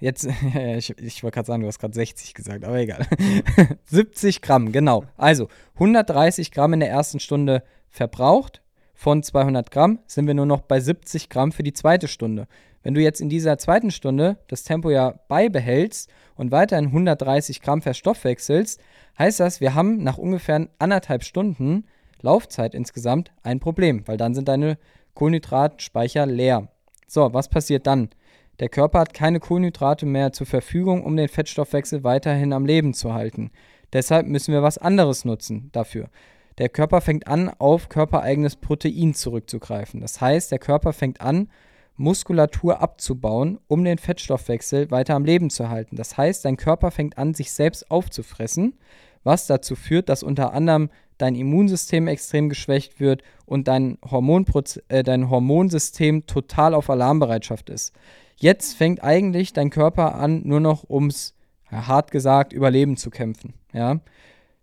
Jetzt, 0.00 0.26
ich, 0.76 0.90
ich 0.98 1.22
wollte 1.22 1.34
gerade 1.36 1.46
sagen, 1.46 1.62
du 1.62 1.68
hast 1.68 1.78
gerade 1.78 1.94
60 1.94 2.34
gesagt, 2.34 2.64
aber 2.64 2.78
egal. 2.78 3.06
70 3.84 4.42
Gramm, 4.42 4.72
genau. 4.72 5.04
Also 5.16 5.48
130 5.74 6.50
Gramm 6.50 6.72
in 6.74 6.80
der 6.80 6.90
ersten 6.90 7.20
Stunde 7.20 7.62
verbraucht. 7.88 8.60
Von 8.96 9.22
200 9.22 9.70
Gramm 9.70 9.98
sind 10.06 10.26
wir 10.26 10.34
nur 10.34 10.46
noch 10.46 10.62
bei 10.62 10.80
70 10.80 11.28
Gramm 11.28 11.52
für 11.52 11.62
die 11.62 11.72
zweite 11.72 12.08
Stunde. 12.08 12.46
Wenn 12.82 12.94
du 12.94 13.00
jetzt 13.00 13.20
in 13.20 13.28
dieser 13.28 13.58
zweiten 13.58 13.90
Stunde 13.90 14.36
das 14.48 14.62
Tempo 14.62 14.90
ja 14.90 15.14
beibehältst 15.28 16.10
und 16.36 16.50
weiterhin 16.52 16.86
130 16.86 17.60
Gramm 17.60 17.82
verstoffwechselst, 17.82 18.80
heißt 19.18 19.40
das, 19.40 19.60
wir 19.60 19.74
haben 19.74 20.02
nach 20.02 20.18
ungefähr 20.18 20.68
anderthalb 20.78 21.24
Stunden 21.24 21.84
Laufzeit 22.20 22.74
insgesamt 22.74 23.32
ein 23.42 23.58
Problem, 23.60 24.02
weil 24.06 24.16
dann 24.16 24.34
sind 24.34 24.48
deine 24.48 24.78
Kohlenhydratspeicher 25.14 26.26
leer. 26.26 26.68
So, 27.06 27.32
was 27.32 27.48
passiert 27.48 27.86
dann? 27.86 28.10
Der 28.60 28.68
Körper 28.68 29.00
hat 29.00 29.14
keine 29.14 29.40
Kohlenhydrate 29.40 30.06
mehr 30.06 30.32
zur 30.32 30.46
Verfügung, 30.46 31.04
um 31.04 31.16
den 31.16 31.28
Fettstoffwechsel 31.28 32.04
weiterhin 32.04 32.52
am 32.52 32.66
Leben 32.66 32.94
zu 32.94 33.14
halten. 33.14 33.50
Deshalb 33.92 34.26
müssen 34.26 34.52
wir 34.52 34.62
was 34.62 34.78
anderes 34.78 35.24
nutzen 35.24 35.70
dafür. 35.72 36.08
Der 36.58 36.68
Körper 36.68 37.00
fängt 37.00 37.26
an, 37.26 37.48
auf 37.58 37.88
körpereigenes 37.88 38.56
Protein 38.56 39.14
zurückzugreifen. 39.14 40.00
Das 40.00 40.20
heißt, 40.20 40.52
der 40.52 40.60
Körper 40.60 40.92
fängt 40.92 41.20
an, 41.20 41.48
Muskulatur 41.96 42.80
abzubauen, 42.80 43.58
um 43.66 43.84
den 43.84 43.98
Fettstoffwechsel 43.98 44.90
weiter 44.90 45.14
am 45.14 45.24
Leben 45.24 45.50
zu 45.50 45.68
halten. 45.68 45.96
Das 45.96 46.16
heißt, 46.16 46.44
dein 46.44 46.56
Körper 46.56 46.90
fängt 46.90 47.18
an, 47.18 47.34
sich 47.34 47.52
selbst 47.52 47.90
aufzufressen, 47.90 48.74
was 49.24 49.46
dazu 49.46 49.74
führt, 49.74 50.08
dass 50.08 50.22
unter 50.22 50.52
anderem 50.52 50.90
dein 51.18 51.34
Immunsystem 51.34 52.06
extrem 52.08 52.48
geschwächt 52.48 53.00
wird 53.00 53.22
und 53.46 53.68
dein, 53.68 53.98
Hormonproz 54.08 54.80
äh, 54.88 55.02
dein 55.02 55.30
Hormonsystem 55.30 56.26
total 56.26 56.74
auf 56.74 56.90
Alarmbereitschaft 56.90 57.70
ist. 57.70 57.92
Jetzt 58.36 58.74
fängt 58.74 59.02
eigentlich 59.02 59.52
dein 59.52 59.70
Körper 59.70 60.16
an, 60.16 60.42
nur 60.44 60.60
noch 60.60 60.88
ums, 60.88 61.34
hart 61.70 62.10
gesagt, 62.10 62.52
Überleben 62.52 62.96
zu 62.96 63.10
kämpfen. 63.10 63.54
Ja? 63.72 64.00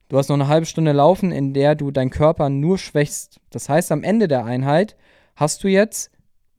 Du 0.10 0.18
hast 0.18 0.28
noch 0.28 0.36
eine 0.36 0.48
halbe 0.48 0.66
Stunde 0.66 0.92
laufen, 0.92 1.32
in 1.32 1.54
der 1.54 1.76
du 1.76 1.90
deinen 1.90 2.10
Körper 2.10 2.50
nur 2.50 2.78
schwächst. 2.78 3.40
Das 3.50 3.70
heißt, 3.70 3.92
am 3.92 4.04
Ende 4.04 4.28
der 4.28 4.44
Einheit 4.44 4.98
hast 5.36 5.64
du 5.64 5.70
jetzt 5.70 6.12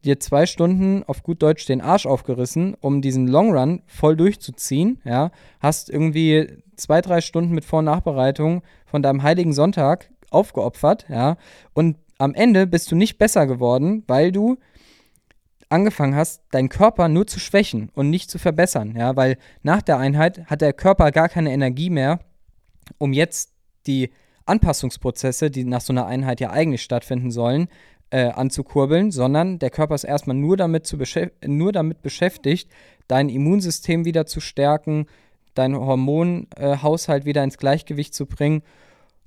dir 0.03 0.19
zwei 0.19 0.45
Stunden 0.45 1.03
auf 1.03 1.23
gut 1.23 1.41
Deutsch 1.41 1.65
den 1.65 1.81
Arsch 1.81 2.05
aufgerissen, 2.05 2.75
um 2.79 3.01
diesen 3.01 3.27
Long 3.27 3.55
Run 3.55 3.81
voll 3.85 4.15
durchzuziehen. 4.15 4.99
Ja? 5.05 5.31
Hast 5.59 5.89
irgendwie 5.89 6.63
zwei, 6.75 7.01
drei 7.01 7.21
Stunden 7.21 7.53
mit 7.53 7.65
Vor- 7.65 7.79
und 7.79 7.85
Nachbereitung 7.85 8.63
von 8.85 9.01
deinem 9.01 9.23
heiligen 9.23 9.53
Sonntag 9.53 10.09
aufgeopfert. 10.29 11.05
Ja? 11.09 11.37
Und 11.73 11.97
am 12.17 12.33
Ende 12.33 12.67
bist 12.67 12.91
du 12.91 12.95
nicht 12.95 13.17
besser 13.17 13.47
geworden, 13.47 14.03
weil 14.07 14.31
du 14.31 14.57
angefangen 15.69 16.15
hast, 16.15 16.43
deinen 16.51 16.69
Körper 16.69 17.07
nur 17.07 17.25
zu 17.25 17.39
schwächen 17.39 17.89
und 17.95 18.09
nicht 18.09 18.29
zu 18.29 18.37
verbessern. 18.37 18.95
Ja? 18.97 19.15
Weil 19.15 19.37
nach 19.63 19.81
der 19.81 19.97
Einheit 19.97 20.45
hat 20.47 20.61
der 20.61 20.73
Körper 20.73 21.11
gar 21.11 21.29
keine 21.29 21.51
Energie 21.51 21.89
mehr, 21.89 22.19
um 22.97 23.13
jetzt 23.13 23.53
die 23.87 24.11
Anpassungsprozesse, 24.45 25.49
die 25.49 25.63
nach 25.63 25.81
so 25.81 25.93
einer 25.93 26.05
Einheit 26.05 26.39
ja 26.41 26.51
eigentlich 26.51 26.83
stattfinden 26.83 27.31
sollen, 27.31 27.67
äh, 28.13 28.29
anzukurbeln, 28.29 29.09
sondern 29.09 29.57
der 29.57 29.71
Körper 29.71 29.95
ist 29.95 30.03
erstmal 30.03 30.35
nur 30.35 30.55
damit, 30.55 30.85
zu 30.85 30.99
nur 31.47 31.71
damit 31.71 32.03
beschäftigt, 32.03 32.69
dein 33.07 33.27
Immunsystem 33.27 34.05
wieder 34.05 34.27
zu 34.27 34.39
stärken, 34.39 35.07
deinen 35.55 35.75
Hormonhaushalt 35.75 37.25
wieder 37.25 37.43
ins 37.43 37.57
Gleichgewicht 37.57 38.13
zu 38.13 38.27
bringen. 38.27 38.61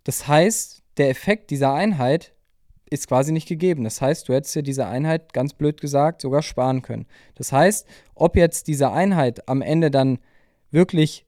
Das 0.04 0.28
heißt, 0.28 0.84
der 0.98 1.10
Effekt 1.10 1.50
dieser 1.50 1.74
Einheit 1.74 2.32
ist 2.88 3.08
quasi 3.08 3.32
nicht 3.32 3.48
gegeben. 3.48 3.82
Das 3.82 4.00
heißt, 4.00 4.28
du 4.28 4.34
hättest 4.34 4.54
dir 4.54 4.62
diese 4.62 4.86
Einheit, 4.86 5.32
ganz 5.32 5.52
blöd 5.52 5.80
gesagt, 5.80 6.22
sogar 6.22 6.42
sparen 6.42 6.82
können. 6.82 7.06
Das 7.34 7.50
heißt, 7.50 7.88
ob 8.14 8.36
jetzt 8.36 8.68
diese 8.68 8.92
Einheit 8.92 9.48
am 9.48 9.62
Ende 9.62 9.90
dann 9.90 10.20
wirklich 10.70 11.26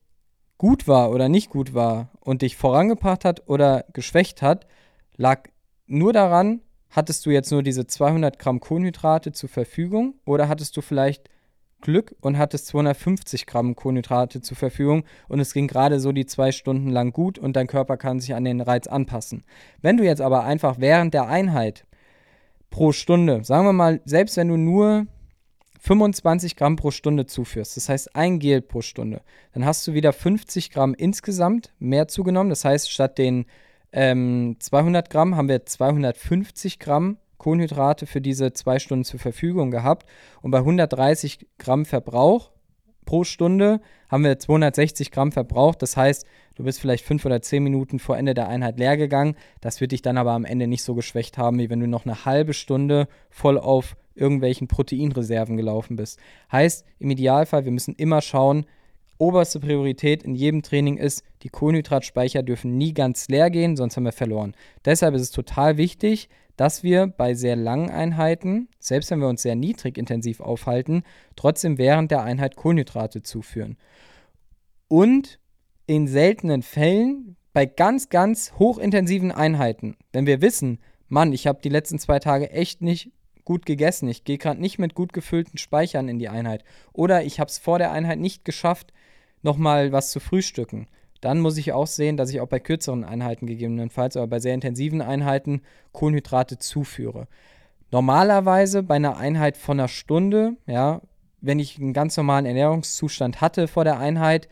gut 0.58 0.86
war 0.86 1.10
oder 1.10 1.28
nicht 1.28 1.50
gut 1.50 1.74
war 1.74 2.12
und 2.20 2.42
dich 2.42 2.56
vorangebracht 2.56 3.24
hat 3.24 3.48
oder 3.48 3.84
geschwächt 3.92 4.42
hat, 4.42 4.68
lag 5.16 5.48
nur 5.88 6.12
daran, 6.12 6.60
hattest 6.90 7.26
du 7.26 7.30
jetzt 7.30 7.50
nur 7.50 7.62
diese 7.62 7.86
200 7.86 8.38
Gramm 8.38 8.60
Kohlenhydrate 8.60 9.32
zur 9.32 9.48
Verfügung 9.48 10.14
oder 10.24 10.48
hattest 10.48 10.76
du 10.76 10.80
vielleicht 10.80 11.28
Glück 11.80 12.14
und 12.20 12.38
hattest 12.38 12.66
250 12.68 13.46
Gramm 13.46 13.76
Kohlenhydrate 13.76 14.40
zur 14.40 14.56
Verfügung 14.56 15.04
und 15.28 15.38
es 15.38 15.52
ging 15.52 15.68
gerade 15.68 16.00
so 16.00 16.12
die 16.12 16.26
zwei 16.26 16.50
Stunden 16.50 16.90
lang 16.90 17.12
gut 17.12 17.38
und 17.38 17.54
dein 17.54 17.68
Körper 17.68 17.96
kann 17.96 18.20
sich 18.20 18.34
an 18.34 18.44
den 18.44 18.60
Reiz 18.60 18.86
anpassen. 18.86 19.44
Wenn 19.80 19.96
du 19.96 20.04
jetzt 20.04 20.20
aber 20.20 20.44
einfach 20.44 20.80
während 20.80 21.14
der 21.14 21.28
Einheit 21.28 21.84
pro 22.70 22.92
Stunde, 22.92 23.44
sagen 23.44 23.64
wir 23.64 23.72
mal, 23.72 24.00
selbst 24.04 24.36
wenn 24.36 24.48
du 24.48 24.56
nur 24.56 25.06
25 25.80 26.56
Gramm 26.56 26.74
pro 26.74 26.90
Stunde 26.90 27.26
zuführst, 27.26 27.76
das 27.76 27.88
heißt 27.88 28.16
ein 28.16 28.40
Gel 28.40 28.60
pro 28.60 28.82
Stunde, 28.82 29.22
dann 29.52 29.64
hast 29.64 29.86
du 29.86 29.94
wieder 29.94 30.12
50 30.12 30.70
Gramm 30.70 30.94
insgesamt 30.94 31.72
mehr 31.78 32.08
zugenommen. 32.08 32.50
Das 32.50 32.64
heißt, 32.64 32.90
statt 32.90 33.18
den 33.18 33.46
ähm, 33.92 34.56
200 34.58 35.10
Gramm 35.10 35.36
haben 35.36 35.48
wir 35.48 35.64
250 35.64 36.78
Gramm 36.78 37.18
Kohlenhydrate 37.38 38.06
für 38.06 38.20
diese 38.20 38.52
zwei 38.52 38.78
Stunden 38.78 39.04
zur 39.04 39.20
Verfügung 39.20 39.70
gehabt. 39.70 40.06
Und 40.42 40.50
bei 40.50 40.58
130 40.58 41.46
Gramm 41.58 41.84
Verbrauch 41.84 42.50
pro 43.04 43.24
Stunde 43.24 43.80
haben 44.10 44.24
wir 44.24 44.38
260 44.38 45.10
Gramm 45.10 45.32
verbraucht. 45.32 45.80
Das 45.80 45.96
heißt, 45.96 46.26
du 46.56 46.64
bist 46.64 46.80
vielleicht 46.80 47.06
fünf 47.06 47.24
oder 47.24 47.40
zehn 47.40 47.62
Minuten 47.62 47.98
vor 47.98 48.18
Ende 48.18 48.34
der 48.34 48.48
Einheit 48.48 48.78
leer 48.78 48.96
gegangen. 48.98 49.34
Das 49.60 49.80
wird 49.80 49.92
dich 49.92 50.02
dann 50.02 50.18
aber 50.18 50.32
am 50.32 50.44
Ende 50.44 50.66
nicht 50.66 50.82
so 50.82 50.94
geschwächt 50.94 51.38
haben, 51.38 51.58
wie 51.58 51.70
wenn 51.70 51.80
du 51.80 51.86
noch 51.86 52.04
eine 52.04 52.26
halbe 52.26 52.52
Stunde 52.52 53.08
voll 53.30 53.56
auf 53.56 53.96
irgendwelchen 54.14 54.68
Proteinreserven 54.68 55.56
gelaufen 55.56 55.96
bist. 55.96 56.18
Heißt, 56.52 56.84
im 56.98 57.10
Idealfall, 57.10 57.64
wir 57.64 57.72
müssen 57.72 57.94
immer 57.94 58.20
schauen, 58.20 58.66
oberste 59.18 59.60
Priorität 59.60 60.22
in 60.22 60.34
jedem 60.34 60.62
Training 60.62 60.96
ist, 60.96 61.22
die 61.42 61.48
Kohlenhydratspeicher 61.48 62.42
dürfen 62.42 62.78
nie 62.78 62.94
ganz 62.94 63.28
leer 63.28 63.50
gehen, 63.50 63.76
sonst 63.76 63.96
haben 63.96 64.04
wir 64.04 64.12
verloren. 64.12 64.54
Deshalb 64.84 65.14
ist 65.14 65.22
es 65.22 65.30
total 65.30 65.76
wichtig, 65.76 66.28
dass 66.56 66.82
wir 66.82 67.06
bei 67.06 67.34
sehr 67.34 67.54
langen 67.54 67.90
Einheiten, 67.90 68.68
selbst 68.80 69.10
wenn 69.10 69.20
wir 69.20 69.28
uns 69.28 69.42
sehr 69.42 69.54
niedrig 69.54 69.96
intensiv 69.96 70.40
aufhalten, 70.40 71.04
trotzdem 71.36 71.78
während 71.78 72.10
der 72.10 72.22
Einheit 72.22 72.56
Kohlenhydrate 72.56 73.22
zuführen. 73.22 73.76
Und 74.88 75.38
in 75.86 76.08
seltenen 76.08 76.62
Fällen 76.62 77.36
bei 77.52 77.64
ganz, 77.64 78.08
ganz 78.08 78.52
hochintensiven 78.58 79.30
Einheiten, 79.32 79.96
wenn 80.12 80.26
wir 80.26 80.42
wissen, 80.42 80.80
Mann, 81.06 81.32
ich 81.32 81.46
habe 81.46 81.60
die 81.62 81.70
letzten 81.70 81.98
zwei 81.98 82.18
Tage 82.18 82.50
echt 82.50 82.82
nicht 82.82 83.12
gut 83.44 83.64
gegessen, 83.64 84.08
ich 84.08 84.24
gehe 84.24 84.36
gerade 84.36 84.60
nicht 84.60 84.78
mit 84.78 84.94
gut 84.94 85.12
gefüllten 85.12 85.58
Speichern 85.58 86.08
in 86.08 86.18
die 86.18 86.28
Einheit 86.28 86.64
oder 86.92 87.24
ich 87.24 87.40
habe 87.40 87.48
es 87.48 87.58
vor 87.58 87.78
der 87.78 87.92
Einheit 87.92 88.18
nicht 88.18 88.44
geschafft, 88.44 88.92
nochmal 89.42 89.92
was 89.92 90.10
zu 90.10 90.20
frühstücken, 90.20 90.86
dann 91.20 91.40
muss 91.40 91.56
ich 91.56 91.72
auch 91.72 91.86
sehen, 91.86 92.16
dass 92.16 92.30
ich 92.30 92.40
auch 92.40 92.48
bei 92.48 92.60
kürzeren 92.60 93.04
Einheiten 93.04 93.46
gegebenenfalls, 93.46 94.16
aber 94.16 94.28
bei 94.28 94.40
sehr 94.40 94.54
intensiven 94.54 95.02
Einheiten 95.02 95.62
Kohlenhydrate 95.92 96.58
zuführe. 96.58 97.26
Normalerweise 97.90 98.82
bei 98.82 98.96
einer 98.96 99.16
Einheit 99.16 99.56
von 99.56 99.80
einer 99.80 99.88
Stunde, 99.88 100.56
ja, 100.66 101.00
wenn 101.40 101.58
ich 101.58 101.78
einen 101.78 101.92
ganz 101.92 102.16
normalen 102.16 102.46
Ernährungszustand 102.46 103.40
hatte 103.40 103.68
vor 103.68 103.84
der 103.84 103.98
Einheit, 103.98 104.48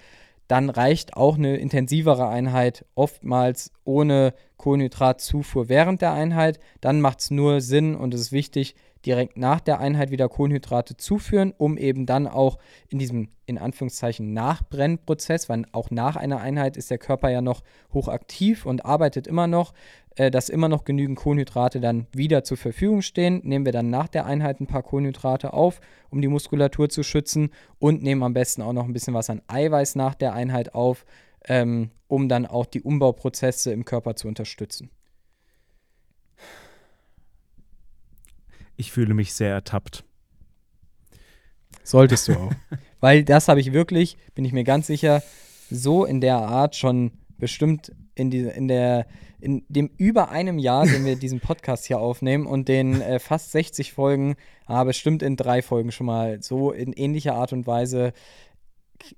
dann 0.49 0.71
reicht 0.71 1.17
auch 1.17 1.37
eine 1.37 1.57
intensivere 1.57 2.29
Einheit 2.29 2.85
oftmals 2.95 3.73
ohne 3.85 4.33
Kohlenhydratzufuhr 4.57 5.69
während 5.69 6.03
der 6.03 6.13
Einheit. 6.13 6.59
Dann 6.81 7.01
macht 7.01 7.21
es 7.21 7.31
nur 7.31 7.61
Sinn 7.61 7.95
und 7.95 8.15
es 8.15 8.21
ist 8.21 8.33
wichtig, 8.33 8.75
direkt 9.07 9.37
nach 9.39 9.61
der 9.61 9.79
Einheit 9.79 10.11
wieder 10.11 10.29
Kohlenhydrate 10.29 10.97
zuführen, 10.97 11.55
um 11.57 11.79
eben 11.79 12.07
dann 12.07 12.27
auch 12.27 12.59
in 12.89 12.99
diesem 12.99 13.29
in 13.47 13.59
Anführungszeichen 13.59 14.33
Nachbrennprozess, 14.33 15.49
weil 15.49 15.65
auch 15.71 15.91
nach 15.91 16.17
einer 16.17 16.41
Einheit 16.41 16.77
ist 16.77 16.91
der 16.91 16.99
Körper 16.99 17.31
ja 17.31 17.41
noch 17.41 17.63
hochaktiv 17.95 18.67
und 18.67 18.85
arbeitet 18.85 19.29
immer 19.29 19.47
noch, 19.47 19.73
äh, 20.17 20.33
dass 20.33 20.49
immer 20.49 20.69
noch 20.69 20.85
genügend 20.85 21.19
Kohlenhydrate 21.19 21.79
dann 21.79 22.09
wieder 22.13 22.43
zur 22.43 22.57
Verfügung 22.57 23.03
stehen. 23.03 23.41
Nehmen 23.45 23.65
wir 23.65 23.73
dann 23.73 23.91
nach 23.91 24.09
der 24.09 24.27
Einheit 24.27 24.61
ein 24.61 24.67
paar 24.67 24.83
Kohlenhydrate 24.83 25.53
auf, 25.53 25.81
um 26.11 26.21
die 26.21 26.29
Muskulatur 26.29 26.89
zu 26.89 27.05
schützen 27.05 27.51
und 27.79 28.03
nehmen 28.03 28.25
am 28.25 28.35
besten 28.35 28.63
auch 28.63 28.73
noch 28.73 28.87
ein 28.87 28.93
bisschen 28.93 29.15
was 29.15 29.31
an 29.31 29.43
Eiweiß 29.47 29.95
nach 29.95 30.17
der 30.17 30.33
Einheit 30.33 30.75
auf, 30.75 31.07
ähm, 31.49 31.91
um 32.09 32.29
dann 32.29 32.47
auch 32.47 32.67
die 32.67 32.83
Umbauprozesse 32.83 33.73
im 33.73 33.85
Körper 33.85 34.17
zu 34.17 34.29
unterstützen. 34.29 34.91
Ich 38.77 38.93
fühle 38.93 39.15
mich 39.15 39.33
sehr 39.33 39.53
ertappt. 39.53 40.05
Solltest 41.83 42.29
du 42.29 42.35
auch. 42.35 42.53
Weil 43.01 43.25
das 43.25 43.49
habe 43.49 43.61
ich 43.61 43.73
wirklich, 43.73 44.17
bin 44.35 44.45
ich 44.45 44.53
mir 44.53 44.65
ganz 44.65 44.87
sicher, 44.87 45.23
so 45.71 46.05
in 46.05 46.21
der 46.21 46.39
Art 46.39 46.77
schon 46.77 47.13
bestimmt 47.39 47.93
in, 48.15 48.31
die, 48.31 48.41
in, 48.41 48.69
der, 48.69 49.07
in 49.41 49.65
dem 49.69 49.91
über 49.97 50.31
einem 50.31 50.59
Jahr, 50.59 50.87
den 50.87 51.05
wir 51.05 51.17
diesen 51.17 51.41
Podcast 51.41 51.87
hier 51.87 51.99
aufnehmen 51.99 52.47
und 52.47 52.69
den 52.69 53.01
äh, 53.01 53.19
fast 53.19 53.53
60 53.53 53.93
Folgen, 53.93 54.37
ah, 54.67 54.85
bestimmt 54.85 55.23
in 55.23 55.37
drei 55.37 55.63
Folgen 55.63 55.93
schon 55.93 56.07
mal 56.07 56.43
so 56.43 56.73
in 56.73 56.93
ähnlicher 56.93 57.35
Art 57.35 57.53
und 57.53 57.67
Weise 57.67 58.13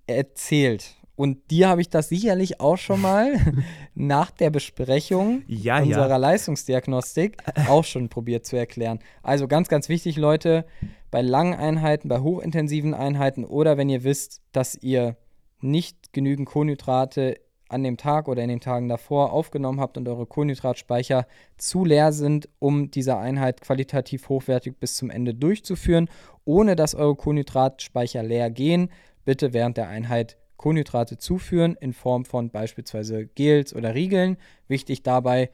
erzählt. 0.07 0.98
Und 1.19 1.51
dir 1.51 1.69
habe 1.69 1.81
ich 1.81 1.91
das 1.91 2.09
sicherlich 2.09 2.61
auch 2.61 2.77
schon 2.77 3.01
mal 3.01 3.33
nach 3.97 4.31
der 4.31 4.51
Besprechung 4.51 5.43
ja, 5.49 5.83
unserer 5.83 6.11
ja. 6.11 6.17
Leistungsdiagnostik 6.17 7.39
auch 7.69 7.83
schon 7.83 8.09
probiert 8.09 8.47
zu 8.47 8.55
erklären. 8.55 9.01
Also 9.25 9.49
ganz, 9.49 9.67
ganz 9.67 9.89
wichtig, 9.89 10.17
Leute, 10.17 10.65
bei 11.11 11.21
langen 11.21 11.55
Einheiten, 11.55 12.09
bei 12.09 12.21
hochintensiven 12.21 12.95
Einheiten 12.95 13.45
oder 13.45 13.77
wenn 13.77 13.89
ihr 13.89 14.05
wisst, 14.05 14.43
dass 14.53 14.77
ihr 14.77 15.17
nicht 15.61 16.13
genügend 16.13 16.47
Kohlenhydrate 16.47 17.41
an 17.69 17.83
dem 17.83 17.97
Tag 17.97 18.29
oder 18.29 18.45
in 18.45 18.49
den 18.49 18.61
Tagen 18.61 18.89
davor 18.89 19.33
aufgenommen 19.33 19.81
habt 19.81 19.99
und 19.99 20.07
eure 20.07 20.25
Kohlenhydratspeicher 20.25 21.27
zu 21.57 21.85
leer 21.85 22.13
sind, 22.13 22.49
um 22.61 22.93
diese 22.93 23.17
Einheit 23.17 23.61
qualitativ 23.61 24.29
hochwertig 24.29 24.79
bis 24.79 24.95
zum 24.95 25.11
Ende 25.11 25.35
durchzuführen, 25.35 26.09
ohne 26.45 26.77
dass 26.77 26.95
eure 26.95 27.17
Kohlenhydratspeicher 27.17 28.23
leer 28.23 28.51
gehen, 28.51 28.93
bitte 29.25 29.53
während 29.53 29.79
der 29.79 29.89
Einheit 29.89 30.37
Kohlenhydrate 30.59 31.17
zuführen 31.17 31.77
in 31.81 31.95
Form 31.95 32.27
von 32.27 32.51
beispielsweise 32.51 33.27
Gels 33.27 33.75
oder 33.75 33.95
Riegeln. 33.95 34.37
Wichtig 34.69 35.03
dabei, 35.03 35.51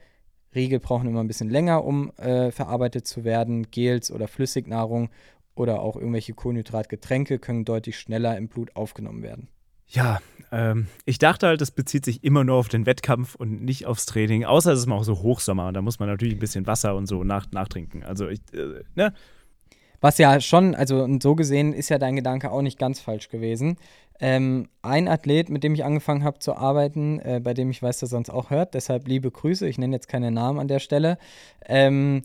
Riegel 0.53 0.79
brauchen 0.79 1.07
immer 1.07 1.21
ein 1.21 1.27
bisschen 1.27 1.49
länger, 1.49 1.85
um 1.85 2.11
äh, 2.17 2.51
verarbeitet 2.51 3.07
zu 3.07 3.23
werden. 3.23 3.69
Gels 3.71 4.11
oder 4.11 4.27
Flüssignahrung 4.27 5.09
oder 5.55 5.81
auch 5.81 5.95
irgendwelche 5.95 6.33
Kohlenhydratgetränke 6.33 7.39
können 7.39 7.63
deutlich 7.65 7.97
schneller 7.97 8.37
im 8.37 8.47
Blut 8.47 8.75
aufgenommen 8.75 9.23
werden. 9.23 9.47
Ja, 9.87 10.19
ähm, 10.51 10.87
ich 11.05 11.19
dachte 11.19 11.47
halt, 11.47 11.61
das 11.61 11.71
bezieht 11.71 12.05
sich 12.05 12.23
immer 12.23 12.43
nur 12.43 12.55
auf 12.55 12.69
den 12.69 12.85
Wettkampf 12.85 13.35
und 13.35 13.63
nicht 13.63 13.85
aufs 13.85 14.05
Training, 14.05 14.43
außer 14.43 14.73
es 14.73 14.79
ist 14.79 14.85
mal 14.87 14.95
auch 14.95 15.03
so 15.03 15.21
Hochsommer 15.21 15.67
und 15.67 15.75
da 15.75 15.81
muss 15.81 15.99
man 15.99 16.09
natürlich 16.09 16.35
ein 16.35 16.39
bisschen 16.39 16.65
Wasser 16.65 16.95
und 16.95 17.05
so 17.05 17.23
nach, 17.23 17.51
nachtrinken. 17.51 18.03
Also 18.03 18.27
ich, 18.27 18.41
äh, 18.53 18.83
ne? 18.95 19.13
Was 20.01 20.17
ja 20.17 20.39
schon, 20.41 20.75
also 20.75 21.07
so 21.21 21.35
gesehen 21.35 21.73
ist 21.73 21.89
ja 21.89 21.97
dein 21.97 22.15
Gedanke 22.15 22.51
auch 22.51 22.61
nicht 22.61 22.79
ganz 22.79 22.99
falsch 22.99 23.29
gewesen. 23.29 23.77
Ähm, 24.19 24.69
ein 24.81 25.07
Athlet, 25.07 25.49
mit 25.49 25.63
dem 25.63 25.73
ich 25.73 25.83
angefangen 25.83 26.23
habe 26.23 26.39
zu 26.39 26.55
arbeiten, 26.55 27.19
äh, 27.19 27.41
bei 27.43 27.53
dem 27.53 27.69
ich 27.69 27.81
weiß, 27.81 27.99
dass 27.99 28.09
er 28.09 28.15
sonst 28.15 28.29
auch 28.29 28.49
hört, 28.49 28.73
deshalb 28.73 29.07
liebe 29.07 29.29
Grüße, 29.29 29.67
ich 29.67 29.77
nenne 29.77 29.95
jetzt 29.95 30.07
keine 30.07 30.31
Namen 30.31 30.59
an 30.59 30.69
der 30.69 30.79
Stelle. 30.79 31.17
Ähm, 31.65 32.23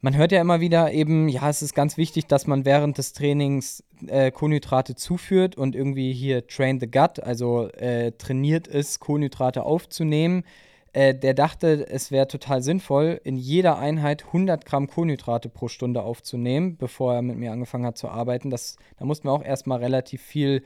man 0.00 0.16
hört 0.16 0.32
ja 0.32 0.40
immer 0.40 0.60
wieder 0.60 0.92
eben, 0.92 1.28
ja, 1.28 1.48
es 1.48 1.62
ist 1.62 1.74
ganz 1.74 1.96
wichtig, 1.96 2.26
dass 2.26 2.46
man 2.46 2.64
während 2.64 2.98
des 2.98 3.12
Trainings 3.12 3.82
äh, 4.06 4.30
Kohlenhydrate 4.30 4.94
zuführt 4.94 5.56
und 5.56 5.74
irgendwie 5.74 6.12
hier 6.12 6.46
train 6.46 6.80
the 6.80 6.90
gut, 6.90 7.20
also 7.20 7.68
äh, 7.70 8.12
trainiert 8.12 8.66
ist, 8.66 9.00
Kohlenhydrate 9.00 9.62
aufzunehmen. 9.62 10.44
Äh, 10.96 11.14
der 11.14 11.34
dachte, 11.34 11.86
es 11.90 12.10
wäre 12.10 12.26
total 12.26 12.62
sinnvoll, 12.62 13.20
in 13.22 13.36
jeder 13.36 13.78
Einheit 13.78 14.24
100 14.28 14.64
Gramm 14.64 14.86
Kohlenhydrate 14.86 15.50
pro 15.50 15.68
Stunde 15.68 16.02
aufzunehmen, 16.02 16.78
bevor 16.78 17.12
er 17.12 17.20
mit 17.20 17.36
mir 17.36 17.52
angefangen 17.52 17.84
hat 17.84 17.98
zu 17.98 18.08
arbeiten. 18.08 18.48
Das, 18.48 18.78
da 18.98 19.04
mussten 19.04 19.28
wir 19.28 19.32
auch 19.32 19.44
erstmal 19.44 19.80
relativ 19.80 20.22
viel 20.22 20.62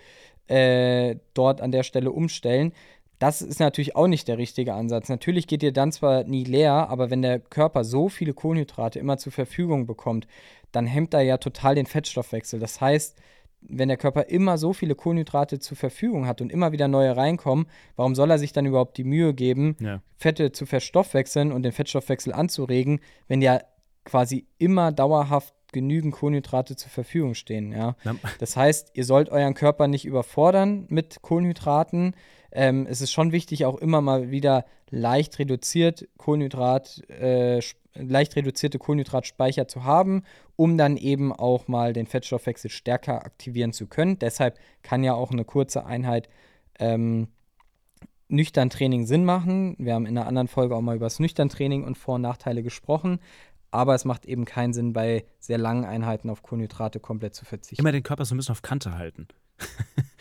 äh, 0.46 1.16
dort 1.34 1.60
an 1.60 1.72
der 1.72 1.82
Stelle 1.82 2.12
umstellen. 2.12 2.72
Das 3.18 3.42
ist 3.42 3.58
natürlich 3.58 3.96
auch 3.96 4.06
nicht 4.06 4.28
der 4.28 4.38
richtige 4.38 4.74
Ansatz. 4.74 5.08
Natürlich 5.08 5.48
geht 5.48 5.64
ihr 5.64 5.72
dann 5.72 5.90
zwar 5.90 6.22
nie 6.22 6.44
leer, 6.44 6.88
aber 6.88 7.10
wenn 7.10 7.22
der 7.22 7.40
Körper 7.40 7.82
so 7.82 8.08
viele 8.08 8.32
Kohlenhydrate 8.32 9.00
immer 9.00 9.18
zur 9.18 9.32
Verfügung 9.32 9.86
bekommt, 9.86 10.28
dann 10.70 10.86
hemmt 10.86 11.12
er 11.12 11.22
ja 11.22 11.38
total 11.38 11.74
den 11.74 11.86
Fettstoffwechsel. 11.86 12.60
Das 12.60 12.80
heißt, 12.80 13.18
wenn 13.62 13.88
der 13.88 13.96
Körper 13.96 14.28
immer 14.28 14.58
so 14.58 14.72
viele 14.72 14.94
Kohlenhydrate 14.94 15.58
zur 15.58 15.76
Verfügung 15.76 16.26
hat 16.26 16.40
und 16.40 16.50
immer 16.50 16.72
wieder 16.72 16.88
neue 16.88 17.16
reinkommen, 17.16 17.66
warum 17.96 18.14
soll 18.14 18.30
er 18.30 18.38
sich 18.38 18.52
dann 18.52 18.66
überhaupt 18.66 18.96
die 18.96 19.04
Mühe 19.04 19.34
geben, 19.34 19.76
Ja. 19.80 20.00
Fette 20.16 20.52
zu 20.52 20.66
verstoffwechseln 20.66 21.52
und 21.52 21.62
den 21.62 21.72
Fettstoffwechsel 21.72 22.32
anzuregen, 22.32 23.00
wenn 23.28 23.42
ja 23.42 23.60
quasi 24.04 24.46
immer 24.58 24.92
dauerhaft 24.92 25.54
genügend 25.72 26.14
Kohlenhydrate 26.14 26.74
zur 26.74 26.90
Verfügung 26.90 27.34
stehen, 27.34 27.72
ja. 27.72 27.96
Das 28.38 28.56
heißt, 28.56 28.90
ihr 28.94 29.04
sollt 29.04 29.28
euren 29.28 29.54
Körper 29.54 29.86
nicht 29.86 30.04
überfordern 30.04 30.86
mit 30.88 31.22
Kohlenhydraten. 31.22 32.14
Ähm, 32.52 32.86
es 32.88 33.00
ist 33.00 33.12
schon 33.12 33.32
wichtig, 33.32 33.64
auch 33.64 33.78
immer 33.78 34.00
mal 34.00 34.30
wieder 34.30 34.64
leicht 34.90 35.38
reduziert 35.38 36.08
Kohlenhydrat, 36.16 37.08
äh, 37.08 37.60
leicht 37.94 38.36
reduzierte 38.36 38.78
Kohlenhydratspeicher 38.78 39.68
zu 39.68 39.84
haben, 39.84 40.22
um 40.56 40.76
dann 40.76 40.96
eben 40.96 41.32
auch 41.32 41.68
mal 41.68 41.92
den 41.92 42.06
Fettstoffwechsel 42.06 42.70
stärker 42.70 43.24
aktivieren 43.24 43.72
zu 43.72 43.86
können. 43.86 44.18
Deshalb 44.18 44.58
kann 44.82 45.04
ja 45.04 45.14
auch 45.14 45.30
eine 45.30 45.44
kurze 45.44 45.86
Einheit 45.86 46.28
ähm, 46.78 47.28
nüchtern 48.28 48.70
Training 48.70 49.06
Sinn 49.06 49.24
machen. 49.24 49.76
Wir 49.78 49.94
haben 49.94 50.06
in 50.06 50.16
einer 50.16 50.26
anderen 50.26 50.48
Folge 50.48 50.76
auch 50.76 50.80
mal 50.80 50.96
über 50.96 51.06
das 51.06 51.18
nüchtern 51.18 51.48
Training 51.48 51.84
und 51.84 51.98
Vor- 51.98 52.16
und 52.16 52.22
Nachteile 52.22 52.62
gesprochen. 52.62 53.20
Aber 53.72 53.94
es 53.94 54.04
macht 54.04 54.26
eben 54.26 54.44
keinen 54.44 54.72
Sinn, 54.72 54.92
bei 54.92 55.24
sehr 55.38 55.58
langen 55.58 55.84
Einheiten 55.84 56.28
auf 56.28 56.42
Kohlenhydrate 56.42 56.98
komplett 56.98 57.34
zu 57.34 57.44
verzichten. 57.44 57.82
immer 57.82 57.92
den 57.92 58.02
Körper 58.02 58.24
so 58.24 58.34
ein 58.34 58.38
bisschen 58.38 58.52
auf 58.52 58.62
Kante 58.62 58.96
halten. 58.96 59.28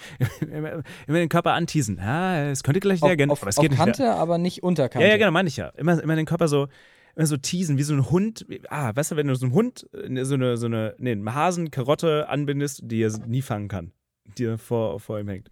immer, 0.41 0.83
immer 1.07 1.17
den 1.17 1.29
Körper 1.29 1.53
anteasen. 1.53 1.97
Ja, 1.97 2.49
es 2.49 2.63
könnte 2.63 2.79
gleich 2.79 3.01
auf, 3.01 3.15
gehen, 3.15 3.31
auf, 3.31 3.41
aber 3.41 3.49
es 3.49 3.55
geht 3.57 3.71
nicht. 3.71 3.79
Kante, 3.79 4.03
leer. 4.03 4.15
aber 4.15 4.37
nicht 4.37 4.63
Unterkante. 4.63 5.05
Ja, 5.05 5.11
ja, 5.11 5.17
genau, 5.17 5.31
meine 5.31 5.47
ich 5.47 5.57
ja. 5.57 5.69
Immer, 5.69 6.01
immer 6.01 6.15
den 6.15 6.25
Körper 6.25 6.47
so, 6.47 6.67
immer 7.15 7.25
so 7.25 7.37
teasen, 7.37 7.77
wie 7.77 7.83
so 7.83 7.93
ein 7.93 8.09
Hund. 8.09 8.45
Ah, 8.69 8.91
weißt 8.95 9.11
du, 9.11 9.15
wenn 9.15 9.27
du 9.27 9.35
so 9.35 9.45
einem 9.45 9.55
Hund 9.55 9.87
äh, 9.93 10.23
so 10.23 10.35
eine, 10.35 10.57
so 10.57 10.65
eine, 10.65 10.95
nee, 10.97 11.11
einem 11.11 11.33
Hasen 11.33 11.71
Karotte 11.71 12.27
anbindest, 12.29 12.81
die 12.83 13.01
er 13.01 13.11
nie 13.25 13.41
fangen 13.41 13.67
kann, 13.67 13.91
die 14.37 14.45
er 14.45 14.57
vor, 14.57 14.99
vor 14.99 15.19
ihm 15.19 15.27
hängt. 15.27 15.49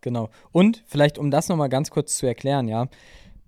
Genau. 0.00 0.30
Und 0.52 0.84
vielleicht, 0.86 1.18
um 1.18 1.30
das 1.30 1.48
nochmal 1.48 1.68
ganz 1.68 1.90
kurz 1.90 2.16
zu 2.16 2.26
erklären, 2.26 2.68
ja, 2.68 2.86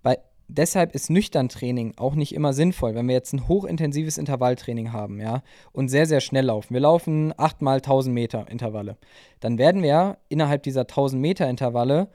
bei, 0.02 0.18
deshalb 0.56 0.94
ist 0.94 1.10
nüchtern 1.10 1.48
Training 1.48 1.94
auch 1.96 2.14
nicht 2.14 2.34
immer 2.34 2.52
sinnvoll, 2.52 2.94
wenn 2.94 3.08
wir 3.08 3.14
jetzt 3.14 3.32
ein 3.32 3.48
hochintensives 3.48 4.18
Intervalltraining 4.18 4.92
haben, 4.92 5.20
ja, 5.20 5.42
und 5.72 5.88
sehr, 5.88 6.06
sehr 6.06 6.20
schnell 6.20 6.46
laufen. 6.46 6.74
Wir 6.74 6.80
laufen 6.80 7.32
8 7.36 7.62
mal 7.62 7.76
1000 7.76 8.14
Meter 8.14 8.48
Intervalle. 8.48 8.96
Dann 9.40 9.58
werden 9.58 9.82
wir 9.82 10.18
innerhalb 10.28 10.62
dieser 10.62 10.82
1000 10.82 11.20
Meter 11.20 11.48
Intervalle 11.48 12.08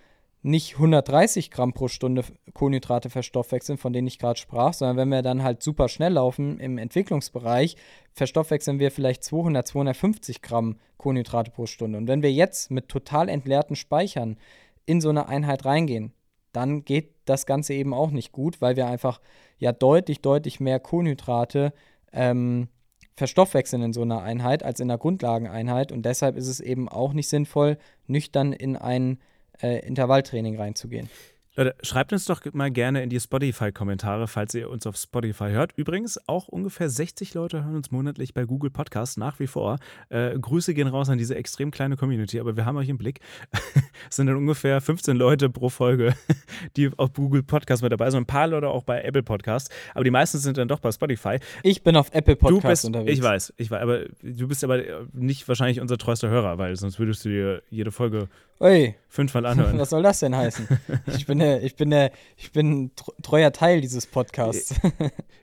nicht 0.45 0.75
130 0.75 1.49
Gramm 1.49 1.73
pro 1.73 1.87
Stunde 1.87 2.23
Kohlenhydrate 2.53 3.09
verstoffwechseln, 3.09 3.79
von 3.79 3.93
denen 3.93 4.07
ich 4.07 4.19
gerade 4.19 4.39
sprach, 4.39 4.73
sondern 4.73 4.97
wenn 4.97 5.09
wir 5.09 5.23
dann 5.23 5.41
halt 5.41 5.63
super 5.63 5.89
schnell 5.89 6.13
laufen 6.13 6.59
im 6.59 6.77
Entwicklungsbereich, 6.77 7.77
verstoffwechseln 8.13 8.77
wir 8.77 8.91
vielleicht 8.91 9.23
200, 9.23 9.67
250 9.67 10.43
Gramm 10.43 10.77
Kohlenhydrate 10.97 11.49
pro 11.49 11.65
Stunde. 11.65 11.97
Und 11.97 12.07
wenn 12.07 12.21
wir 12.21 12.31
jetzt 12.31 12.69
mit 12.69 12.89
total 12.89 13.27
entleerten 13.27 13.75
Speichern 13.75 14.37
in 14.85 15.01
so 15.01 15.09
eine 15.09 15.27
Einheit 15.27 15.65
reingehen, 15.65 16.13
dann 16.55 16.85
geht 16.85 17.13
das 17.25 17.45
Ganze 17.45 17.73
eben 17.73 17.93
auch 17.93 18.11
nicht 18.11 18.31
gut, 18.31 18.61
weil 18.61 18.75
wir 18.75 18.87
einfach 18.87 19.19
ja 19.57 19.71
deutlich, 19.71 20.21
deutlich 20.21 20.59
mehr 20.59 20.79
Kohlenhydrate 20.79 21.73
ähm, 22.11 22.67
verstoffwechseln 23.15 23.81
in 23.81 23.93
so 23.93 24.01
einer 24.01 24.21
Einheit 24.21 24.63
als 24.63 24.79
in 24.79 24.89
einer 24.89 24.97
Grundlageneinheit. 24.97 25.91
Und 25.91 26.05
deshalb 26.05 26.35
ist 26.35 26.47
es 26.47 26.59
eben 26.59 26.89
auch 26.89 27.13
nicht 27.13 27.29
sinnvoll, 27.29 27.77
nüchtern 28.07 28.53
in 28.53 28.75
ein 28.75 29.19
äh, 29.61 29.85
Intervalltraining 29.85 30.57
reinzugehen. 30.57 31.09
Leute, 31.57 31.73
schreibt 31.83 32.11
uns 32.11 32.25
doch 32.25 32.41
mal 32.51 32.69
gerne 32.69 33.01
in 33.01 33.09
die 33.09 33.17
Spotify-Kommentare, 33.17 34.27
falls 34.27 34.53
ihr 34.55 34.69
uns 34.69 34.85
auf 34.85 34.97
Spotify 34.97 35.51
hört. 35.51 35.71
Übrigens, 35.77 36.19
auch 36.27 36.49
ungefähr 36.49 36.89
60 36.89 37.33
Leute 37.33 37.63
hören 37.63 37.77
uns 37.77 37.91
monatlich 37.91 38.33
bei 38.33 38.43
Google 38.43 38.71
Podcasts 38.71 39.15
nach 39.15 39.39
wie 39.39 39.47
vor. 39.47 39.77
Äh, 40.09 40.37
Grüße 40.37 40.73
gehen 40.73 40.89
raus 40.89 41.09
an 41.09 41.17
diese 41.17 41.35
extrem 41.35 41.71
kleine 41.71 41.95
Community, 41.95 42.41
aber 42.41 42.57
wir 42.57 42.65
haben 42.65 42.75
euch 42.75 42.89
im 42.89 42.97
Blick. 42.97 43.21
es 44.09 44.17
sind 44.17 44.27
dann 44.27 44.35
ungefähr 44.35 44.81
15 44.81 45.15
Leute 45.15 45.49
pro 45.49 45.69
Folge, 45.69 46.13
die 46.75 46.91
auf 46.97 47.13
Google 47.13 47.41
Podcasts 47.41 47.81
mit 47.81 47.93
dabei 47.93 48.11
sind. 48.11 48.23
Ein 48.23 48.25
paar 48.25 48.47
Leute 48.47 48.67
auch 48.67 48.83
bei 48.83 49.01
Apple 49.03 49.23
Podcasts, 49.23 49.73
aber 49.93 50.03
die 50.03 50.11
meisten 50.11 50.39
sind 50.39 50.57
dann 50.57 50.67
doch 50.67 50.81
bei 50.81 50.91
Spotify. 50.91 51.39
Ich 51.63 51.83
bin 51.83 51.95
auf 51.95 52.13
Apple 52.13 52.35
Du 52.35 52.47
Podcasts 52.47 52.81
bist, 52.81 52.85
unterwegs. 52.85 53.17
ich 53.17 53.23
weiß, 53.23 53.53
ich 53.55 53.71
weiß, 53.71 53.81
aber 53.81 53.99
du 54.21 54.47
bist 54.49 54.61
aber 54.65 54.83
nicht 55.13 55.47
wahrscheinlich 55.47 55.79
unser 55.79 55.97
treuester 55.97 56.27
Hörer, 56.27 56.57
weil 56.57 56.75
sonst 56.75 56.99
würdest 56.99 57.23
du 57.23 57.29
dir 57.29 57.63
jede 57.69 57.91
Folge 57.91 58.27
Ui, 58.59 58.95
fünfmal 59.09 59.45
anhören. 59.45 59.77
was 59.79 59.89
soll 59.89 60.03
das 60.03 60.19
denn 60.19 60.35
heißen? 60.35 60.67
Ich 61.07 61.25
bin, 61.25 61.39
der, 61.39 61.61
ich 61.63 61.75
bin, 61.75 61.91
ich 62.37 62.51
bin 62.51 62.91
treuer 63.21 63.51
Teil 63.51 63.81
dieses 63.81 64.07
Podcasts. 64.07 64.75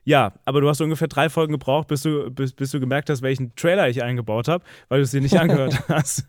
Ja, 0.05 0.33
aber 0.45 0.61
du 0.61 0.69
hast 0.69 0.81
ungefähr 0.81 1.07
drei 1.07 1.29
Folgen 1.29 1.53
gebraucht, 1.53 1.87
bis 1.87 2.03
du, 2.03 2.29
bis, 2.29 2.53
bis 2.53 2.73
du 2.73 2.81
gemerkt 2.81 3.09
hast, 3.09 3.23
welchen 3.23 3.55
Trailer 3.55 3.89
ich 3.89 4.03
eingebaut 4.03 4.49
habe, 4.49 4.65
weil 4.89 4.99
du 4.99 5.05
es 5.05 5.13
dir 5.13 5.21
nicht 5.21 5.39
angehört 5.39 5.81
hast. 5.89 6.27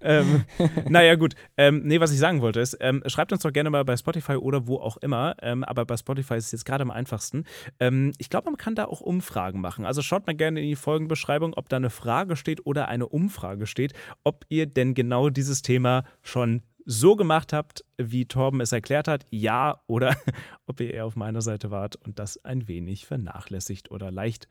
ähm, 0.00 0.44
naja, 0.88 1.16
gut. 1.16 1.34
Ähm, 1.56 1.82
nee, 1.84 1.98
was 1.98 2.12
ich 2.12 2.20
sagen 2.20 2.40
wollte 2.40 2.60
ist, 2.60 2.76
ähm, 2.80 3.02
schreibt 3.06 3.32
uns 3.32 3.42
doch 3.42 3.52
gerne 3.52 3.70
mal 3.70 3.84
bei 3.84 3.96
Spotify 3.96 4.36
oder 4.36 4.68
wo 4.68 4.76
auch 4.76 4.96
immer, 4.98 5.34
ähm, 5.42 5.64
aber 5.64 5.86
bei 5.86 5.96
Spotify 5.96 6.34
ist 6.36 6.46
es 6.46 6.52
jetzt 6.52 6.66
gerade 6.66 6.82
am 6.82 6.92
einfachsten. 6.92 7.46
Ähm, 7.80 8.12
ich 8.18 8.30
glaube, 8.30 8.44
man 8.44 8.56
kann 8.56 8.76
da 8.76 8.84
auch 8.84 9.00
Umfragen 9.00 9.60
machen. 9.60 9.84
Also 9.84 10.00
schaut 10.00 10.28
mal 10.28 10.36
gerne 10.36 10.60
in 10.60 10.68
die 10.68 10.76
Folgenbeschreibung, 10.76 11.54
ob 11.54 11.68
da 11.68 11.78
eine 11.78 11.90
Frage 11.90 12.36
steht 12.36 12.64
oder 12.64 12.86
eine 12.86 13.08
Umfrage 13.08 13.66
steht, 13.66 13.92
ob 14.22 14.44
ihr 14.50 14.66
denn 14.66 14.94
genau 14.94 15.30
dieses 15.30 15.62
Thema 15.62 15.77
schon 16.22 16.62
so 16.84 17.16
gemacht 17.16 17.52
habt, 17.52 17.84
wie 17.98 18.24
Torben 18.24 18.62
es 18.62 18.72
erklärt 18.72 19.08
hat, 19.08 19.26
ja, 19.30 19.82
oder 19.86 20.16
ob 20.66 20.80
ihr 20.80 20.94
eher 20.94 21.04
auf 21.04 21.16
meiner 21.16 21.42
Seite 21.42 21.70
wart 21.70 21.96
und 21.96 22.18
das 22.18 22.42
ein 22.44 22.66
wenig 22.66 23.06
vernachlässigt 23.06 23.90
oder 23.90 24.10
leicht 24.10 24.48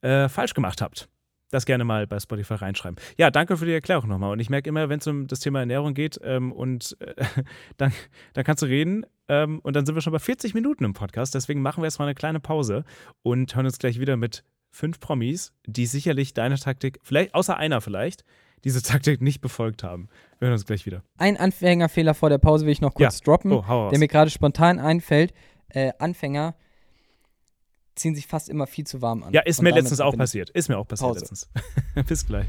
äh, 0.00 0.28
falsch 0.28 0.54
gemacht 0.54 0.80
habt. 0.80 1.08
Das 1.50 1.66
gerne 1.66 1.84
mal 1.84 2.06
bei 2.06 2.18
Spotify 2.18 2.54
reinschreiben. 2.54 2.96
Ja, 3.18 3.30
danke 3.30 3.56
für 3.56 3.66
die 3.66 3.72
Erklärung 3.72 4.08
nochmal. 4.08 4.32
Und 4.32 4.40
ich 4.40 4.50
merke 4.50 4.68
immer, 4.68 4.88
wenn 4.88 5.00
es 5.00 5.06
um 5.06 5.26
das 5.26 5.40
Thema 5.40 5.58
Ernährung 5.58 5.94
geht 5.94 6.18
ähm, 6.22 6.52
und 6.52 6.96
äh, 7.00 7.14
dann, 7.76 7.92
dann 8.34 8.44
kannst 8.44 8.62
du 8.62 8.66
reden 8.66 9.04
ähm, 9.28 9.58
und 9.58 9.74
dann 9.74 9.84
sind 9.84 9.96
wir 9.96 10.00
schon 10.00 10.12
bei 10.12 10.18
40 10.18 10.54
Minuten 10.54 10.84
im 10.84 10.94
Podcast. 10.94 11.34
Deswegen 11.34 11.60
machen 11.60 11.82
wir 11.82 11.86
jetzt 11.86 11.98
mal 11.98 12.06
eine 12.06 12.14
kleine 12.14 12.40
Pause 12.40 12.84
und 13.22 13.54
hören 13.54 13.66
uns 13.66 13.78
gleich 13.78 13.98
wieder 13.98 14.16
mit 14.16 14.44
fünf 14.70 15.00
Promis, 15.00 15.52
die 15.66 15.86
sicherlich 15.86 16.32
deine 16.32 16.56
Taktik, 16.56 17.00
vielleicht 17.02 17.34
außer 17.34 17.56
einer 17.56 17.80
vielleicht, 17.80 18.24
diese 18.64 18.82
Taktik 18.82 19.20
nicht 19.20 19.40
befolgt 19.40 19.82
haben. 19.82 20.08
Wir 20.38 20.46
hören 20.46 20.52
uns 20.54 20.66
gleich 20.66 20.86
wieder. 20.86 21.02
Ein 21.18 21.36
Anfängerfehler 21.36 22.14
vor 22.14 22.28
der 22.30 22.38
Pause 22.38 22.66
will 22.66 22.72
ich 22.72 22.80
noch 22.80 22.94
kurz 22.94 23.20
droppen, 23.20 23.52
Oh, 23.52 23.88
der 23.90 23.98
mir 23.98 24.08
gerade 24.08 24.30
spontan 24.30 24.78
einfällt. 24.78 25.32
Äh, 25.68 25.92
Anfänger 25.98 26.54
ziehen 27.94 28.14
sich 28.14 28.26
fast 28.26 28.48
immer 28.48 28.66
viel 28.66 28.86
zu 28.86 29.02
warm 29.02 29.22
an. 29.22 29.32
Ja, 29.32 29.42
ist 29.42 29.62
mir 29.62 29.72
letztens 29.72 30.00
auch 30.00 30.16
passiert. 30.16 30.50
Ist 30.50 30.68
mir 30.68 30.78
auch 30.78 30.86
passiert 30.88 31.08
Pause. 31.08 31.20
letztens. 31.20 31.48
Bis 32.08 32.26
gleich. 32.26 32.46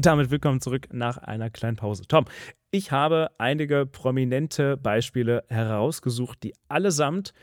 Und 0.00 0.06
damit 0.06 0.30
willkommen 0.30 0.62
zurück 0.62 0.88
nach 0.94 1.18
einer 1.18 1.50
kleinen 1.50 1.76
Pause. 1.76 2.04
Tom, 2.08 2.24
ich 2.70 2.90
habe 2.90 3.32
einige 3.36 3.84
prominente 3.84 4.78
Beispiele 4.78 5.44
herausgesucht, 5.48 6.42
die 6.42 6.54
allesamt 6.68 7.34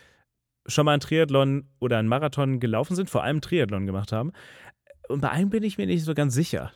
schon 0.66 0.86
mal 0.86 0.94
einen 0.94 1.02
Triathlon 1.02 1.70
oder 1.78 2.00
einen 2.00 2.08
Marathon 2.08 2.60
gelaufen 2.60 2.96
sind, 2.96 3.12
vor 3.12 3.24
allem 3.24 3.42
Triathlon 3.42 3.86
gemacht 3.86 4.12
haben. 4.12 4.32
Und 5.08 5.22
bei 5.22 5.30
einem 5.30 5.52
bin 5.52 5.62
ich 5.62 5.78
mir 5.78 5.86
nicht 5.86 6.04
so 6.04 6.16
ganz 6.16 6.34
sicher. 6.34 6.72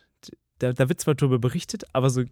Da, 0.60 0.72
da 0.72 0.88
wird 0.88 1.02
zwar 1.02 1.16
darüber 1.16 1.40
berichtet, 1.40 1.84
aber 1.94 2.12
so, 2.12 2.26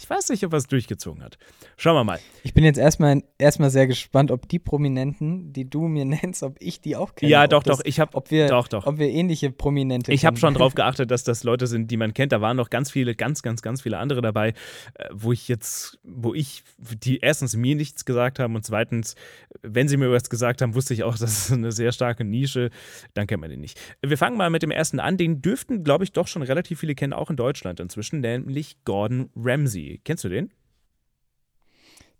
ich 0.00 0.08
weiß 0.08 0.30
nicht, 0.30 0.44
ob 0.46 0.54
er 0.54 0.56
es 0.56 0.66
durchgezogen 0.66 1.22
hat. 1.22 1.36
Schauen 1.76 1.94
wir 1.94 2.04
mal. 2.04 2.18
Ich 2.42 2.54
bin 2.54 2.64
jetzt 2.64 2.78
erstmal, 2.78 3.22
erstmal 3.36 3.68
sehr 3.68 3.86
gespannt, 3.86 4.30
ob 4.30 4.48
die 4.48 4.58
Prominenten, 4.58 5.52
die 5.52 5.68
du 5.68 5.88
mir 5.88 6.04
nennst, 6.06 6.42
ob 6.42 6.56
ich 6.58 6.80
die 6.80 6.96
auch 6.96 7.14
kenne. 7.14 7.30
Ja, 7.30 7.46
doch, 7.46 7.62
das, 7.62 7.78
doch. 7.78 7.84
Ich 7.84 8.00
habe 8.00 8.14
Ob 8.14 8.30
wir, 8.30 8.48
doch, 8.48 8.66
doch. 8.66 8.86
Ob 8.86 8.98
wir 8.98 9.08
ähnliche 9.08 9.50
Prominente 9.50 10.10
Ich 10.10 10.24
habe 10.24 10.38
schon 10.38 10.54
drauf 10.54 10.74
geachtet, 10.74 11.10
dass 11.10 11.22
das 11.22 11.44
Leute 11.44 11.66
sind, 11.66 11.90
die 11.90 11.98
man 11.98 12.14
kennt. 12.14 12.32
Da 12.32 12.40
waren 12.40 12.56
noch 12.56 12.70
ganz 12.70 12.90
viele, 12.90 13.14
ganz, 13.14 13.42
ganz, 13.42 13.60
ganz 13.60 13.82
viele 13.82 13.98
andere 13.98 14.22
dabei, 14.22 14.54
äh, 14.94 15.08
wo 15.12 15.32
ich 15.32 15.48
jetzt, 15.48 15.98
wo 16.02 16.32
ich, 16.32 16.62
die 16.78 17.18
erstens 17.18 17.54
mir 17.54 17.76
nichts 17.76 18.06
gesagt 18.06 18.38
haben 18.38 18.54
und 18.54 18.64
zweitens, 18.64 19.16
wenn 19.60 19.86
sie 19.86 19.98
mir 19.98 20.10
was 20.10 20.30
gesagt 20.30 20.62
haben, 20.62 20.74
wusste 20.74 20.94
ich 20.94 21.04
auch, 21.04 21.12
das 21.18 21.50
ist 21.50 21.52
eine 21.52 21.72
sehr 21.72 21.92
starke 21.92 22.24
Nische. 22.24 22.70
Dann 23.12 23.26
kennt 23.26 23.42
man 23.42 23.50
den 23.50 23.60
nicht. 23.60 23.78
Wir 24.00 24.16
fangen 24.16 24.38
mal 24.38 24.48
mit 24.48 24.62
dem 24.62 24.70
ersten 24.70 24.98
an. 24.98 25.18
Den 25.18 25.42
dürften, 25.42 25.84
glaube 25.84 26.04
ich, 26.04 26.12
doch 26.12 26.26
schon 26.26 26.40
relativ 26.40 26.80
viele 26.80 26.94
kennen, 26.94 27.12
auch 27.12 27.28
in 27.28 27.36
Deutschland 27.36 27.80
inzwischen, 27.80 28.20
nämlich 28.20 28.76
Gordon 28.84 29.28
Ramsay. 29.36 29.89
Kennst 29.98 30.24
du 30.24 30.28
den? 30.28 30.52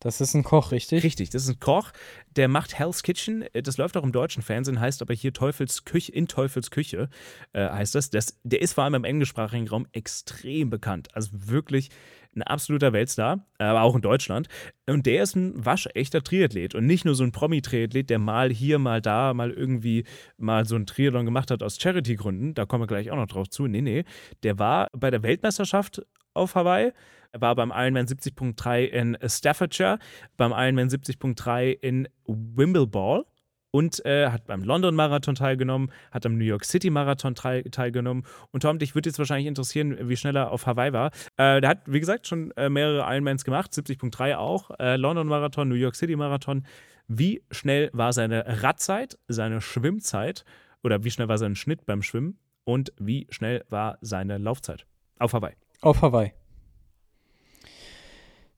Das 0.00 0.22
ist 0.22 0.32
ein 0.32 0.42
Koch, 0.42 0.72
richtig? 0.72 1.04
Richtig, 1.04 1.28
das 1.28 1.42
ist 1.44 1.50
ein 1.50 1.60
Koch, 1.60 1.92
der 2.34 2.48
macht 2.48 2.78
Hell's 2.78 3.02
Kitchen. 3.02 3.44
Das 3.52 3.76
läuft 3.76 3.98
auch 3.98 4.02
im 4.02 4.12
deutschen 4.12 4.42
Fernsehen, 4.42 4.80
heißt 4.80 5.02
aber 5.02 5.12
hier 5.12 5.34
Teufels 5.34 5.84
Küche, 5.84 6.10
in 6.10 6.26
Teufels 6.26 6.70
Küche 6.70 7.10
äh, 7.52 7.68
heißt 7.68 7.94
das. 7.94 8.08
das. 8.08 8.38
Der 8.42 8.62
ist 8.62 8.72
vor 8.72 8.84
allem 8.84 8.94
im 8.94 9.04
englischsprachigen 9.04 9.68
Raum 9.68 9.86
extrem 9.92 10.70
bekannt. 10.70 11.14
Also 11.14 11.30
wirklich 11.32 11.90
ein 12.34 12.42
absoluter 12.42 12.94
Weltstar, 12.94 13.44
aber 13.58 13.82
auch 13.82 13.94
in 13.94 14.00
Deutschland. 14.00 14.48
Und 14.86 15.04
der 15.04 15.24
ist 15.24 15.36
ein 15.36 15.52
waschechter 15.66 16.22
Triathlet 16.22 16.74
und 16.74 16.86
nicht 16.86 17.04
nur 17.04 17.14
so 17.14 17.24
ein 17.24 17.32
Promi-Triathlet, 17.32 18.08
der 18.08 18.18
mal 18.18 18.50
hier, 18.50 18.78
mal 18.78 19.02
da, 19.02 19.34
mal 19.34 19.50
irgendwie 19.50 20.04
mal 20.38 20.64
so 20.64 20.76
ein 20.76 20.86
Triathlon 20.86 21.26
gemacht 21.26 21.50
hat 21.50 21.62
aus 21.62 21.78
Charity-Gründen. 21.78 22.54
Da 22.54 22.64
kommen 22.64 22.84
wir 22.84 22.86
gleich 22.86 23.10
auch 23.10 23.16
noch 23.16 23.26
drauf 23.26 23.50
zu. 23.50 23.66
Nee, 23.66 23.82
nee. 23.82 24.04
Der 24.44 24.58
war 24.58 24.88
bei 24.92 25.10
der 25.10 25.22
Weltmeisterschaft 25.22 26.02
auf 26.34 26.54
Hawaii. 26.54 26.92
Er 27.32 27.40
war 27.40 27.54
beim 27.54 27.70
Ironman 27.74 28.06
70.3 28.06 28.84
in 28.86 29.16
Staffordshire, 29.24 29.98
beim 30.36 30.52
Ironman 30.52 30.88
70.3 30.88 31.70
in 31.80 32.08
Wimbledon 32.26 33.24
und 33.70 34.04
äh, 34.04 34.28
hat 34.30 34.46
beim 34.46 34.62
London 34.64 34.94
Marathon 34.94 35.34
teilgenommen, 35.34 35.92
hat 36.10 36.26
am 36.26 36.36
New 36.36 36.44
York 36.44 36.64
City 36.64 36.90
Marathon 36.90 37.34
teil 37.34 37.62
teilgenommen. 37.64 38.24
Und 38.50 38.62
Tom, 38.62 38.78
dich 38.78 38.94
würde 38.94 39.08
jetzt 39.08 39.18
wahrscheinlich 39.18 39.46
interessieren, 39.46 39.96
wie 40.08 40.16
schnell 40.16 40.36
er 40.36 40.50
auf 40.50 40.66
Hawaii 40.66 40.92
war. 40.92 41.12
Äh, 41.36 41.60
der 41.60 41.70
hat, 41.70 41.82
wie 41.86 42.00
gesagt, 42.00 42.26
schon 42.26 42.50
äh, 42.56 42.68
mehrere 42.68 43.02
Ironmans 43.12 43.44
gemacht, 43.44 43.72
70.3 43.72 44.36
auch, 44.36 44.70
äh, 44.78 44.96
London 44.96 45.28
Marathon, 45.28 45.68
New 45.68 45.76
York 45.76 45.94
City 45.94 46.16
Marathon. 46.16 46.66
Wie 47.06 47.42
schnell 47.50 47.90
war 47.92 48.12
seine 48.12 48.62
Radzeit, 48.62 49.18
seine 49.28 49.60
Schwimmzeit 49.60 50.44
oder 50.82 51.04
wie 51.04 51.10
schnell 51.10 51.28
war 51.28 51.38
sein 51.38 51.56
Schnitt 51.56 51.86
beim 51.86 52.02
Schwimmen 52.02 52.38
und 52.64 52.92
wie 52.98 53.26
schnell 53.30 53.64
war 53.68 53.98
seine 54.00 54.38
Laufzeit 54.38 54.86
auf 55.18 55.32
Hawaii? 55.32 55.54
Auf 55.80 56.02
Hawaii. 56.02 56.32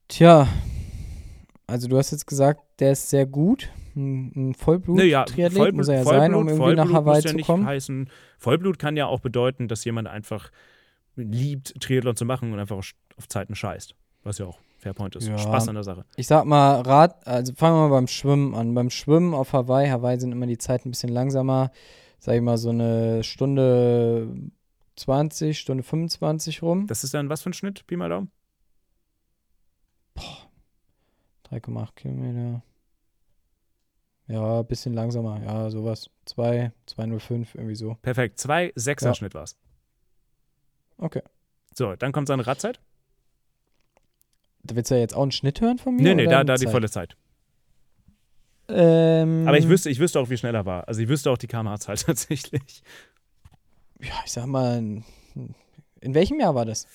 Tja, 0.08 0.48
also 1.66 1.88
du 1.88 1.96
hast 1.96 2.10
jetzt 2.10 2.26
gesagt, 2.26 2.60
der 2.80 2.92
ist 2.92 3.08
sehr 3.08 3.26
gut. 3.26 3.70
Ein, 3.94 4.32
ein 4.50 4.54
Vollblut-Triathlet 4.54 5.74
muss 5.74 5.88
er 5.88 5.96
ja 5.96 6.04
sein, 6.04 6.34
um 6.34 6.48
irgendwie 6.48 6.74
nach 6.74 6.92
Hawaii 6.92 7.16
muss 7.16 7.24
ja 7.24 7.30
zu 7.30 7.36
nicht 7.36 7.46
kommen. 7.46 7.64
Heißen, 7.64 8.10
Vollblut 8.38 8.78
kann 8.78 8.96
ja 8.96 9.06
auch 9.06 9.20
bedeuten, 9.20 9.68
dass 9.68 9.84
jemand 9.84 10.08
einfach 10.08 10.50
liebt, 11.16 11.80
Triathlon 11.80 12.16
zu 12.16 12.24
machen 12.24 12.52
und 12.52 12.58
einfach 12.58 12.76
auf 12.76 13.28
Zeiten 13.28 13.54
scheißt. 13.54 13.94
Was 14.24 14.38
ja 14.38 14.46
auch 14.46 14.58
Fairpoint 14.78 15.14
ist. 15.16 15.28
Ja. 15.28 15.38
Spaß 15.38 15.68
an 15.68 15.74
der 15.76 15.84
Sache. 15.84 16.04
Ich 16.16 16.26
sag 16.26 16.44
mal, 16.44 16.80
Rad, 16.80 17.26
also 17.26 17.52
fangen 17.54 17.76
wir 17.76 17.88
mal 17.88 17.94
beim 17.94 18.08
Schwimmen 18.08 18.54
an. 18.54 18.74
Beim 18.74 18.90
Schwimmen 18.90 19.32
auf 19.32 19.52
Hawaii, 19.52 19.88
Hawaii 19.88 20.18
sind 20.18 20.32
immer 20.32 20.46
die 20.46 20.58
Zeiten 20.58 20.88
ein 20.88 20.90
bisschen 20.90 21.10
langsamer. 21.10 21.70
Sag 22.18 22.34
ich 22.34 22.42
mal 22.42 22.58
so 22.58 22.70
eine 22.70 23.22
Stunde 23.22 24.28
20, 24.96 25.58
Stunde 25.58 25.82
25 25.82 26.62
rum. 26.62 26.86
Das 26.86 27.04
ist 27.04 27.14
dann 27.14 27.28
was 27.28 27.42
für 27.42 27.50
ein 27.50 27.54
Schnitt, 27.54 27.86
Pi 27.86 27.96
mal 27.96 28.08
Daumen? 28.08 28.30
3,8 31.50 31.94
Kilometer. 31.94 32.62
Ja, 34.28 34.60
ein 34.60 34.66
bisschen 34.66 34.94
langsamer. 34.94 35.42
Ja, 35.42 35.70
sowas. 35.70 36.08
2, 36.26 36.72
2,05, 36.88 37.54
irgendwie 37.54 37.74
so. 37.74 37.96
Perfekt. 38.02 38.38
Zwei 38.38 38.72
Sechser 38.74 39.08
Ja. 39.08 39.14
Schnitt 39.14 39.34
war's. 39.34 39.58
Okay. 40.96 41.22
So, 41.74 41.96
dann 41.96 42.12
kommt 42.12 42.28
seine 42.28 42.46
Radzeit. 42.46 42.80
Da 44.62 44.76
willst 44.76 44.90
du 44.90 44.94
ja 44.94 45.00
jetzt 45.00 45.14
auch 45.14 45.22
einen 45.22 45.32
Schnitt 45.32 45.60
hören 45.60 45.78
von 45.78 45.96
mir? 45.96 46.02
Nee, 46.02 46.14
nee, 46.14 46.26
da, 46.26 46.44
da 46.44 46.54
die 46.54 46.66
volle 46.66 46.88
Zeit. 46.88 47.16
Ähm, 48.68 49.46
Aber 49.46 49.58
ich 49.58 49.68
wüsste, 49.68 49.90
ich 49.90 49.98
wüsste 49.98 50.20
auch, 50.20 50.30
wie 50.30 50.36
schnell 50.36 50.54
er 50.54 50.64
war. 50.64 50.86
Also 50.86 51.00
ich 51.00 51.08
wüsste 51.08 51.30
auch 51.30 51.38
die 51.38 51.48
kmh-Zahl 51.48 51.96
tatsächlich. 51.96 52.82
Ja, 54.02 54.14
ich 54.24 54.32
sag 54.32 54.46
mal, 54.46 54.78
in, 54.78 56.14
welchem 56.14 56.40
Jahr 56.40 56.54
war 56.54 56.64
das? 56.64 56.86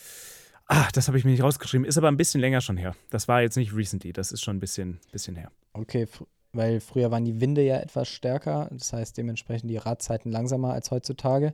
Ah, 0.68 0.88
das 0.94 1.08
habe 1.08 1.18
ich 1.18 1.24
mir 1.24 1.32
nicht 1.32 1.44
rausgeschrieben. 1.44 1.86
Ist 1.86 1.98
aber 1.98 2.10
ein 2.10 2.18
bisschen 2.18 2.42
länger 2.42 2.60
schon 2.60 2.78
her. 2.78 2.96
Das 3.10 3.28
war 3.28 3.42
jetzt 3.42 3.56
nicht 3.56 3.74
recently. 3.74 4.12
Das 4.12 4.32
ist 4.32 4.44
schon 4.44 4.58
ein 4.58 4.60
bisschen, 4.60 5.00
bisschen 5.12 5.36
her. 5.36 5.50
Okay, 5.74 6.08
weil 6.52 6.82
früher 6.82 7.10
waren 7.10 7.24
die 7.24 7.40
Winde 7.40 7.62
ja 7.64 7.78
etwas 7.78 8.10
stärker. 8.10 8.68
Das 8.72 8.92
heißt 8.92 9.18
dementsprechend 9.18 9.72
die 9.72 9.78
Radzeiten 9.78 10.32
langsamer 10.32 10.74
als 10.74 10.92
heutzutage. 10.92 11.54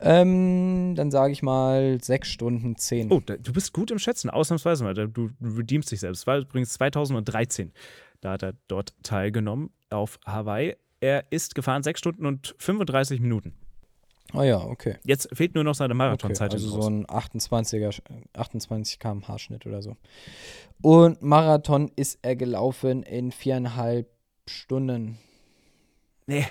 Ähm, 0.00 0.94
dann 0.96 1.12
sage 1.12 1.32
ich 1.32 1.42
mal 1.42 1.98
6 2.02 2.28
Stunden 2.28 2.76
10. 2.76 3.12
Oh, 3.12 3.20
da, 3.20 3.36
du 3.36 3.52
bist 3.52 3.72
gut 3.72 3.92
im 3.92 4.00
Schätzen, 4.00 4.28
ausnahmsweise 4.28 4.82
mal. 4.82 4.94
Du, 4.94 5.30
redeemst 5.40 5.92
dich 5.92 6.00
selbst. 6.00 6.26
War 6.26 6.38
übrigens 6.38 6.72
2013. 6.72 7.72
Da 8.20 8.32
hat 8.32 8.42
er 8.42 8.54
dort 8.66 8.94
teilgenommen 9.04 9.70
auf 9.90 10.18
Hawaii. 10.26 10.74
Er 11.00 11.30
ist 11.30 11.54
gefahren 11.54 11.84
6 11.84 11.98
Stunden 11.98 12.26
und 12.26 12.56
35 12.58 13.20
Minuten. 13.20 13.54
Oh 14.34 14.42
ja, 14.42 14.58
okay. 14.58 14.96
Jetzt 15.04 15.28
fehlt 15.32 15.54
nur 15.54 15.64
noch 15.64 15.74
seine 15.74 15.92
okay. 15.94 15.98
Marathonzeit. 15.98 16.52
Also 16.52 16.70
hinten 16.70 16.82
so 16.82 16.88
ein 16.90 17.06
28er, 17.06 17.90
Sch- 17.90 18.02
28 18.34 18.98
km/h 18.98 19.38
Schnitt 19.38 19.64
oder 19.66 19.80
so. 19.82 19.96
Und 20.82 21.22
Marathon 21.22 21.90
ist 21.96 22.18
er 22.22 22.34
gelaufen 22.36 23.02
in 23.04 23.30
viereinhalb 23.32 24.08
Stunden. 24.46 25.18
Nee. 26.26 26.46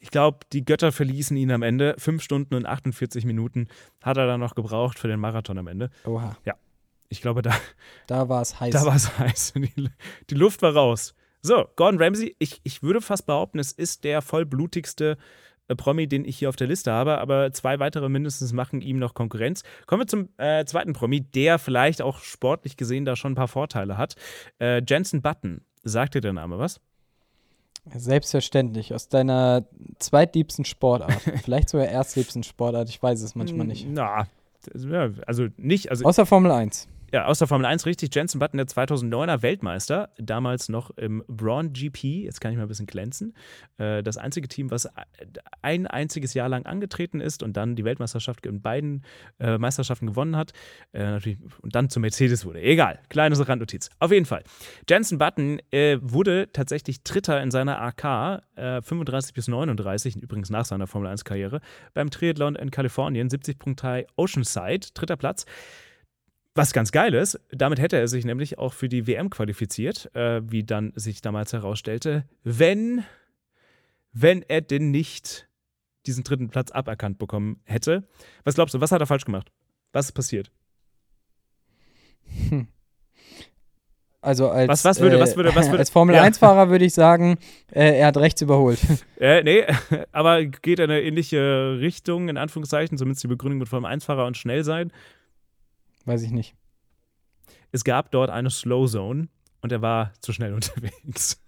Ich 0.00 0.10
glaube, 0.10 0.38
die 0.52 0.64
Götter 0.64 0.92
verließen 0.92 1.36
ihn 1.36 1.50
am 1.50 1.62
Ende. 1.62 1.96
Fünf 1.98 2.22
Stunden 2.22 2.54
und 2.54 2.66
48 2.66 3.24
Minuten 3.24 3.66
hat 4.00 4.16
er 4.16 4.26
dann 4.26 4.38
noch 4.40 4.54
gebraucht 4.54 4.98
für 4.98 5.08
den 5.08 5.18
Marathon 5.18 5.58
am 5.58 5.66
Ende. 5.66 5.90
Oha, 6.06 6.36
Ich 7.08 7.20
glaube, 7.20 7.42
da, 7.42 7.52
da 8.06 8.28
war 8.28 8.40
es 8.42 8.60
heiß. 8.60 8.72
da 8.72 8.84
war 8.86 8.94
es 8.94 9.18
heiß. 9.18 9.54
Die, 9.56 9.88
die 10.30 10.34
Luft 10.34 10.62
war 10.62 10.72
raus. 10.74 11.14
So, 11.42 11.66
Gordon 11.76 12.00
Ramsay, 12.00 12.36
ich, 12.38 12.60
ich 12.62 12.82
würde 12.82 13.00
fast 13.00 13.26
behaupten, 13.26 13.58
es 13.58 13.72
ist 13.72 14.04
der 14.04 14.22
vollblutigste 14.22 15.18
Promi, 15.76 16.06
den 16.06 16.24
ich 16.24 16.38
hier 16.38 16.48
auf 16.48 16.56
der 16.56 16.66
Liste 16.66 16.92
habe, 16.92 17.18
aber 17.18 17.52
zwei 17.52 17.78
weitere 17.78 18.08
mindestens 18.08 18.52
machen 18.52 18.80
ihm 18.80 18.98
noch 18.98 19.14
Konkurrenz. 19.14 19.62
Kommen 19.86 20.02
wir 20.02 20.06
zum 20.06 20.28
äh, 20.38 20.64
zweiten 20.64 20.92
Promi, 20.92 21.20
der 21.20 21.58
vielleicht 21.58 22.02
auch 22.02 22.20
sportlich 22.20 22.76
gesehen 22.76 23.04
da 23.04 23.16
schon 23.16 23.32
ein 23.32 23.36
paar 23.36 23.48
Vorteile 23.48 23.96
hat. 23.96 24.14
Äh, 24.60 24.82
Jensen 24.86 25.22
Button. 25.22 25.62
Sagt 25.84 26.14
dir 26.14 26.20
der 26.20 26.32
Name 26.32 26.58
was? 26.58 26.80
Selbstverständlich, 27.94 28.92
aus 28.92 29.08
deiner 29.08 29.64
zweitliebsten 29.98 30.64
Sportart. 30.64 31.12
Vielleicht 31.42 31.70
sogar 31.70 31.86
erstliebsten 31.86 32.42
Sportart, 32.42 32.88
ich 32.90 33.02
weiß 33.02 33.22
es 33.22 33.34
manchmal 33.34 33.66
nicht. 33.66 33.86
Na, 33.88 34.26
also 35.26 35.46
nicht, 35.56 35.90
also 35.90 36.04
Außer 36.04 36.26
Formel 36.26 36.50
1. 36.50 36.88
Ja, 37.10 37.24
aus 37.24 37.38
der 37.38 37.48
Formel 37.48 37.64
1 37.64 37.86
richtig. 37.86 38.14
Jensen 38.14 38.38
Button, 38.38 38.58
der 38.58 38.66
2009er 38.66 39.40
Weltmeister, 39.40 40.10
damals 40.18 40.68
noch 40.68 40.90
im 40.90 41.24
Braun 41.26 41.72
GP. 41.72 42.24
Jetzt 42.24 42.42
kann 42.42 42.50
ich 42.52 42.58
mal 42.58 42.64
ein 42.64 42.68
bisschen 42.68 42.86
glänzen. 42.86 43.34
Äh, 43.78 44.02
das 44.02 44.18
einzige 44.18 44.46
Team, 44.46 44.70
was 44.70 44.86
ein 45.62 45.86
einziges 45.86 46.34
Jahr 46.34 46.50
lang 46.50 46.66
angetreten 46.66 47.20
ist 47.20 47.42
und 47.42 47.56
dann 47.56 47.76
die 47.76 47.84
Weltmeisterschaft 47.84 48.44
in 48.44 48.60
beiden 48.60 49.04
äh, 49.40 49.56
Meisterschaften 49.56 50.06
gewonnen 50.06 50.36
hat. 50.36 50.52
Äh, 50.92 51.18
und 51.62 51.74
dann 51.74 51.88
zu 51.88 51.98
Mercedes 51.98 52.44
wurde. 52.44 52.60
Egal, 52.60 52.98
kleines 53.08 53.48
Randnotiz. 53.48 53.88
Auf 54.00 54.12
jeden 54.12 54.26
Fall. 54.26 54.42
Jensen 54.88 55.18
Button 55.18 55.60
wurde 56.00 56.50
tatsächlich 56.52 57.02
Dritter 57.02 57.42
in 57.42 57.50
seiner 57.50 57.80
AK, 57.80 58.42
äh, 58.56 58.82
35 58.82 59.32
bis 59.32 59.48
39, 59.48 60.16
übrigens 60.16 60.50
nach 60.50 60.64
seiner 60.64 60.86
Formel 60.86 61.10
1-Karriere, 61.10 61.60
beim 61.94 62.10
Triathlon 62.10 62.56
in 62.56 62.70
Kalifornien, 62.70 63.28
70.3 63.28 64.06
Oceanside, 64.16 64.88
dritter 64.94 65.16
Platz. 65.16 65.46
Was 66.58 66.72
ganz 66.72 66.92
geil 66.92 67.14
ist, 67.14 67.40
damit 67.50 67.78
hätte 67.80 67.96
er 67.96 68.08
sich 68.08 68.24
nämlich 68.24 68.58
auch 68.58 68.72
für 68.74 68.88
die 68.88 69.06
WM 69.06 69.30
qualifiziert, 69.30 70.14
äh, 70.14 70.42
wie 70.44 70.64
dann 70.64 70.92
sich 70.96 71.20
damals 71.22 71.52
herausstellte, 71.52 72.24
wenn, 72.44 73.04
wenn 74.12 74.42
er 74.42 74.60
denn 74.60 74.90
nicht 74.90 75.48
diesen 76.06 76.24
dritten 76.24 76.48
Platz 76.48 76.70
aberkannt 76.70 77.18
bekommen 77.18 77.60
hätte. 77.64 78.06
Was 78.44 78.54
glaubst 78.54 78.74
du, 78.74 78.80
was 78.80 78.92
hat 78.92 79.00
er 79.00 79.06
falsch 79.06 79.24
gemacht? 79.24 79.50
Was 79.92 80.06
ist 80.06 80.12
passiert? 80.12 80.50
Also 84.20 84.48
als, 84.50 84.68
Was- 84.68 84.84
was 84.84 85.00
würde- 85.00 85.16
äh, 85.16 85.20
was 85.20 85.36
würde- 85.36 85.54
was 85.54 85.66
würde- 85.68 85.78
als 85.78 85.90
Formel 85.90 86.16
ja. 86.16 86.22
1-Fahrer 86.24 86.70
würde 86.70 86.84
ich 86.84 86.92
sagen, 86.92 87.38
äh, 87.70 87.98
er 88.00 88.08
hat 88.08 88.16
rechts 88.16 88.42
überholt. 88.42 88.80
Äh, 89.20 89.42
nee, 89.42 89.64
aber 90.12 90.44
geht 90.44 90.78
in 90.78 90.84
eine 90.90 91.02
ähnliche 91.02 91.78
Richtung, 91.80 92.28
in 92.28 92.36
Anführungszeichen, 92.36 92.96
zumindest 92.98 93.22
die 93.24 93.28
Begründung 93.28 93.58
mit 93.58 93.68
Formel 93.68 93.90
1-Fahrer 93.90 94.26
und 94.26 94.36
schnell 94.36 94.62
sein. 94.64 94.92
Weiß 96.08 96.22
ich 96.22 96.30
nicht. 96.30 96.56
Es 97.70 97.84
gab 97.84 98.10
dort 98.12 98.30
eine 98.30 98.48
Slow 98.48 98.86
Zone 98.90 99.28
und 99.60 99.72
er 99.72 99.82
war 99.82 100.14
zu 100.22 100.32
schnell 100.32 100.54
unterwegs. 100.54 101.44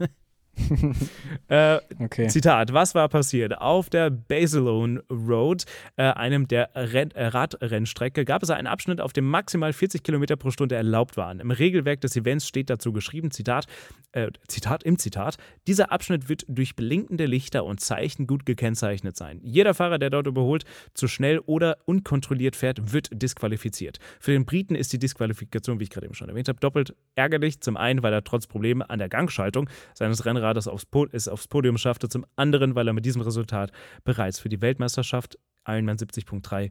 Äh, 1.49 1.79
Okay. 1.99 2.29
Zitat, 2.29 2.73
was 2.73 2.95
war 2.95 3.09
passiert? 3.09 3.59
Auf 3.59 3.91
der 3.91 4.11
Basilone 4.11 5.03
Road, 5.11 5.65
äh, 5.97 6.05
einem 6.05 6.49
der 6.49 6.71
Renn 6.75 7.11
äh, 7.13 7.27
Radrennstrecke, 7.27 8.25
gab 8.25 8.43
es 8.43 8.51
einen 8.51 8.67
Abschnitt, 8.67 9.01
auf 9.01 9.13
dem 9.13 9.29
maximal 9.29 9.73
40 9.73 10.03
Kilometer 10.03 10.37
pro 10.37 10.51
Stunde 10.51 10.77
erlaubt 10.77 11.17
waren. 11.17 11.41
Im 11.41 11.51
Regelwerk 11.51 12.01
des 12.01 12.17
Events 12.17 12.47
steht 12.47 12.71
dazu 12.71 12.93
geschrieben, 12.93 13.31
Zitat, 13.31 13.67
äh, 14.13 14.31
Zitat 14.49 14.83
im 14.83 14.99
Zitat, 14.99 15.37
dieser 15.67 15.93
Abschnitt 15.93 16.29
wird 16.29 16.45
durch 16.49 16.77
blinkende 16.77 17.27
Lichter 17.27 17.65
und 17.65 17.81
Zeichen 17.81 18.27
gut 18.27 18.47
gekennzeichnet 18.47 19.17
sein. 19.17 19.41
Jeder 19.43 19.75
Fahrer, 19.75 19.99
der 19.99 20.11
dort 20.11 20.27
überholt, 20.27 20.65
zu 20.95 21.07
schnell 21.09 21.39
oder 21.41 21.79
unkontrolliert 21.85 22.57
fährt, 22.57 22.93
wird 22.93 23.09
disqualifiziert. 23.13 23.99
Für 24.21 24.33
den 24.33 24.47
Briten 24.47 24.75
ist 24.75 24.93
die 24.93 24.99
Disqualifikation, 24.99 25.81
wie 25.81 25.85
ich 25.85 25.91
gerade 25.91 26.07
eben 26.07 26.15
schon 26.15 26.29
erwähnt 26.29 26.49
habe, 26.49 26.61
doppelt 26.61 26.95
ärgerlich. 27.15 27.61
Zum 27.61 27.77
einen, 27.77 28.03
weil 28.03 28.13
er 28.13 28.25
trotz 28.25 28.47
Probleme 28.47 28.89
an 28.89 28.99
der 28.99 29.09
Gangschaltung 29.09 29.69
seines 29.95 30.25
Rennrades 30.51 30.69
aufs, 30.69 30.87
es 31.13 31.29
aufs 31.29 31.49
Podium 31.49 31.79
schaffte, 31.79 32.09
zum 32.09 32.27
anderen, 32.37 32.75
weil 32.75 32.87
er 32.89 32.93
mit 32.93 33.05
diesem 33.05 33.23
Resultat 33.23 33.71
bereits 34.05 34.39
für 34.39 34.49
die 34.49 34.61
Weltmeisterschaft 34.61 35.39
Ironman 35.67 35.97
70.3 35.97 36.71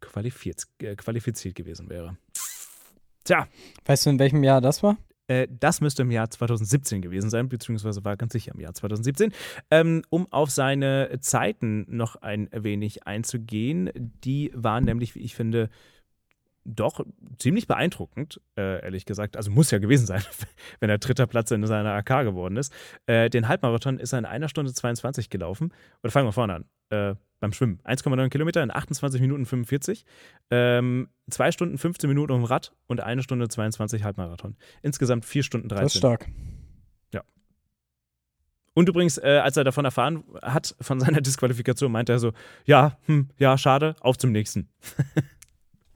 qualifiziert, 0.00 0.64
äh, 0.82 0.96
qualifiziert 0.96 1.54
gewesen 1.54 1.88
wäre. 1.90 2.16
Tja, 3.24 3.46
Weißt 3.84 4.06
du, 4.06 4.10
in 4.10 4.18
welchem 4.18 4.42
Jahr 4.42 4.60
das 4.60 4.82
war? 4.82 4.96
äh, 5.26 5.46
das 5.50 5.80
müsste 5.80 6.02
im 6.02 6.10
Jahr 6.10 6.30
2017 6.30 7.02
gewesen 7.02 7.28
sein, 7.28 7.48
beziehungsweise 7.48 8.04
war 8.04 8.16
ganz 8.16 8.32
sicher 8.32 8.52
im 8.54 8.60
Jahr 8.60 8.72
2017. 8.72 9.32
Ähm, 9.70 10.02
um 10.08 10.32
auf 10.32 10.50
seine 10.50 11.18
Zeiten 11.20 11.84
noch 11.88 12.16
ein 12.16 12.48
wenig 12.52 13.06
einzugehen, 13.06 13.90
die 13.94 14.50
waren 14.54 14.84
nämlich, 14.84 15.14
wie 15.14 15.20
ich 15.20 15.34
finde, 15.34 15.68
doch 16.68 17.04
ziemlich 17.38 17.66
beeindruckend, 17.66 18.40
äh, 18.56 18.82
ehrlich 18.82 19.06
gesagt. 19.06 19.36
Also 19.36 19.50
muss 19.50 19.70
ja 19.70 19.78
gewesen 19.78 20.06
sein, 20.06 20.22
wenn 20.80 20.90
er 20.90 20.98
dritter 20.98 21.26
Platz 21.26 21.50
in 21.50 21.66
seiner 21.66 21.92
AK 21.92 22.24
geworden 22.24 22.56
ist. 22.56 22.72
Äh, 23.06 23.30
den 23.30 23.48
Halbmarathon 23.48 23.98
ist 23.98 24.12
er 24.12 24.18
in 24.18 24.24
einer 24.24 24.48
Stunde 24.48 24.72
22 24.72 25.30
gelaufen. 25.30 25.72
Oder 26.02 26.10
fangen 26.10 26.26
wir 26.26 26.32
vorne 26.32 26.54
an. 26.54 26.64
Äh, 26.90 27.14
beim 27.40 27.52
Schwimmen. 27.52 27.80
1,9 27.84 28.28
Kilometer 28.30 28.62
in 28.62 28.70
28 28.70 29.20
Minuten 29.20 29.46
45. 29.46 30.04
Ähm, 30.50 31.08
2 31.30 31.52
Stunden 31.52 31.78
15 31.78 32.08
Minuten 32.08 32.32
dem 32.32 32.44
Rad 32.44 32.72
und 32.86 33.00
eine 33.00 33.22
Stunde 33.22 33.48
22 33.48 34.04
Halbmarathon. 34.04 34.56
Insgesamt 34.82 35.24
4 35.24 35.42
Stunden 35.42 35.68
13. 35.68 35.84
Das 35.84 35.94
ist 35.94 35.98
stark. 35.98 36.28
Und 38.78 38.88
übrigens, 38.88 39.18
äh, 39.18 39.40
als 39.42 39.56
er 39.56 39.64
davon 39.64 39.84
erfahren 39.84 40.22
hat, 40.40 40.76
von 40.80 41.00
seiner 41.00 41.20
Disqualifikation, 41.20 41.90
meinte 41.90 42.12
er 42.12 42.20
so, 42.20 42.32
ja, 42.64 42.96
hm, 43.06 43.28
ja, 43.36 43.58
schade, 43.58 43.96
auf 43.98 44.16
zum 44.18 44.30
nächsten. 44.30 44.68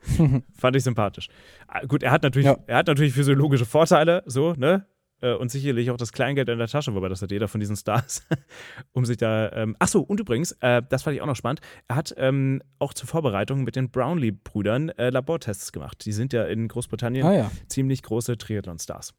Fand 0.55 0.77
ich 0.77 0.85
sympathisch. 0.85 1.29
Ah, 1.69 1.85
gut, 1.87 2.03
er 2.03 2.11
hat 2.11 2.23
natürlich, 2.23 2.47
Ja. 2.47 2.59
er 2.67 2.79
hat 2.79 2.87
natürlich 2.87 3.13
physiologische 3.15 3.65
Vorteile, 3.67 4.23
so, 4.27 4.55
ne? 4.55 4.87
Äh, 5.21 5.35
Und 5.35 5.51
sicherlich 5.53 5.91
auch 5.93 5.97
das 5.97 6.13
Kleingeld 6.13 6.49
in 6.49 6.59
der 6.59 6.67
Tasche, 6.67 6.95
wobei 6.95 7.09
das 7.09 7.23
hat 7.23 7.31
jeder 7.31 7.47
von 7.47 7.61
diesen 7.61 7.77
Stars, 7.77 8.27
um 8.93 9.05
sich 9.05 9.17
da. 9.19 9.53
Ähm, 9.53 9.77
ach 9.79 9.87
so, 9.89 10.01
und 10.03 10.19
übrigens, 10.19 10.53
äh, 10.61 10.83
das 10.89 11.05
fand 11.05 11.15
ich 11.15 11.23
auch 11.23 11.27
noch 11.27 11.37
spannend. 11.37 11.61
Er 11.87 11.95
hat 11.97 12.13
ähm, 12.17 12.61
auch 12.81 12.93
zur 12.93 13.07
Vorbereitung 13.09 13.63
mit 13.63 13.77
den 13.77 13.91
Brownlee-Brüdern 13.91 14.89
äh, 14.91 15.11
Labortests 15.11 15.71
gemacht. 15.73 16.05
Die 16.05 16.13
sind 16.13 16.33
ja 16.33 16.45
in 16.45 16.67
Großbritannien 16.67 17.25
Ah 17.25 17.35
ja. 17.35 17.51
ziemlich 17.69 18.03
große 18.03 18.37
Triathlon-Stars. 18.37 19.15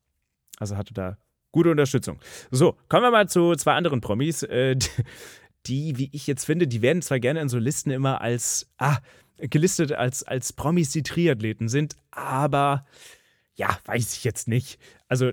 Also 0.59 0.75
hatte 0.75 0.93
da 0.93 1.17
gute 1.53 1.71
Unterstützung. 1.71 2.19
So, 2.51 2.75
kommen 2.89 3.03
wir 3.03 3.11
mal 3.11 3.29
zu 3.29 3.55
zwei 3.55 3.73
anderen 3.73 4.01
Promis, 4.01 4.43
äh, 4.43 4.75
die, 4.75 4.89
die, 5.67 5.97
wie 5.97 6.09
ich 6.11 6.27
jetzt 6.27 6.43
finde, 6.43 6.67
die 6.67 6.81
werden 6.81 7.01
zwar 7.01 7.21
gerne 7.21 7.39
in 7.39 7.47
so 7.47 7.57
Listen 7.59 7.91
immer 7.91 8.19
als, 8.19 8.69
ah, 8.77 8.97
gelistet 9.37 9.91
als, 9.91 10.23
als 10.23 10.53
Promis, 10.53 10.91
die 10.91 11.03
Triathleten 11.03 11.69
sind, 11.69 11.95
aber 12.11 12.85
ja, 13.55 13.77
weiß 13.85 14.15
ich 14.15 14.23
jetzt 14.23 14.47
nicht. 14.47 14.79
Also, 15.07 15.31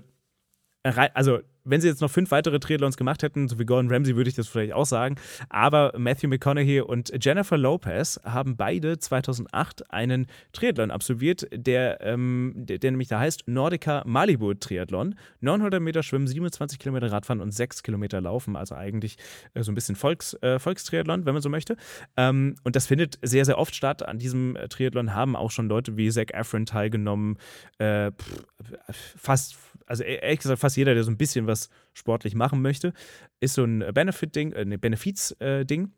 also 0.83 1.39
wenn 1.63 1.81
sie 1.81 1.87
jetzt 1.87 2.01
noch 2.01 2.11
fünf 2.11 2.31
weitere 2.31 2.59
Triathlons 2.59 2.97
gemacht 2.97 3.23
hätten, 3.23 3.47
so 3.47 3.59
wie 3.59 3.65
Gordon 3.65 3.91
Ramsay, 3.91 4.15
würde 4.15 4.29
ich 4.29 4.35
das 4.35 4.47
vielleicht 4.47 4.73
auch 4.73 4.85
sagen. 4.85 5.15
Aber 5.49 5.93
Matthew 5.97 6.27
McConaughey 6.27 6.81
und 6.81 7.11
Jennifer 7.23 7.57
Lopez 7.57 8.19
haben 8.23 8.55
beide 8.55 8.97
2008 8.97 9.91
einen 9.91 10.27
Triathlon 10.53 10.91
absolviert, 10.91 11.47
der, 11.53 12.01
ähm, 12.01 12.53
der, 12.55 12.79
der 12.79 12.91
nämlich 12.91 13.07
da 13.09 13.19
heißt 13.19 13.47
Nordica 13.47 14.03
Malibu 14.05 14.53
Triathlon. 14.53 15.15
900 15.41 15.81
Meter 15.81 16.03
Schwimmen, 16.03 16.27
27 16.27 16.79
Kilometer 16.79 17.11
Radfahren 17.11 17.41
und 17.41 17.51
6 17.51 17.83
Kilometer 17.83 18.21
Laufen. 18.21 18.55
Also 18.55 18.75
eigentlich 18.75 19.17
äh, 19.53 19.63
so 19.63 19.71
ein 19.71 19.75
bisschen 19.75 19.95
Volks, 19.95 20.33
äh, 20.41 20.59
Volkstriathlon, 20.59 21.25
wenn 21.25 21.33
man 21.33 21.41
so 21.41 21.49
möchte. 21.49 21.77
Ähm, 22.17 22.55
und 22.63 22.75
das 22.75 22.87
findet 22.87 23.19
sehr, 23.21 23.45
sehr 23.45 23.57
oft 23.57 23.75
statt. 23.75 24.07
An 24.07 24.19
diesem 24.19 24.55
äh, 24.55 24.67
Triathlon 24.67 25.13
haben 25.13 25.35
auch 25.35 25.51
schon 25.51 25.67
Leute 25.67 25.97
wie 25.97 26.09
Zach 26.09 26.31
Efron 26.33 26.65
teilgenommen. 26.65 27.37
Äh, 27.77 28.11
pff, 28.11 29.15
fast, 29.17 29.57
also 29.91 30.03
e- 30.03 30.15
ehrlich 30.15 30.39
gesagt, 30.39 30.59
fast 30.59 30.77
jeder, 30.77 30.93
der 30.93 31.03
so 31.03 31.11
ein 31.11 31.17
bisschen 31.17 31.47
was 31.47 31.69
sportlich 31.93 32.33
machen 32.33 32.61
möchte, 32.61 32.93
ist 33.39 33.53
so 33.53 33.63
ein 33.63 33.79
Benefit-Ding, 33.93 34.53
äh, 34.53 34.65
ne, 34.65 34.77
Benefiz-Ding. 34.77 35.91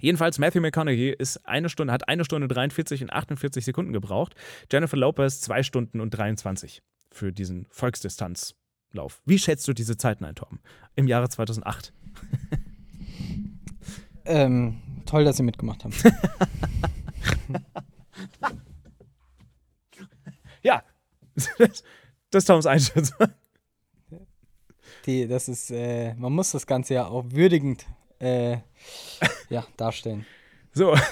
Jedenfalls, 0.00 0.38
Matthew 0.38 0.60
McConaughey 0.60 1.10
ist 1.10 1.46
eine 1.46 1.68
Stunde, 1.68 1.92
hat 1.92 2.08
eine 2.08 2.24
Stunde 2.24 2.48
43 2.48 3.02
und 3.02 3.12
48 3.12 3.64
Sekunden 3.64 3.92
gebraucht. 3.92 4.34
Jennifer 4.70 4.96
Lopez 4.96 5.40
zwei 5.40 5.62
Stunden 5.62 6.00
und 6.00 6.10
23 6.10 6.82
für 7.10 7.32
diesen 7.32 7.66
Volksdistanzlauf. 7.70 9.22
Wie 9.24 9.38
schätzt 9.38 9.66
du 9.68 9.72
diese 9.72 9.96
Zeiten 9.96 10.24
ein, 10.24 10.34
Torben? 10.34 10.60
Im 10.94 11.06
Jahre 11.08 11.28
2008. 11.28 11.92
Ähm, 14.28 14.82
toll, 15.06 15.24
dass 15.24 15.36
Sie 15.36 15.44
mitgemacht 15.44 15.84
haben. 15.84 15.94
Ja, 20.62 20.82
das, 22.30 22.44
ist 22.44 22.46
Toms 22.46 22.66
Einschätzung. 22.66 23.28
Die, 25.06 25.26
das 25.28 25.48
ist, 25.48 25.70
äh, 25.70 26.14
man 26.14 26.32
muss 26.32 26.52
das 26.52 26.66
Ganze 26.66 26.94
ja 26.94 27.06
auch 27.06 27.24
würdigend 27.28 27.86
äh, 28.18 28.58
ja, 29.48 29.64
darstellen. 29.76 30.26
So. 30.72 30.94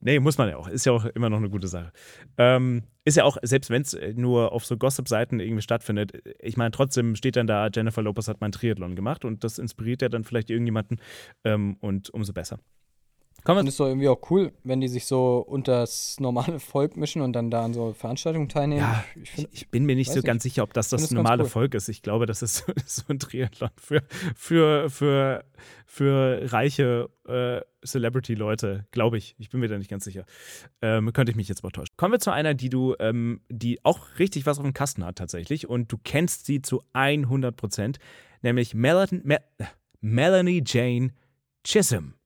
Nee, 0.00 0.20
muss 0.20 0.38
man 0.38 0.48
ja 0.48 0.56
auch. 0.56 0.68
Ist 0.68 0.86
ja 0.86 0.92
auch 0.92 1.04
immer 1.06 1.28
noch 1.28 1.38
eine 1.38 1.50
gute 1.50 1.66
Sache. 1.66 1.92
Ähm, 2.36 2.84
ist 3.04 3.16
ja 3.16 3.24
auch, 3.24 3.36
selbst 3.42 3.68
wenn 3.68 3.82
es 3.82 3.98
nur 4.14 4.52
auf 4.52 4.64
so 4.64 4.76
Gossip-Seiten 4.76 5.40
irgendwie 5.40 5.62
stattfindet, 5.62 6.12
ich 6.38 6.56
meine, 6.56 6.70
trotzdem 6.70 7.16
steht 7.16 7.34
dann 7.34 7.48
da, 7.48 7.68
Jennifer 7.74 8.02
Lopez 8.02 8.28
hat 8.28 8.40
mal 8.40 8.46
einen 8.46 8.52
Triathlon 8.52 8.94
gemacht 8.94 9.24
und 9.24 9.42
das 9.42 9.58
inspiriert 9.58 10.02
ja 10.02 10.08
dann 10.08 10.22
vielleicht 10.22 10.50
irgendjemanden 10.50 11.00
ähm, 11.42 11.76
und 11.80 12.10
umso 12.10 12.32
besser. 12.32 12.60
Kommen 13.44 13.60
Und 13.60 13.66
ist 13.68 13.80
doch 13.80 13.86
irgendwie 13.86 14.08
auch 14.08 14.20
cool, 14.30 14.52
wenn 14.64 14.80
die 14.80 14.88
sich 14.88 15.06
so 15.06 15.38
unter 15.38 15.80
das 15.80 16.18
normale 16.20 16.58
Volk 16.60 16.96
mischen 16.96 17.22
und 17.22 17.32
dann 17.32 17.50
da 17.50 17.64
an 17.64 17.72
so 17.72 17.92
Veranstaltungen 17.92 18.48
teilnehmen. 18.48 18.82
Ja, 18.82 19.04
ich, 19.22 19.30
find, 19.30 19.48
ich 19.52 19.68
bin 19.70 19.84
mir 19.86 19.96
nicht 19.96 20.10
so 20.10 20.16
nicht. 20.16 20.26
ganz 20.26 20.42
sicher, 20.42 20.64
ob 20.64 20.74
das 20.74 20.88
das 20.90 21.10
normale 21.12 21.44
cool. 21.44 21.48
Volk 21.48 21.74
ist. 21.74 21.88
Ich 21.88 22.02
glaube, 22.02 22.26
das 22.26 22.42
ist 22.42 22.56
so, 22.56 22.72
so 22.86 23.02
ein 23.08 23.18
Triathlon 23.18 23.70
für, 23.76 24.02
für, 24.34 24.90
für, 24.90 25.44
für 25.86 26.52
reiche 26.52 27.08
äh, 27.26 27.60
Celebrity-Leute, 27.86 28.86
glaube 28.90 29.18
ich. 29.18 29.34
Ich 29.38 29.50
bin 29.50 29.60
mir 29.60 29.68
da 29.68 29.78
nicht 29.78 29.90
ganz 29.90 30.04
sicher. 30.04 30.24
Ähm, 30.82 31.12
könnte 31.12 31.30
ich 31.30 31.36
mich 31.36 31.48
jetzt 31.48 31.62
mal 31.62 31.70
täuschen. 31.70 31.96
Kommen 31.96 32.12
wir 32.12 32.20
zu 32.20 32.32
einer, 32.32 32.54
die 32.54 32.68
du, 32.68 32.96
ähm, 32.98 33.40
die 33.48 33.82
auch 33.84 34.18
richtig 34.18 34.46
was 34.46 34.58
auf 34.58 34.64
dem 34.64 34.74
Kasten 34.74 35.04
hat 35.04 35.16
tatsächlich 35.16 35.68
und 35.68 35.90
du 35.92 35.96
kennst 35.96 36.44
sie 36.44 36.60
zu 36.60 36.82
100 36.92 37.56
Prozent, 37.56 37.98
nämlich 38.42 38.74
Melanie, 38.74 39.20
Mel 39.22 39.38
Melanie 40.00 40.62
Jane 40.66 41.12
Chisholm. 41.64 42.17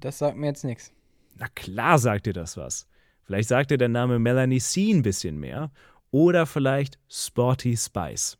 Das 0.00 0.18
sagt 0.18 0.36
mir 0.36 0.48
jetzt 0.48 0.64
nichts. 0.64 0.92
Na 1.36 1.46
klar 1.54 1.98
sagt 1.98 2.26
dir 2.26 2.32
das 2.32 2.56
was. 2.56 2.86
Vielleicht 3.22 3.48
sagt 3.48 3.70
dir 3.70 3.78
der 3.78 3.88
Name 3.88 4.18
Melanie 4.18 4.60
C 4.60 4.90
ein 4.90 5.02
bisschen 5.02 5.38
mehr. 5.38 5.70
Oder 6.10 6.46
vielleicht 6.46 6.98
Sporty 7.08 7.76
Spice. 7.76 8.38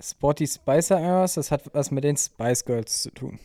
Sporty 0.00 0.46
Spice 0.46 0.88
sagt 0.88 1.02
mir 1.02 1.20
was, 1.20 1.34
das 1.34 1.50
hat 1.50 1.62
was 1.72 1.90
mit 1.90 2.04
den 2.04 2.16
Spice 2.16 2.64
Girls 2.64 3.02
zu 3.02 3.10
tun. 3.10 3.38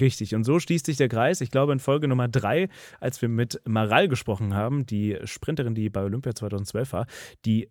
Richtig, 0.00 0.34
und 0.34 0.44
so 0.44 0.58
schließt 0.58 0.84
sich 0.84 0.98
der 0.98 1.08
Kreis. 1.08 1.40
Ich 1.40 1.50
glaube, 1.50 1.72
in 1.72 1.80
Folge 1.80 2.06
Nummer 2.06 2.28
drei, 2.28 2.68
als 3.00 3.22
wir 3.22 3.28
mit 3.28 3.60
Maral 3.64 4.08
gesprochen 4.08 4.54
haben, 4.54 4.84
die 4.84 5.18
Sprinterin, 5.24 5.74
die 5.74 5.88
bei 5.88 6.02
Olympia 6.02 6.34
2012 6.34 6.92
war, 6.92 7.06
die 7.44 7.70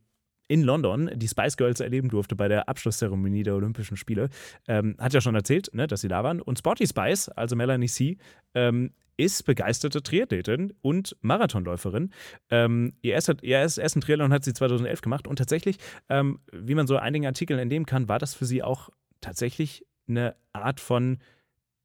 in 0.50 0.64
London 0.64 1.10
die 1.16 1.28
Spice 1.28 1.56
Girls 1.56 1.80
erleben 1.80 2.10
durfte 2.10 2.36
bei 2.36 2.50
der 2.50 2.68
Abschlusszeremonie 2.68 3.44
der 3.44 3.56
Olympischen 3.56 3.96
Spiele, 3.96 4.30
ähm, 4.68 4.96
hat 5.00 5.14
ja 5.14 5.22
schon 5.22 5.36
erzählt, 5.36 5.70
ne, 5.74 5.88
dass 5.88 6.02
sie 6.02 6.10
da 6.10 6.24
waren. 6.24 6.42
Und 6.42 6.60
Sporty 6.60 6.86
Spice, 6.86 7.30
also 7.30 7.56
Melanie 7.56 7.88
C., 7.88 8.18
ähm, 8.54 8.92
ist 9.16 9.44
begeisterte 9.46 10.02
Triathletin 10.02 10.74
und 10.82 11.16
Marathonläuferin. 11.22 12.12
Ähm, 12.50 12.94
ihr, 13.02 13.14
erster, 13.14 13.36
ihr 13.42 13.58
ersten 13.58 14.02
Triathlon 14.02 14.32
hat 14.32 14.46
sie 14.46 14.54
2011 14.54 15.02
gemacht 15.02 15.28
und 15.28 15.36
tatsächlich, 15.36 15.78
ähm, 16.08 16.40
wie 16.54 16.74
man 16.74 16.88
so 16.88 16.96
einigen 16.96 17.26
Artikeln 17.26 17.60
entnehmen 17.60 17.86
kann, 17.86 18.08
war 18.08 18.18
das 18.18 18.34
für 18.34 18.46
sie 18.46 18.64
auch 18.64 18.90
tatsächlich 19.20 19.86
eine 20.08 20.36
Art 20.54 20.80
von 20.80 21.20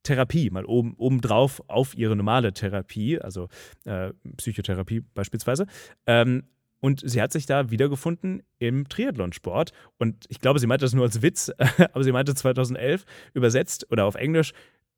Therapie, 0.04 0.50
mal 0.50 0.64
oben, 0.64 0.94
obendrauf 0.96 1.62
auf 1.66 1.96
ihre 1.96 2.14
normale 2.14 2.52
Therapie, 2.52 3.18
also 3.18 3.48
äh, 3.84 4.12
Psychotherapie 4.36 5.00
beispielsweise. 5.00 5.66
Ähm, 6.06 6.44
und 6.84 7.00
sie 7.02 7.22
hat 7.22 7.32
sich 7.32 7.46
da 7.46 7.70
wiedergefunden 7.70 8.42
im 8.58 8.86
Triathlonsport. 8.90 9.72
Und 9.96 10.26
ich 10.28 10.38
glaube, 10.38 10.58
sie 10.58 10.66
meinte 10.66 10.84
das 10.84 10.92
nur 10.92 11.06
als 11.06 11.22
Witz, 11.22 11.50
aber 11.94 12.04
sie 12.04 12.12
meinte 12.12 12.34
2011 12.34 13.06
übersetzt 13.32 13.90
oder 13.90 14.04
auf 14.04 14.16
Englisch, 14.16 14.52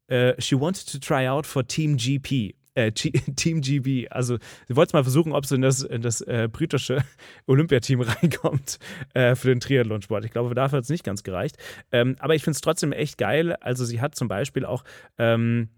äh, 0.09 0.35
she 0.43 0.59
wanted 0.59 0.91
to 0.91 0.99
try 0.99 1.29
out 1.29 1.47
for 1.47 1.65
Team 1.65 1.97
GP. 1.97 2.57
Äh, 2.75 2.91
Team 2.93 3.61
GB. 3.61 4.09
Also 4.09 4.37
sie 4.67 4.75
wollte 4.75 4.97
mal 4.97 5.05
versuchen, 5.05 5.33
ob 5.33 5.47
sie 5.47 5.55
in 5.55 5.63
das, 5.63 5.83
in 5.83 6.03
das 6.03 6.23
äh, 6.23 6.49
britische 6.51 7.05
Olympiateam 7.47 8.01
reinkommt 8.01 8.81
äh, 9.15 9.37
für 9.37 9.47
den 9.47 9.61
Triathlonsport. 9.61 10.25
Ich 10.25 10.33
glaube, 10.33 10.53
dafür 10.57 10.79
hat 10.79 10.85
es 10.85 10.91
nicht 10.91 11.05
ganz 11.05 11.23
gereicht. 11.23 11.57
Ähm, 11.93 12.17
aber 12.19 12.35
ich 12.35 12.43
finde 12.43 12.57
es 12.57 12.63
trotzdem 12.63 12.91
echt 12.91 13.17
geil. 13.17 13.55
Also 13.61 13.85
sie 13.85 14.01
hat 14.01 14.17
zum 14.17 14.27
Beispiel 14.27 14.65
auch 14.65 14.83
ähm, 15.19 15.69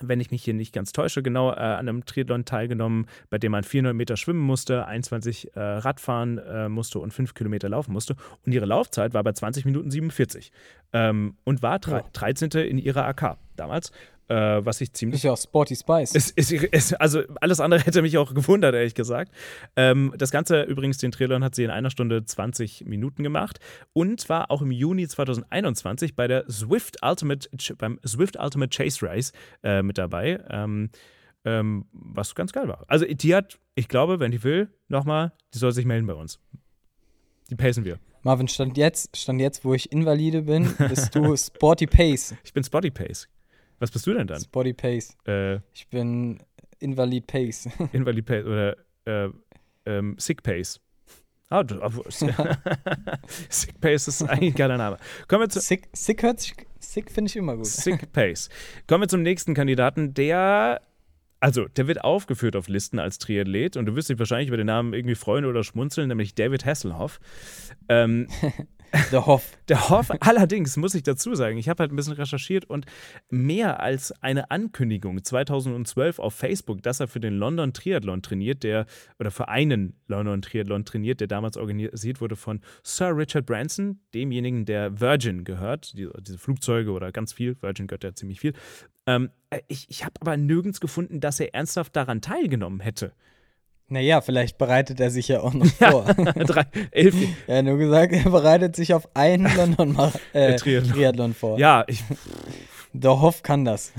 wenn 0.00 0.20
ich 0.20 0.30
mich 0.30 0.44
hier 0.44 0.52
nicht 0.54 0.74
ganz 0.74 0.92
täusche, 0.92 1.22
genau 1.22 1.50
äh, 1.52 1.54
an 1.54 1.88
einem 1.88 2.04
Triathlon 2.04 2.44
teilgenommen, 2.44 3.06
bei 3.30 3.38
dem 3.38 3.52
man 3.52 3.64
400 3.64 3.94
Meter 3.94 4.16
schwimmen 4.16 4.40
musste, 4.40 4.86
21 4.86 5.56
äh, 5.56 5.60
Radfahren 5.60 6.38
äh, 6.38 6.68
musste 6.68 6.98
und 6.98 7.12
5 7.14 7.32
Kilometer 7.34 7.68
laufen 7.68 7.92
musste. 7.92 8.14
Und 8.44 8.52
ihre 8.52 8.66
Laufzeit 8.66 9.14
war 9.14 9.24
bei 9.24 9.32
20 9.32 9.64
Minuten 9.64 9.90
47 9.90 10.52
ähm, 10.92 11.36
und 11.44 11.62
war 11.62 11.78
drei, 11.78 11.98
Ja. 11.98 12.04
13. 12.12 12.50
in 12.50 12.78
ihrer 12.78 13.06
AK 13.06 13.38
damals, 13.56 13.90
äh, 14.28 14.34
was 14.34 14.80
ich 14.80 14.92
ziemlich 14.92 15.20
Ist 15.20 15.24
ja 15.24 15.32
auch 15.32 15.38
Sporty 15.38 15.76
Spice. 15.76 16.14
es, 16.14 16.32
es, 16.34 16.52
es, 16.52 16.92
also 16.94 17.22
alles 17.40 17.60
andere 17.60 17.80
hätte 17.80 18.02
mich 18.02 18.18
auch 18.18 18.34
gewundert, 18.34 18.74
ehrlich 18.74 18.94
gesagt. 18.94 19.32
Ähm, 19.76 20.12
das 20.16 20.30
Ganze 20.30 20.62
übrigens, 20.62 20.98
den 20.98 21.12
Triathlon 21.12 21.44
hat 21.44 21.54
sie 21.54 21.64
in 21.64 21.70
einer 21.70 21.90
Stunde 21.90 22.24
20 22.24 22.86
Minuten 22.86 23.22
gemacht 23.22 23.60
und 23.92 24.28
war 24.28 24.50
auch 24.50 24.62
im 24.62 24.70
Juni 24.70 25.06
2021 25.06 26.16
bei 26.16 26.26
der 26.26 26.50
Swift 26.50 26.98
Ultimate, 27.02 27.48
beim 27.78 28.00
Swift 28.06 28.36
Ultimate 28.38 28.76
Chase 28.76 29.06
Race 29.06 29.32
äh, 29.62 29.82
mit 29.82 29.98
dabei. 29.98 30.40
Ähm, 30.50 30.90
ähm, 31.44 31.86
was 31.92 32.34
ganz 32.34 32.52
geil 32.52 32.66
war. 32.66 32.84
Also 32.88 33.06
die 33.06 33.34
hat, 33.34 33.58
ich 33.76 33.88
glaube, 33.88 34.18
wenn 34.18 34.32
die 34.32 34.42
will, 34.42 34.68
nochmal, 34.88 35.32
die 35.54 35.58
soll 35.58 35.72
sich 35.72 35.86
melden 35.86 36.06
bei 36.06 36.14
uns. 36.14 36.40
Die 37.48 37.54
pacen 37.54 37.84
wir. 37.84 38.00
Marvin, 38.22 38.48
stand 38.48 38.76
jetzt, 38.76 39.16
stand 39.16 39.40
jetzt, 39.40 39.64
wo 39.64 39.72
ich 39.72 39.92
Invalide 39.92 40.42
bin, 40.42 40.74
bist 40.88 41.14
du 41.14 41.36
Sporty 41.36 41.86
Pace. 41.86 42.34
Ich 42.42 42.52
bin 42.52 42.64
Spotty 42.64 42.90
Pace. 42.90 43.28
Was 43.78 43.90
bist 43.90 44.06
du 44.06 44.14
denn 44.14 44.26
dann? 44.26 44.40
Sporty 44.40 44.72
Pace. 44.72 45.16
Äh, 45.26 45.56
Ich 45.72 45.88
bin 45.88 46.38
Invalid 46.78 47.26
Pace. 47.26 47.68
Invalid 47.92 48.24
Pace 48.24 48.44
oder 48.44 48.76
äh, 49.04 49.28
ähm, 49.86 50.16
Sick 50.18 50.42
Pace. 50.42 50.80
Ah, 51.48 51.62
Sick 53.48 53.80
Pace 53.80 54.08
ist 54.08 54.22
eigentlich 54.22 54.52
ein 54.52 54.56
geiler 54.56 54.76
Name. 54.76 54.96
Kommen 55.28 55.42
wir 55.42 55.48
zu 55.48 55.60
Sick, 55.60 55.88
sick 55.92 56.24
hört 56.24 56.40
sich, 56.40 56.54
sick 56.80 57.10
finde 57.10 57.28
ich 57.28 57.36
immer 57.36 57.56
gut. 57.56 57.66
Sick 57.66 58.10
Pace. 58.12 58.48
Kommen 58.88 59.02
wir 59.02 59.08
zum 59.08 59.22
nächsten 59.22 59.54
Kandidaten, 59.54 60.12
der 60.12 60.80
also, 61.38 61.68
der 61.68 61.86
wird 61.86 62.02
aufgeführt 62.02 62.56
auf 62.56 62.66
Listen 62.66 62.98
als 62.98 63.18
Triathlet 63.18 63.76
und 63.76 63.86
du 63.86 63.94
wirst 63.94 64.08
dich 64.08 64.18
wahrscheinlich 64.18 64.48
über 64.48 64.56
den 64.56 64.66
Namen 64.66 64.94
irgendwie 64.94 65.14
freuen 65.14 65.44
oder 65.44 65.62
schmunzeln, 65.64 66.08
nämlich 66.08 66.34
David 66.34 66.64
Hasselhoff. 66.64 67.20
Ähm, 67.88 68.26
Der 69.12 69.26
Hoff. 69.26 69.56
der 69.68 69.88
Hoff, 69.88 70.10
allerdings 70.20 70.76
muss 70.76 70.94
ich 70.94 71.02
dazu 71.02 71.34
sagen, 71.34 71.58
ich 71.58 71.68
habe 71.68 71.82
halt 71.82 71.92
ein 71.92 71.96
bisschen 71.96 72.14
recherchiert 72.14 72.64
und 72.64 72.86
mehr 73.30 73.80
als 73.80 74.12
eine 74.22 74.50
Ankündigung 74.50 75.22
2012 75.22 76.18
auf 76.18 76.34
Facebook, 76.34 76.82
dass 76.82 77.00
er 77.00 77.08
für 77.08 77.20
den 77.20 77.34
London 77.34 77.72
Triathlon 77.72 78.22
trainiert, 78.22 78.62
der 78.62 78.86
oder 79.18 79.30
für 79.30 79.48
einen 79.48 79.96
London 80.06 80.42
Triathlon 80.42 80.84
trainiert, 80.84 81.20
der 81.20 81.28
damals 81.28 81.56
organisiert 81.56 82.20
wurde 82.20 82.36
von 82.36 82.60
Sir 82.82 83.16
Richard 83.16 83.46
Branson, 83.46 84.00
demjenigen, 84.14 84.64
der 84.64 85.00
Virgin 85.00 85.44
gehört, 85.44 85.96
die, 85.96 86.08
diese 86.20 86.38
Flugzeuge 86.38 86.90
oder 86.92 87.12
ganz 87.12 87.32
viel, 87.32 87.56
Virgin 87.60 87.86
gehört 87.86 88.04
ja 88.04 88.14
ziemlich 88.14 88.40
viel. 88.40 88.54
Ähm, 89.06 89.30
äh, 89.50 89.60
ich 89.68 89.86
ich 89.88 90.04
habe 90.04 90.14
aber 90.20 90.36
nirgends 90.36 90.80
gefunden, 90.80 91.20
dass 91.20 91.40
er 91.40 91.54
ernsthaft 91.54 91.94
daran 91.96 92.20
teilgenommen 92.20 92.80
hätte. 92.80 93.12
Naja, 93.88 94.20
vielleicht 94.20 94.58
bereitet 94.58 94.98
er 94.98 95.10
sich 95.10 95.28
ja 95.28 95.40
auch 95.40 95.54
noch 95.54 95.66
vor. 95.78 96.04
Drei, 96.14 96.64
elf, 96.90 97.14
Er 97.46 97.58
hat 97.58 97.64
nur 97.64 97.78
gesagt, 97.78 98.12
er 98.12 98.30
bereitet 98.30 98.74
sich 98.76 98.92
auf 98.94 99.08
einen 99.14 99.48
London 99.56 99.96
äh, 100.32 100.56
Triathlon. 100.56 100.92
Triathlon. 100.92 101.34
vor. 101.34 101.58
ja, 101.58 101.84
ich, 101.86 102.02
Der 102.92 103.20
Hoff 103.20 103.42
kann 103.42 103.64
das. 103.64 103.92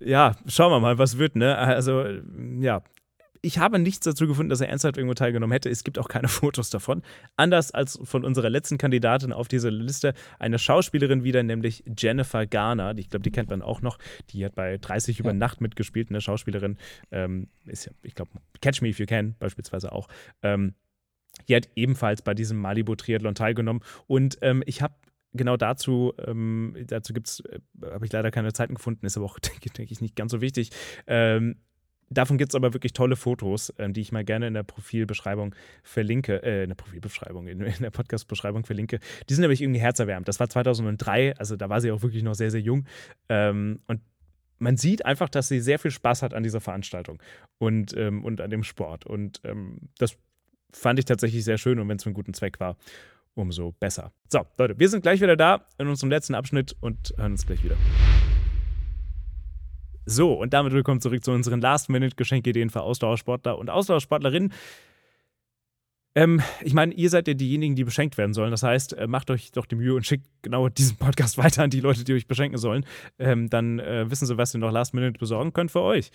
ja, 0.00 0.36
schauen 0.46 0.70
wir 0.70 0.80
mal, 0.80 0.98
was 0.98 1.18
wird, 1.18 1.34
ne? 1.34 1.56
Also, 1.58 2.04
ja. 2.60 2.82
Ich 3.42 3.58
habe 3.58 3.78
nichts 3.78 4.04
dazu 4.04 4.26
gefunden, 4.26 4.50
dass 4.50 4.60
er 4.60 4.68
ernsthaft 4.68 4.96
irgendwo 4.96 5.14
teilgenommen 5.14 5.52
hätte. 5.52 5.68
Es 5.68 5.84
gibt 5.84 5.98
auch 5.98 6.08
keine 6.08 6.28
Fotos 6.28 6.70
davon. 6.70 7.02
Anders 7.36 7.72
als 7.72 7.98
von 8.02 8.24
unserer 8.24 8.50
letzten 8.50 8.78
Kandidatin 8.78 9.32
auf 9.32 9.48
dieser 9.48 9.70
Liste, 9.70 10.14
eine 10.38 10.58
Schauspielerin 10.58 11.24
wieder, 11.24 11.42
nämlich 11.42 11.84
Jennifer 11.96 12.46
Garner. 12.46 12.94
Die, 12.94 13.00
ich 13.00 13.10
glaube, 13.10 13.22
die 13.22 13.30
kennt 13.30 13.50
man 13.50 13.62
auch 13.62 13.82
noch. 13.82 13.98
Die 14.30 14.44
hat 14.44 14.54
bei 14.54 14.78
30 14.78 15.20
über 15.20 15.30
Ja. 15.30 15.34
Nacht 15.34 15.60
mitgespielt, 15.60 16.10
eine 16.10 16.20
Schauspielerin. 16.20 16.76
Ähm, 17.10 17.48
ist 17.66 17.86
ja, 17.86 17.92
ich 18.02 18.14
glaube, 18.14 18.30
Catch 18.60 18.82
Me 18.82 18.88
If 18.88 18.98
You 18.98 19.06
Can 19.06 19.36
beispielsweise 19.38 19.92
auch. 19.92 20.08
Ähm, 20.42 20.74
die 21.48 21.54
hat 21.54 21.68
ebenfalls 21.76 22.22
bei 22.22 22.34
diesem 22.34 22.58
Malibu-Triathlon 22.58 23.34
teilgenommen. 23.34 23.82
Und 24.06 24.38
ähm, 24.42 24.62
ich 24.66 24.82
habe 24.82 24.94
genau 25.32 25.56
dazu, 25.56 26.12
ähm, 26.26 26.76
dazu 26.86 27.12
gibt's, 27.12 27.40
äh, 27.40 27.60
habe 27.92 28.04
ich 28.04 28.12
leider 28.12 28.30
keine 28.30 28.52
Zeiten 28.52 28.74
gefunden, 28.74 29.06
ist 29.06 29.16
aber 29.16 29.26
auch, 29.26 29.38
denke 29.38 29.70
denk 29.70 29.90
ich, 29.90 30.00
nicht 30.00 30.16
ganz 30.16 30.32
so 30.32 30.40
wichtig. 30.40 30.70
Ähm, 31.06 31.56
davon 32.10 32.38
gibt 32.38 32.52
es 32.52 32.54
aber 32.54 32.72
wirklich 32.72 32.92
tolle 32.92 33.16
Fotos, 33.16 33.72
ähm, 33.78 33.92
die 33.92 34.00
ich 34.00 34.12
mal 34.12 34.24
gerne 34.24 34.46
in 34.46 34.54
der 34.54 34.62
Profilbeschreibung 34.62 35.54
verlinke, 35.82 36.42
äh, 36.42 36.62
in 36.62 36.70
der 36.70 36.76
Profilbeschreibung, 36.76 37.46
in, 37.48 37.60
in 37.60 37.82
der 37.82 37.90
Podcast-Beschreibung 37.90 38.64
verlinke. 38.64 39.00
Die 39.28 39.34
sind 39.34 39.42
nämlich 39.42 39.62
irgendwie 39.62 39.80
herzerwärmend. 39.80 40.28
Das 40.28 40.40
war 40.40 40.48
2003, 40.48 41.36
also 41.36 41.56
da 41.56 41.68
war 41.68 41.80
sie 41.80 41.90
auch 41.90 42.02
wirklich 42.02 42.22
noch 42.22 42.34
sehr, 42.34 42.50
sehr 42.50 42.60
jung. 42.60 42.86
Ähm, 43.28 43.80
und 43.86 44.00
man 44.58 44.76
sieht 44.76 45.04
einfach, 45.04 45.28
dass 45.28 45.48
sie 45.48 45.60
sehr 45.60 45.78
viel 45.78 45.90
Spaß 45.90 46.22
hat 46.22 46.34
an 46.34 46.42
dieser 46.42 46.60
Veranstaltung 46.60 47.22
und, 47.58 47.96
ähm, 47.96 48.24
und 48.24 48.40
an 48.40 48.50
dem 48.50 48.64
Sport. 48.64 49.06
Und 49.06 49.40
ähm, 49.44 49.78
das 49.98 50.16
fand 50.72 50.98
ich 50.98 51.04
tatsächlich 51.04 51.44
sehr 51.44 51.58
schön 51.58 51.78
und 51.78 51.88
wenn 51.88 51.96
es 51.96 52.02
für 52.02 52.08
einen 52.08 52.14
guten 52.14 52.34
Zweck 52.34 52.60
war, 52.60 52.76
umso 53.34 53.72
besser. 53.72 54.12
So, 54.30 54.44
Leute, 54.58 54.78
wir 54.78 54.88
sind 54.88 55.02
gleich 55.02 55.20
wieder 55.20 55.36
da 55.36 55.66
in 55.78 55.86
unserem 55.86 56.10
letzten 56.10 56.34
Abschnitt 56.34 56.76
und 56.80 57.14
hören 57.16 57.32
uns 57.32 57.46
gleich 57.46 57.62
wieder. 57.62 57.76
So, 60.10 60.32
und 60.32 60.54
damit 60.54 60.72
willkommen 60.72 61.02
zurück 61.02 61.22
zu 61.22 61.32
unseren 61.32 61.60
Last-Minute-Geschenkideen 61.60 62.70
für 62.70 62.80
Ausdauersportler 62.80 63.58
und 63.58 63.68
Ausdauersportlerinnen. 63.68 64.54
Ähm, 66.14 66.40
ich 66.62 66.72
meine, 66.72 66.94
ihr 66.94 67.10
seid 67.10 67.28
ja 67.28 67.34
diejenigen, 67.34 67.74
die 67.74 67.84
beschenkt 67.84 68.16
werden 68.16 68.32
sollen. 68.32 68.50
Das 68.50 68.62
heißt, 68.62 68.94
äh, 68.94 69.06
macht 69.06 69.30
euch 69.30 69.52
doch 69.52 69.66
die 69.66 69.74
Mühe 69.74 69.94
und 69.94 70.06
schickt 70.06 70.24
genau 70.40 70.70
diesen 70.70 70.96
Podcast 70.96 71.36
weiter 71.38 71.62
an 71.62 71.68
die 71.68 71.80
Leute, 71.80 72.04
die 72.04 72.14
euch 72.14 72.26
beschenken 72.26 72.56
sollen. 72.56 72.86
Ähm, 73.18 73.50
dann 73.50 73.80
äh, 73.80 74.10
wissen 74.10 74.24
sie, 74.24 74.38
was 74.38 74.54
ihr 74.54 74.60
noch 74.60 74.72
Last 74.72 74.94
Minute 74.94 75.18
besorgen 75.18 75.52
könnt 75.52 75.70
für 75.70 75.82
euch. 75.82 76.10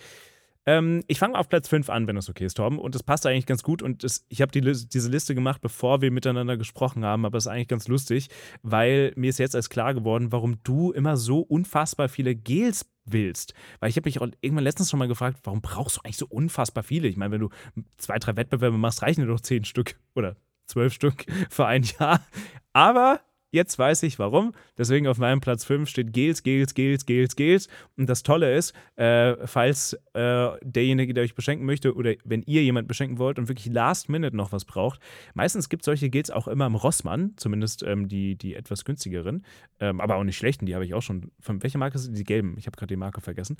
Ähm, 0.66 1.02
ich 1.08 1.18
fange 1.18 1.38
auf 1.38 1.48
Platz 1.48 1.68
5 1.68 1.90
an, 1.90 2.06
wenn 2.06 2.16
das 2.16 2.28
okay 2.28 2.46
ist, 2.46 2.54
Torben. 2.54 2.78
Und 2.78 2.94
das 2.94 3.02
passt 3.02 3.26
eigentlich 3.26 3.46
ganz 3.46 3.62
gut. 3.62 3.82
Und 3.82 4.04
das, 4.04 4.24
ich 4.28 4.40
habe 4.40 4.52
die, 4.52 4.60
diese 4.60 5.10
Liste 5.10 5.34
gemacht, 5.34 5.60
bevor 5.60 6.00
wir 6.00 6.10
miteinander 6.10 6.56
gesprochen 6.56 7.04
haben. 7.04 7.24
Aber 7.26 7.38
es 7.38 7.44
ist 7.44 7.52
eigentlich 7.52 7.68
ganz 7.68 7.88
lustig, 7.88 8.28
weil 8.62 9.12
mir 9.16 9.30
ist 9.30 9.38
jetzt 9.38 9.54
erst 9.54 9.70
klar 9.70 9.94
geworden, 9.94 10.32
warum 10.32 10.62
du 10.62 10.92
immer 10.92 11.16
so 11.16 11.40
unfassbar 11.40 12.08
viele 12.08 12.34
Gels 12.34 12.86
willst. 13.04 13.54
Weil 13.80 13.90
ich 13.90 13.96
habe 13.96 14.08
mich 14.08 14.20
auch 14.20 14.28
irgendwann 14.40 14.64
letztens 14.64 14.90
schon 14.90 14.98
mal 14.98 15.08
gefragt, 15.08 15.40
warum 15.44 15.60
brauchst 15.60 15.96
du 15.96 16.00
eigentlich 16.02 16.16
so 16.16 16.26
unfassbar 16.26 16.82
viele? 16.82 17.08
Ich 17.08 17.16
meine, 17.16 17.32
wenn 17.32 17.40
du 17.40 17.50
zwei, 17.98 18.18
drei 18.18 18.36
Wettbewerbe 18.36 18.78
machst, 18.78 19.02
reichen 19.02 19.20
dir 19.20 19.26
doch 19.26 19.40
zehn 19.40 19.64
Stück 19.64 19.96
oder 20.14 20.36
zwölf 20.66 20.92
Stück 20.94 21.26
für 21.50 21.66
ein 21.66 21.82
Jahr. 21.82 22.24
Aber 22.72 23.20
jetzt 23.54 23.78
weiß 23.78 24.02
ich 24.02 24.18
warum. 24.18 24.52
Deswegen 24.76 25.06
auf 25.06 25.18
meinem 25.18 25.40
Platz 25.40 25.64
5 25.64 25.88
steht 25.88 26.12
Gels, 26.12 26.42
Gels, 26.42 26.74
Gels, 26.74 27.06
Gels, 27.06 27.36
Gels. 27.36 27.68
Und 27.96 28.10
das 28.10 28.22
Tolle 28.22 28.54
ist, 28.54 28.74
äh, 28.96 29.34
falls 29.46 29.94
äh, 30.12 30.48
derjenige, 30.62 31.14
der 31.14 31.24
euch 31.24 31.34
beschenken 31.34 31.64
möchte 31.64 31.94
oder 31.94 32.14
wenn 32.24 32.42
ihr 32.42 32.62
jemand 32.62 32.88
beschenken 32.88 33.18
wollt 33.18 33.38
und 33.38 33.48
wirklich 33.48 33.72
last 33.72 34.08
minute 34.08 34.36
noch 34.36 34.52
was 34.52 34.64
braucht, 34.64 35.00
meistens 35.34 35.68
gibt 35.68 35.82
es 35.82 35.86
solche 35.86 36.10
Gels 36.10 36.30
auch 36.30 36.48
immer 36.48 36.66
im 36.66 36.74
Rossmann, 36.74 37.32
zumindest 37.36 37.82
ähm, 37.84 38.08
die, 38.08 38.36
die 38.36 38.54
etwas 38.54 38.84
günstigeren, 38.84 39.44
ähm, 39.80 40.00
aber 40.00 40.16
auch 40.16 40.24
nicht 40.24 40.36
schlechten, 40.36 40.66
die 40.66 40.74
habe 40.74 40.84
ich 40.84 40.94
auch 40.94 41.02
schon. 41.02 41.30
Von 41.40 41.62
welcher 41.62 41.78
Marke 41.78 41.98
sind 41.98 42.18
die 42.18 42.24
gelben? 42.24 42.56
Ich 42.58 42.66
habe 42.66 42.76
gerade 42.76 42.92
die 42.92 42.96
Marke 42.96 43.20
vergessen. 43.20 43.56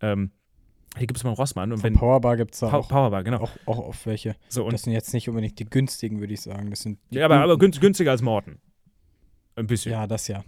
Ähm, 0.00 0.30
die 0.96 1.06
gibt 1.06 1.18
es 1.18 1.22
beim 1.22 1.34
Rossmann 1.34 1.72
und 1.72 1.82
wenn 1.82 1.94
Powerbar 1.94 2.36
gibt 2.36 2.54
es 2.54 2.60
da 2.60 2.72
auch, 2.72 2.88
Powerbar, 2.88 3.22
genau. 3.22 3.40
auch, 3.40 3.50
auch 3.66 3.78
auf 3.78 4.06
welche. 4.06 4.36
So, 4.48 4.64
und 4.64 4.72
Das 4.72 4.82
sind 4.82 4.92
jetzt 4.92 5.12
nicht 5.12 5.28
unbedingt 5.28 5.58
die 5.58 5.64
günstigen, 5.64 6.20
würde 6.20 6.32
ich 6.32 6.40
sagen. 6.40 6.70
Das 6.70 6.80
sind 6.80 6.98
Ja, 7.10 7.26
aber, 7.26 7.36
aber 7.36 7.58
günstiger 7.58 8.10
als 8.10 8.22
Morten. 8.22 8.58
Ein 9.58 9.66
bisschen. 9.66 9.92
Ja, 9.92 10.02
Ja, 10.02 10.06
das 10.06 10.28
ja. 10.28 10.44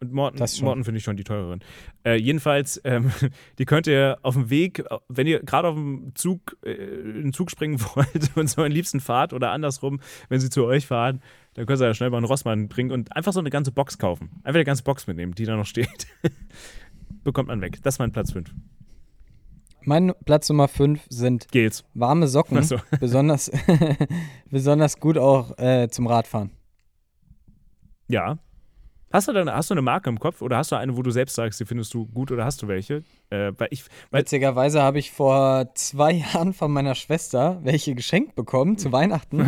und 0.00 0.12
Morten. 0.12 0.38
Morten 0.62 0.84
finde 0.84 0.98
ich 0.98 1.04
schon 1.04 1.16
die 1.16 1.24
teureren. 1.24 1.60
Äh, 2.04 2.16
jedenfalls, 2.16 2.80
ähm, 2.84 3.10
die 3.58 3.64
könnt 3.64 3.86
ihr 3.86 4.18
auf 4.22 4.34
dem 4.34 4.50
Weg, 4.50 4.84
wenn 5.08 5.26
ihr 5.26 5.40
gerade 5.40 5.68
auf 5.68 5.74
dem 5.74 6.12
Zug, 6.14 6.56
äh, 6.64 6.72
in 6.72 7.22
den 7.22 7.32
Zug 7.32 7.50
springen 7.50 7.80
wollt 7.94 8.36
und 8.36 8.48
so 8.48 8.62
am 8.62 8.70
liebsten 8.70 9.00
fahrt 9.00 9.32
oder 9.32 9.50
andersrum, 9.50 10.00
wenn 10.28 10.40
sie 10.40 10.50
zu 10.50 10.64
euch 10.64 10.86
fahren, 10.86 11.20
dann 11.54 11.66
könnt 11.66 11.80
ihr 11.80 11.86
ja 11.86 11.94
schnell 11.94 12.10
mal 12.10 12.18
einen 12.18 12.26
Rossmann 12.26 12.68
bringen 12.68 12.90
und 12.90 13.16
einfach 13.16 13.32
so 13.32 13.40
eine 13.40 13.50
ganze 13.50 13.72
Box 13.72 13.98
kaufen. 13.98 14.30
Einfach 14.42 14.56
eine 14.56 14.64
ganze 14.64 14.82
Box 14.82 15.06
mitnehmen, 15.06 15.34
die 15.34 15.44
da 15.44 15.56
noch 15.56 15.66
steht. 15.66 16.06
Bekommt 17.24 17.48
man 17.48 17.60
weg. 17.60 17.78
Das 17.82 17.94
ist 17.94 17.98
mein 17.98 18.12
Platz 18.12 18.32
5. 18.32 18.52
Mein 19.86 20.12
Platz 20.24 20.48
Nummer 20.48 20.68
5 20.68 21.00
sind 21.08 21.48
Gels. 21.52 21.84
warme 21.94 22.26
Socken. 22.26 22.62
So. 22.62 22.78
Besonders, 23.00 23.50
besonders 24.50 24.98
gut 24.98 25.18
auch 25.18 25.58
äh, 25.58 25.88
zum 25.90 26.06
Radfahren. 26.06 26.50
Ja. 28.08 28.38
Hast 29.12 29.28
du, 29.28 29.32
dann, 29.32 29.48
hast 29.48 29.70
du 29.70 29.74
eine 29.74 29.82
Marke 29.82 30.10
im 30.10 30.18
Kopf 30.18 30.42
oder 30.42 30.56
hast 30.56 30.72
du 30.72 30.76
eine, 30.76 30.96
wo 30.96 31.02
du 31.02 31.12
selbst 31.12 31.36
sagst, 31.36 31.60
die 31.60 31.64
findest 31.64 31.94
du 31.94 32.06
gut 32.06 32.32
oder 32.32 32.44
hast 32.44 32.62
du 32.62 32.66
welche? 32.66 33.04
Äh, 33.30 33.52
weil 33.56 33.68
ich, 33.70 33.84
weil, 34.10 34.22
Witzigerweise 34.22 34.82
habe 34.82 34.98
ich 34.98 35.12
vor 35.12 35.72
zwei 35.74 36.12
Jahren 36.34 36.52
von 36.52 36.72
meiner 36.72 36.96
Schwester 36.96 37.60
welche 37.62 37.94
geschenkt 37.94 38.34
bekommen 38.34 38.76
zu 38.76 38.90
Weihnachten. 38.90 39.46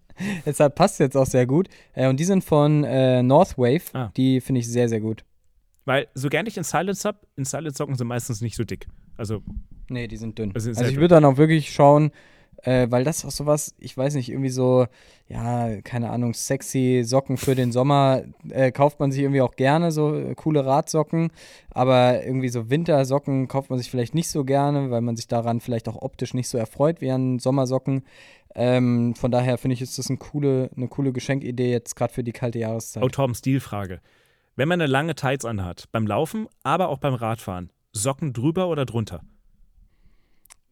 Deshalb 0.46 0.74
passt 0.74 0.98
jetzt 0.98 1.16
auch 1.16 1.26
sehr 1.26 1.46
gut. 1.46 1.68
Äh, 1.94 2.08
und 2.08 2.18
die 2.18 2.24
sind 2.24 2.42
von 2.42 2.82
äh, 2.82 3.22
Northwave. 3.22 3.82
Ah. 3.92 4.10
Die 4.16 4.40
finde 4.40 4.60
ich 4.60 4.68
sehr, 4.68 4.88
sehr 4.88 5.00
gut. 5.00 5.24
weil 5.84 6.08
so 6.14 6.28
gerne 6.28 6.48
ich 6.48 6.56
in 6.56 6.64
Silence 6.64 7.06
habe, 7.06 7.20
in 7.36 7.44
Silence 7.44 7.78
Socken 7.78 7.94
sind 7.94 8.08
meistens 8.08 8.40
nicht 8.40 8.56
so 8.56 8.64
dick. 8.64 8.88
Also, 9.16 9.40
Nee, 9.88 10.08
die 10.08 10.16
sind 10.16 10.38
dünn. 10.38 10.50
Also 10.52 10.72
sehr 10.72 10.88
ich 10.88 10.96
würde 10.96 11.14
dann 11.14 11.24
auch 11.24 11.36
wirklich 11.36 11.72
schauen, 11.72 12.10
äh, 12.62 12.86
weil 12.90 13.04
das 13.04 13.24
auch 13.24 13.30
sowas, 13.30 13.74
ich 13.78 13.96
weiß 13.96 14.14
nicht, 14.14 14.28
irgendwie 14.28 14.50
so, 14.50 14.86
ja, 15.28 15.80
keine 15.82 16.10
Ahnung, 16.10 16.34
sexy 16.34 17.02
Socken 17.04 17.36
für 17.36 17.54
den 17.54 17.72
Sommer 17.72 18.22
äh, 18.50 18.72
kauft 18.72 19.00
man 19.00 19.12
sich 19.12 19.22
irgendwie 19.22 19.40
auch 19.40 19.56
gerne, 19.56 19.92
so 19.92 20.14
äh, 20.14 20.34
coole 20.34 20.64
Radsocken. 20.64 21.30
Aber 21.70 22.24
irgendwie 22.24 22.48
so 22.48 22.70
Wintersocken 22.70 23.48
kauft 23.48 23.70
man 23.70 23.78
sich 23.78 23.90
vielleicht 23.90 24.14
nicht 24.14 24.30
so 24.30 24.44
gerne, 24.44 24.90
weil 24.90 25.00
man 25.00 25.16
sich 25.16 25.28
daran 25.28 25.60
vielleicht 25.60 25.88
auch 25.88 26.00
optisch 26.00 26.34
nicht 26.34 26.48
so 26.48 26.58
erfreut 26.58 27.00
wie 27.00 27.10
an 27.10 27.38
Sommersocken. 27.38 28.04
Ähm, 28.54 29.14
von 29.14 29.30
daher 29.30 29.58
finde 29.58 29.74
ich, 29.74 29.82
ist 29.82 29.98
das 29.98 30.08
eine 30.08 30.16
coole, 30.16 30.70
eine 30.76 30.88
coole 30.88 31.12
Geschenkidee 31.12 31.70
jetzt 31.70 31.94
gerade 31.94 32.12
für 32.12 32.24
die 32.24 32.32
kalte 32.32 32.58
Jahreszeit. 32.58 33.02
oh 33.02 33.08
Torben, 33.08 33.34
Stilfrage. 33.34 34.00
Wenn 34.54 34.68
man 34.68 34.80
eine 34.80 34.90
lange 34.90 35.14
Tights 35.14 35.44
anhat, 35.44 35.84
beim 35.92 36.06
Laufen, 36.06 36.48
aber 36.62 36.88
auch 36.88 36.98
beim 36.98 37.12
Radfahren, 37.12 37.70
Socken 37.92 38.32
drüber 38.32 38.68
oder 38.68 38.86
drunter? 38.86 39.20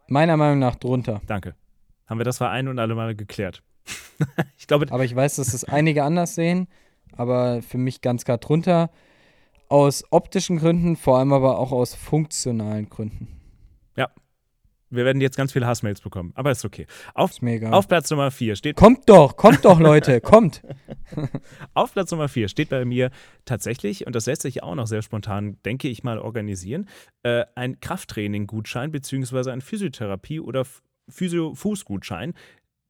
Meiner 0.09 0.39
Meinung 0.39 0.59
nach 0.59 0.77
drunter. 0.77 1.21
Danke. 1.27 1.55
Haben 2.07 2.21
wir 2.21 2.25
das 2.25 2.39
für 2.39 2.49
ein 2.49 2.69
und 2.69 2.79
alle 2.79 2.95
Mal 2.95 3.15
geklärt. 3.15 3.63
ich 4.59 4.67
glaube, 4.67 4.87
Aber 4.91 5.05
ich 5.05 5.15
weiß, 5.15 5.37
dass 5.37 5.55
es 5.55 5.65
einige 5.65 6.05
anders 6.05 6.35
sehen, 6.35 6.69
aber 7.17 7.63
für 7.63 7.79
mich 7.79 8.01
ganz 8.01 8.25
klar 8.25 8.39
drunter. 8.39 8.91
Aus 9.69 10.05
optischen 10.11 10.59
Gründen, 10.59 10.97
vor 10.97 11.19
allem 11.19 11.33
aber 11.33 11.59
auch 11.59 11.73
aus 11.73 11.95
funktionalen 11.95 12.89
Gründen. 12.89 13.29
wir 14.95 15.05
werden 15.05 15.21
jetzt 15.21 15.37
ganz 15.37 15.53
viele 15.53 15.67
Hassmails 15.67 16.01
bekommen, 16.01 16.33
aber 16.35 16.51
ist 16.51 16.65
okay. 16.65 16.87
Auf, 17.15 17.31
Ist 17.33 17.43
mir 17.43 17.55
egal. 17.55 17.73
auf 17.75 17.89
Platz 17.89 18.11
Nummer 18.11 18.31
4 18.31 18.57
steht 18.57 18.77
kommt 18.77 19.09
doch, 19.09 19.37
kommt 19.37 19.65
doch, 19.65 19.81
Leute, 19.81 20.21
kommt. 20.21 20.63
Auf 21.75 21.93
Platz 21.93 22.11
Nummer 22.11 22.29
4 22.29 22.49
steht 22.49 22.69
bei 22.69 22.85
mir 22.85 23.11
tatsächlich, 23.45 24.07
und 24.07 24.15
das 24.15 24.27
lässt 24.27 24.43
sich 24.43 24.63
auch 24.63 24.75
noch 24.75 24.87
sehr 24.87 25.03
spontan, 25.03 25.59
denke 25.65 25.89
ich 25.89 26.03
mal, 26.05 26.19
organisieren, 26.19 26.89
äh, 27.23 27.45
ein 27.55 27.81
Krafttraining-Gutschein 27.81 28.91
beziehungsweise 28.91 29.53
ein 29.53 29.61
Physiotherapie- 29.61 30.41
oder 30.41 30.65
Physio-Fußgutschein, 31.09 32.35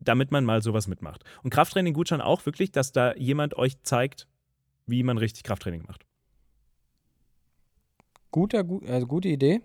damit 0.01 0.31
man 0.31 0.45
mal 0.45 0.63
sowas 0.63 0.87
mitmacht. 0.87 1.25
Und 1.43 1.51
Krafttraining-Gutschein 1.51 2.21
auch 2.21 2.45
wirklich, 2.47 2.73
dass 2.73 2.93
da 2.93 3.15
jemand 3.15 3.57
euch 3.57 3.83
zeigt, 3.83 4.27
wie 4.87 5.03
man 5.03 5.19
richtig 5.19 5.45
Krafttraining 5.45 5.85
macht. 5.87 6.05
Guter, 8.31 8.65
gu 8.65 8.81
also 8.87 9.07
gute 9.07 9.29
Idee. 9.29 9.61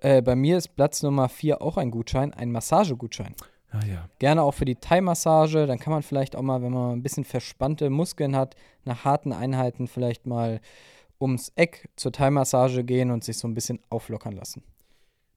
Äh, 0.00 0.22
bei 0.22 0.34
mir 0.34 0.56
ist 0.56 0.74
Platz 0.74 1.02
Nummer 1.02 1.28
4 1.28 1.62
auch 1.62 1.76
ein 1.76 1.90
Gutschein, 1.90 2.34
ein 2.34 2.50
Massagegutschein. 2.50 3.34
Ah 3.70 3.84
ja. 3.86 4.08
Gerne 4.18 4.42
auch 4.42 4.52
für 4.52 4.64
die 4.64 4.76
Thai-Massage. 4.76 5.66
Dann 5.66 5.78
kann 5.78 5.92
man 5.92 6.02
vielleicht 6.02 6.34
auch 6.34 6.42
mal, 6.42 6.62
wenn 6.62 6.72
man 6.72 6.92
ein 6.92 7.02
bisschen 7.02 7.24
verspannte 7.24 7.88
Muskeln 7.88 8.34
hat, 8.34 8.56
nach 8.84 9.04
harten 9.04 9.32
Einheiten 9.32 9.86
vielleicht 9.86 10.26
mal 10.26 10.60
ums 11.20 11.52
Eck 11.54 11.88
zur 11.96 12.12
Thai-Massage 12.12 12.82
gehen 12.82 13.10
und 13.10 13.22
sich 13.22 13.38
so 13.38 13.46
ein 13.46 13.54
bisschen 13.54 13.78
auflockern 13.90 14.32
lassen. 14.32 14.64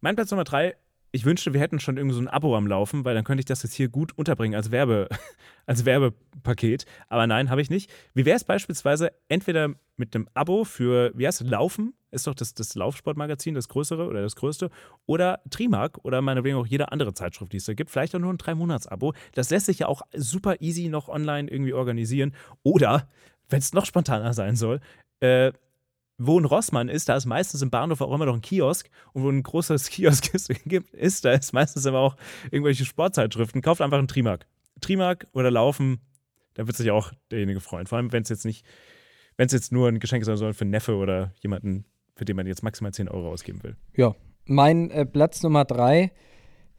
Mein 0.02 0.16
Platz 0.16 0.32
Nummer 0.32 0.46
3, 0.46 0.76
ich 1.16 1.26
wünschte, 1.26 1.54
wir 1.54 1.62
hätten 1.62 1.80
schon 1.80 1.98
irgendwie 1.98 2.16
so 2.16 2.22
ein 2.22 2.28
Abo 2.28 2.58
am 2.58 2.66
Laufen, 2.66 3.06
weil 3.06 3.14
dann 3.14 3.24
könnte 3.24 3.42
ich 3.42 3.46
das 3.46 3.62
jetzt 3.62 3.76
hier 3.76 3.88
gut 3.88 4.18
unterbringen 4.18 4.56
als, 4.56 4.72
Werbe, 4.72 5.08
als 5.68 5.86
Werbepaket. 5.86 6.86
Aber 7.08 7.28
nein, 7.28 7.52
habe 7.52 7.62
ich 7.62 7.70
nicht. 7.70 7.92
Wie 8.16 8.26
wäre 8.26 8.36
es 8.36 8.44
beispielsweise 8.44 9.12
entweder 9.30 9.76
mit 9.96 10.16
einem 10.16 10.28
Abo 10.34 10.64
für, 10.64 11.12
wie 11.16 11.28
heißt 11.28 11.42
es, 11.42 11.48
Laufen? 11.48 11.94
Ist 12.10 12.26
doch 12.26 12.34
das, 12.34 12.56
das 12.56 12.74
Laufsportmagazin, 12.74 13.54
das 13.54 13.70
größere 13.70 14.08
oder 14.08 14.24
das 14.24 14.36
größte. 14.36 14.72
Oder 15.06 15.42
Trimark 15.52 16.04
oder 16.04 16.24
meinetwegen 16.24 16.58
auch 16.58 16.66
jede 16.66 16.92
andere 16.92 17.14
Zeitschrift, 17.14 17.54
die 17.54 17.58
es 17.58 17.66
da 17.66 17.76
gibt. 17.76 17.92
Vielleicht 17.92 18.16
auch 18.16 18.20
nur 18.20 18.34
ein 18.34 18.40
Drei-Monats-Abo. 18.40 19.14
Das 19.36 19.52
lässt 19.52 19.68
sich 19.68 19.80
ja 19.80 19.88
auch 19.88 20.02
super 20.16 20.62
easy 20.62 20.90
noch 20.90 21.10
online 21.10 21.48
irgendwie 21.50 21.74
organisieren. 21.74 22.34
Oder, 22.64 23.08
wenn 23.50 23.60
es 23.60 23.72
noch 23.72 23.86
spontaner 23.86 24.34
sein 24.34 24.56
soll, 24.56 24.80
äh, 25.20 25.52
wo 26.26 26.40
ein 26.40 26.46
Rossmann 26.46 26.90
ist, 26.90 27.10
da 27.10 27.16
ist 27.16 27.26
meistens 27.26 27.62
im 27.62 27.70
Bahnhof 27.70 28.02
auch 28.02 28.14
immer 28.14 28.26
noch 28.26 28.36
ein 28.36 28.42
Kiosk 28.42 28.90
und 29.14 29.24
wo 29.24 29.30
ein 29.30 29.44
großes 29.44 29.90
Kiosk 29.92 30.34
ist, 30.34 30.50
ist 30.50 31.26
da 31.26 31.32
ist 31.34 31.54
meistens 31.54 31.86
immer 31.86 32.00
auch 32.00 32.16
irgendwelche 32.52 32.86
Sportzeitschriften. 32.86 33.62
Kauft 33.62 33.82
einfach 33.82 33.98
einen 33.98 34.08
Trimark. 34.08 34.46
Trimark 34.82 35.28
oder 35.34 35.52
Laufen, 35.52 36.00
da 36.56 36.68
wird 36.68 36.78
sich 36.78 36.92
auch 36.92 37.12
derjenige 37.32 37.60
freuen. 37.60 37.88
Vor 37.88 37.98
allem, 37.98 38.12
wenn 38.12 38.24
es 38.24 38.30
jetzt 38.30 38.46
nicht, 38.46 38.66
wenn 39.38 39.48
es 39.48 39.54
jetzt 39.54 39.72
nur 39.72 39.88
ein 39.88 40.00
Geschenk 40.00 40.26
sein 40.26 40.38
soll 40.38 40.54
für 40.54 40.62
einen 40.62 40.72
Neffe 40.72 40.96
oder 40.96 41.34
jemanden, 41.42 41.86
für 42.16 42.26
den 42.26 42.36
man 42.36 42.48
jetzt 42.48 42.64
maximal 42.64 42.94
10 42.94 43.08
Euro 43.10 43.32
ausgeben 43.32 43.64
will. 43.64 43.76
Ja, 43.96 44.16
mein 44.46 44.92
äh, 44.92 45.06
Platz 45.06 45.42
Nummer 45.42 45.66
drei, 45.66 46.12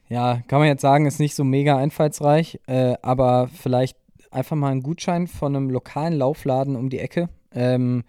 ja, 0.09 0.43
kann 0.49 0.61
man 0.61 0.69
jetzt 0.69 0.83
sagen, 0.83 1.07
ist 1.07 1.19
nicht 1.19 1.35
so 1.35 1.45
mega 1.45 1.77
einfallsreich, 1.77 2.61
äh, 2.67 2.95
aber 3.03 3.49
vielleicht 3.49 3.97
einfach 4.31 4.57
mal 4.57 4.71
einen 4.71 4.83
Gutschein 4.83 5.27
von 5.27 5.57
einem 5.57 5.71
lokalen 5.71 6.15
Laufladen 6.15 6.77
um 6.77 6.91
die 6.91 6.99
Ecke. 6.99 7.29
Ähm, 7.53 8.05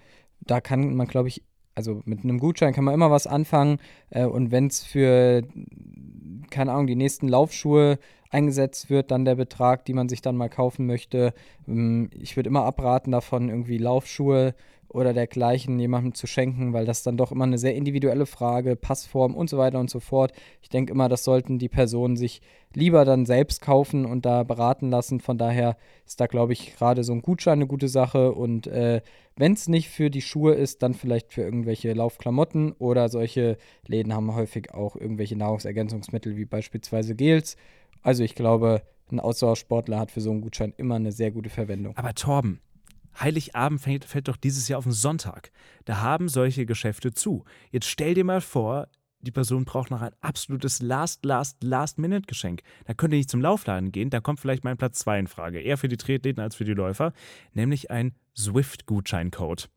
da 0.46 0.62
kann 0.62 0.96
man, 0.96 1.08
glaube 1.08 1.28
ich, 1.28 1.44
also 1.76 2.02
mit 2.06 2.24
einem 2.24 2.40
Gutschein 2.40 2.74
kann 2.74 2.86
man 2.86 2.94
immer 2.94 3.12
was 3.12 3.28
anfangen. 3.28 3.80
Äh, 4.10 4.26
und 4.26 4.52
wenn 4.52 4.68
es 4.68 4.84
für, 4.84 5.44
keine 6.50 6.72
Ahnung, 6.72 6.88
die 6.88 6.96
nächsten 6.96 7.28
Laufschuhe 7.28 8.00
eingesetzt 8.30 8.90
wird, 8.90 9.12
dann 9.12 9.26
der 9.26 9.36
Betrag, 9.36 9.86
die 9.86 9.94
man 9.94 10.10
sich 10.10 10.22
dann 10.22 10.38
mal 10.38 10.50
kaufen 10.50 10.86
möchte. 10.86 11.34
Ähm, 11.68 12.10
ich 12.14 12.36
würde 12.36 12.50
immer 12.50 12.64
abraten 12.64 13.12
davon, 13.12 13.50
irgendwie 13.50 13.78
Laufschuhe 13.78 14.56
oder 14.90 15.14
dergleichen 15.14 15.80
jemandem 15.80 16.14
zu 16.14 16.28
schenken, 16.28 16.74
weil 16.74 16.86
das 16.86 17.04
dann 17.04 17.18
doch 17.18 17.32
immer 17.32 17.44
eine 17.44 17.58
sehr 17.58 17.76
individuelle 17.76 18.26
Frage, 18.26 18.76
Passform 18.76 19.36
und 19.36 19.50
so 19.50 19.58
weiter 19.58 19.80
und 19.80 19.90
so 19.90 20.00
fort. 20.00 20.32
Ich 20.62 20.70
denke 20.70 20.94
immer, 20.94 21.10
das 21.10 21.24
sollten 21.24 21.60
die 21.60 21.70
Personen 21.70 22.16
sich 22.16 22.42
lieber 22.74 23.06
dann 23.06 23.26
selbst 23.26 23.62
kaufen 23.62 24.06
und 24.06 24.26
da 24.26 24.44
beraten 24.44 24.90
lassen. 24.90 25.20
Von 25.20 25.38
daher 25.38 25.78
ist 26.06 26.20
da, 26.20 26.28
glaube 26.28 26.54
ich, 26.54 26.76
gerade 26.76 27.04
so 27.04 27.14
ein 27.14 27.22
Gutschein 27.22 27.54
eine 27.60 27.68
gute 27.68 27.88
Sache. 27.88 28.34
Und 28.34 28.68
äh, 28.68 29.02
wenn 29.36 29.54
es 29.54 29.68
nicht 29.68 29.90
für 29.90 30.10
die 30.10 30.22
Schuhe 30.22 30.54
ist, 30.54 30.84
dann 30.84 30.94
vielleicht 30.94 31.34
für 31.34 31.42
irgendwelche 31.42 31.94
Laufklamotten 31.94 32.74
oder 32.74 33.10
solche 33.10 33.58
Läden 33.88 34.14
haben 34.14 34.34
häufig 34.36 34.74
auch 34.74 34.96
irgendwelche 34.96 35.36
Nahrungsergänzungsmittel 35.36 36.38
wie 36.38 36.46
beispielsweise 36.46 37.16
Gels. 37.16 37.58
Also 38.02 38.24
ich 38.24 38.36
glaube, 38.36 38.82
ein 39.12 39.20
Ausdauersportler 39.20 40.00
hat 40.00 40.12
für 40.12 40.22
so 40.22 40.32
einen 40.32 40.42
Gutschein 40.42 40.74
immer 40.78 40.96
eine 40.96 41.12
sehr 41.12 41.32
gute 41.32 41.50
Verwendung. 41.50 41.96
Aber 41.98 42.14
Torben, 42.14 42.60
Heiligabend 43.20 43.82
fällt, 43.82 44.06
fällt 44.06 44.28
doch 44.28 44.38
dieses 44.38 44.68
Jahr 44.68 44.80
auf 44.80 44.86
den 44.86 44.94
Sonntag. 44.94 45.52
Da 45.86 46.02
haben 46.02 46.30
solche 46.30 46.66
Geschäfte 46.66 47.14
zu. 47.14 47.44
Jetzt 47.72 47.88
stell 47.88 48.14
dir 48.14 48.24
mal 48.24 48.42
vor, 48.42 48.88
die 49.22 49.32
Person 49.32 49.66
braucht 49.66 49.90
noch 49.90 50.02
ein 50.02 50.14
absolutes 50.22 50.82
Last, 50.82 51.26
Last, 51.26 51.64
Last-Minute-Geschenk. 51.64 52.62
Da 52.86 52.94
könnt 52.94 53.14
ihr 53.14 53.18
nicht 53.18 53.30
zum 53.30 53.42
Laufladen 53.42 53.92
gehen, 53.92 54.10
da 54.10 54.20
kommt 54.20 54.40
vielleicht 54.40 54.64
mein 54.64 54.78
Platz 54.78 55.00
2 55.00 55.20
in 55.20 55.28
Frage. 55.28 55.60
Eher 55.60 55.78
für 55.78 55.88
die 55.88 55.98
Triathleten 55.98 56.42
als 56.42 56.56
für 56.56 56.66
die 56.66 56.74
Läufer, 56.74 57.14
nämlich 57.54 57.90
ein 57.90 58.14
Swift-Gutscheincode. 58.38 59.70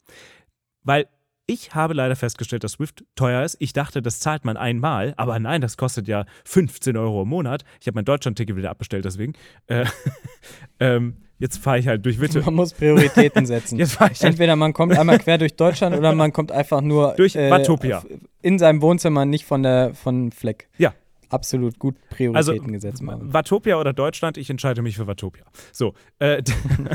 Weil 0.83 1.09
ich 1.49 1.75
habe 1.75 1.95
leider 1.95 2.15
festgestellt, 2.15 2.63
dass 2.63 2.73
Swift 2.73 3.05
teuer 3.17 3.43
ist. 3.43 3.57
Ich 3.59 3.73
dachte, 3.73 4.03
das 4.03 4.21
zahlt 4.21 4.45
man 4.45 4.59
einmal, 4.59 5.15
aber 5.17 5.39
nein, 5.39 5.63
das 5.63 5.79
kostet 5.79 6.07
ja 6.07 6.27
15 6.45 6.97
Euro 6.97 7.23
im 7.23 7.29
Monat. 7.29 7.65
Ich 7.81 7.87
habe 7.87 7.97
mein 7.97 8.05
Deutschland-Ticket 8.05 8.55
wieder 8.55 8.69
abbestellt, 8.71 9.07
deswegen. 9.07 9.33
Äh, 9.67 9.87
ähm, 10.81 11.17
jetzt 11.39 11.57
fahre 11.59 11.79
ich 11.79 11.89
halt 11.89 12.05
durch 12.05 12.21
Witte. 12.21 12.43
Man 12.43 12.55
muss 12.55 12.75
Prioritäten 12.75 13.47
setzen. 13.47 13.79
Jetzt 13.79 13.95
ich 13.95 14.01
halt 14.01 14.23
Entweder 14.23 14.57
man 14.57 14.75
kommt 14.75 14.97
einmal 14.97 15.19
quer 15.19 15.39
durch 15.39 15.57
Deutschland 15.57 15.97
oder 15.97 16.15
man 16.15 16.35
kommt 16.35 16.53
einfach 16.53 16.83
nur 16.83 17.15
Durch 17.15 17.35
Watopia. 17.35 18.05
in 18.43 18.59
seinem 18.59 18.83
Wohnzimmer, 18.83 19.25
nicht 19.25 19.47
von 19.47 19.63
der 19.63 19.95
von 19.95 20.31
Fleck. 20.31 20.69
Ja. 20.77 20.93
Absolut 21.31 21.79
gut 21.79 21.97
Also, 22.35 22.53
Prioritäten 22.53 22.73
gesetzt, 22.73 23.03
Marvin. 23.03 23.33
Watopia 23.33 23.79
oder 23.79 23.93
Deutschland, 23.93 24.37
ich 24.37 24.51
entscheide 24.51 24.83
mich 24.83 24.97
für 24.97 25.07
Watopia. 25.07 25.45
So, 25.73 25.95
äh, 26.19 26.43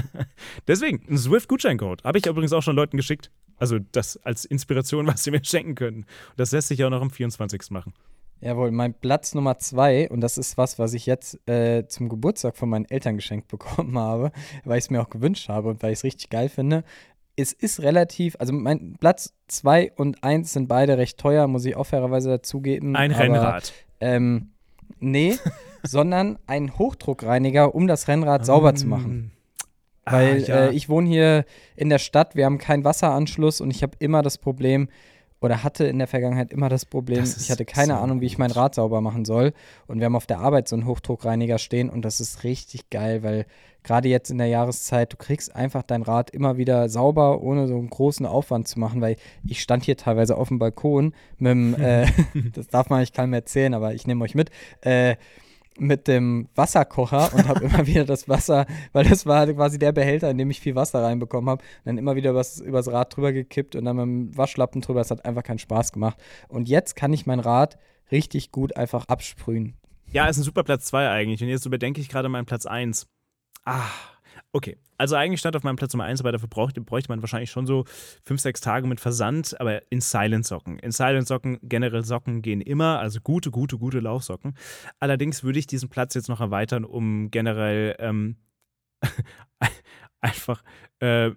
deswegen, 0.68 1.04
ein 1.10 1.18
Swift-Gutscheincode. 1.18 2.04
Habe 2.04 2.18
ich 2.18 2.26
übrigens 2.26 2.54
auch 2.54 2.64
schon 2.64 2.76
Leuten 2.76 2.98
geschickt. 2.98 3.32
Also 3.58 3.80
das 3.80 4.18
als 4.18 4.46
Inspiration, 4.46 5.08
was 5.08 5.24
sie 5.24 5.32
mir 5.32 5.44
schenken 5.44 5.76
können. 5.76 5.98
Und 5.98 6.38
das 6.38 6.52
lässt 6.52 6.68
sich 6.68 6.84
auch 6.84 6.90
noch 6.90 7.02
am 7.02 7.12
24. 7.12 7.72
machen. 7.72 7.94
Jawohl, 8.44 8.72
mein 8.72 8.94
Platz 8.94 9.34
Nummer 9.36 9.58
zwei, 9.58 10.10
und 10.10 10.20
das 10.20 10.38
ist 10.38 10.58
was, 10.58 10.78
was 10.78 10.94
ich 10.94 11.06
jetzt 11.06 11.40
äh, 11.48 11.88
zum 11.88 12.10
Geburtstag 12.10 12.58
von 12.58 12.68
meinen 12.68 12.84
Eltern 12.84 13.16
geschenkt 13.16 13.48
bekommen 13.48 13.98
habe, 13.98 14.34
weil 14.66 14.80
ich 14.80 14.86
es 14.86 14.90
mir 14.90 15.02
auch 15.02 15.10
gewünscht 15.10 15.48
habe 15.48 15.70
und 15.70 15.82
weil 15.82 15.94
ich 15.94 16.00
es 16.00 16.04
richtig 16.04 16.30
geil 16.30 16.50
finde. 16.50 16.84
Es 17.38 17.54
ist 17.54 17.82
relativ, 17.82 18.36
also 18.40 18.52
mein 18.52 18.98
Platz 19.00 19.34
zwei 19.48 19.94
und 19.96 20.24
eins 20.26 20.52
sind 20.52 20.68
beide 20.68 20.98
recht 20.98 21.18
teuer, 21.18 21.48
muss 21.48 21.64
ich 21.64 21.78
auch 21.78 21.86
fairerweise 21.86 22.30
dazugeben. 22.30 22.98
Ein 22.98 23.12
Rennrad. 23.12 23.74
Ähm, 24.04 24.52
nee, 25.00 25.36
sondern 25.84 26.38
ein 26.48 26.78
Hochdruckreiniger, 26.78 27.74
um 27.74 27.88
das 27.88 28.08
Rennrad 28.08 28.46
sauber 28.46 28.76
zu 28.76 28.88
machen. 28.88 29.32
Weil 30.06 30.44
Ah, 30.44 30.48
ja. 30.48 30.56
äh, 30.68 30.74
ich 30.74 30.90
wohne 30.90 31.08
hier 31.08 31.46
in 31.76 31.90
der 31.90 32.00
Stadt, 32.00 32.36
wir 32.36 32.46
haben 32.46 32.58
keinen 32.58 32.84
Wasseranschluss 32.84 33.62
und 33.62 33.72
ich 33.72 33.84
habe 33.84 33.94
immer 34.00 34.22
das 34.22 34.38
Problem, 34.38 34.90
oder 35.44 35.62
hatte 35.62 35.84
in 35.84 36.00
der 36.00 36.08
Vergangenheit 36.08 36.54
immer 36.54 36.70
das 36.70 36.86
Problem, 36.86 37.20
Das 37.20 37.36
ich 37.38 37.52
hatte 37.52 37.66
keine 37.66 37.96
so 37.96 38.00
Ahnung, 38.00 38.22
wie 38.22 38.26
ich 38.26 38.38
mein. 38.38 38.50
Rad 38.52 38.76
sauber 38.76 39.02
machen 39.02 39.26
soll. 39.26 39.54
Und 39.88 40.00
wir 40.00 40.06
haben 40.06 40.16
auf 40.16 40.26
der 40.26 40.40
Arbeit 40.40 40.68
so 40.70 40.76
einen 40.76 40.86
Hochdruckreiniger 40.86 41.58
stehen 41.58 41.90
und 41.90 42.04
das 42.04 42.22
ist 42.22 42.44
richtig 42.44 42.90
geil, 42.90 43.24
weil 43.24 43.46
gerade 43.84 44.08
jetzt 44.08 44.32
in 44.32 44.38
der 44.38 44.48
Jahreszeit, 44.48 45.12
du 45.12 45.18
kriegst 45.18 45.54
einfach 45.54 45.84
dein 45.84 46.02
Rad 46.02 46.30
immer 46.30 46.58
wieder 46.58 46.88
sauber, 46.88 47.42
ohne 47.42 47.68
so 47.68 47.76
einen 47.76 47.90
großen 47.90 48.26
Aufwand 48.26 48.68
zu 48.68 48.80
machen, 48.80 49.02
weil 49.02 49.18
ich 49.46 49.62
stand 49.62 49.84
hier 49.84 49.98
teilweise 49.98 50.38
auf 50.38 50.48
dem 50.48 50.60
Balkon 50.60 51.14
mit 51.38 51.52
dem, 51.52 51.76
äh, 51.76 52.06
das 52.54 52.68
darf 52.68 52.90
man 52.90 53.00
eigentlich 53.00 53.14
keinem 53.14 53.34
erzählen, 53.34 53.74
aber 53.74 53.94
ich 53.94 54.08
nehme 54.08 54.24
euch 54.24 54.36
mit, 54.36 54.50
äh, 54.82 55.16
mit 55.78 56.08
dem 56.08 56.48
Wasserkocher 56.56 57.34
und 57.34 57.48
habe 57.48 57.64
immer 57.66 57.86
wieder 57.88 58.06
das 58.06 58.30
Wasser, 58.30 58.66
weil 58.92 59.06
das 59.06 59.26
war 59.26 59.48
quasi 59.48 59.80
der 59.80 59.92
Behälter, 59.92 60.30
in 60.30 60.38
dem 60.38 60.50
ich 60.50 60.60
viel 60.60 60.76
Wasser 60.76 61.02
reinbekommen 61.04 61.50
habe, 61.50 61.64
dann 61.86 61.98
immer 61.98 62.16
wieder 62.16 62.36
was 62.36 62.60
übers 62.60 62.92
Rad 62.92 63.16
drüber 63.16 63.34
gekippt 63.34 63.76
und 63.76 63.86
dann 63.86 63.96
mit 63.96 64.04
dem 64.04 64.38
Waschlappen 64.38 64.82
drüber. 64.82 65.00
Das 65.00 65.12
hat 65.12 65.26
einfach 65.26 65.44
keinen 65.44 65.60
Spaß 65.60 65.92
gemacht. 65.92 66.18
Und 66.48 66.70
jetzt 66.70 66.96
kann 66.96 67.14
ich 67.14 67.26
mein 67.26 67.40
Rad 67.40 67.78
richtig 68.12 68.52
gut 68.52 68.76
einfach 68.78 69.06
absprühen. 69.06 69.76
Ja, 70.12 70.28
ist 70.28 70.38
ein 70.38 70.44
super 70.44 70.64
Platz 70.64 70.86
2 70.86 71.10
eigentlich. 71.10 71.42
Und 71.42 71.50
jetzt 71.50 71.66
überdenke 71.66 72.00
ich 72.00 72.10
gerade 72.10 72.30
meinen 72.30 72.46
Platz 72.46 72.66
1. 72.66 73.08
Ah, 73.66 73.90
okay. 74.54 74.78
Also 74.98 75.16
eigentlich 75.16 75.40
stand 75.40 75.56
auf 75.56 75.64
meinem 75.64 75.76
Platz 75.76 75.94
Nummer 75.94 76.06
1, 76.06 76.22
aber 76.22 76.32
dafür 76.32 76.48
bräuchte, 76.48 76.80
bräuchte 76.80 77.10
man 77.10 77.22
wahrscheinlich 77.22 77.52
schon 77.52 77.66
so 77.66 77.84
5, 78.24 78.40
6 78.40 78.62
Tage 78.62 78.88
mit 78.88 79.02
Versand, 79.02 79.60
aber 79.60 79.82
in 79.92 80.00
Silent-Socken. 80.00 80.80
In 80.80 80.92
Silent-Socken, 80.92 81.60
generell 81.64 82.06
Socken 82.06 82.42
gehen 82.42 82.62
immer, 82.62 83.00
also 83.00 83.20
gute, 83.20 83.52
gute, 83.52 83.78
gute 83.78 84.00
Laufsocken. 84.00 84.56
Allerdings 85.00 85.44
würde 85.44 85.60
ich 85.60 85.68
diesen 85.68 85.90
Platz 85.90 86.14
jetzt 86.14 86.30
noch 86.30 86.40
erweitern, 86.40 86.86
um 86.86 87.32
generell 87.32 87.96
ähm, 88.00 88.38
einfach 90.22 90.64
äh, 91.00 91.32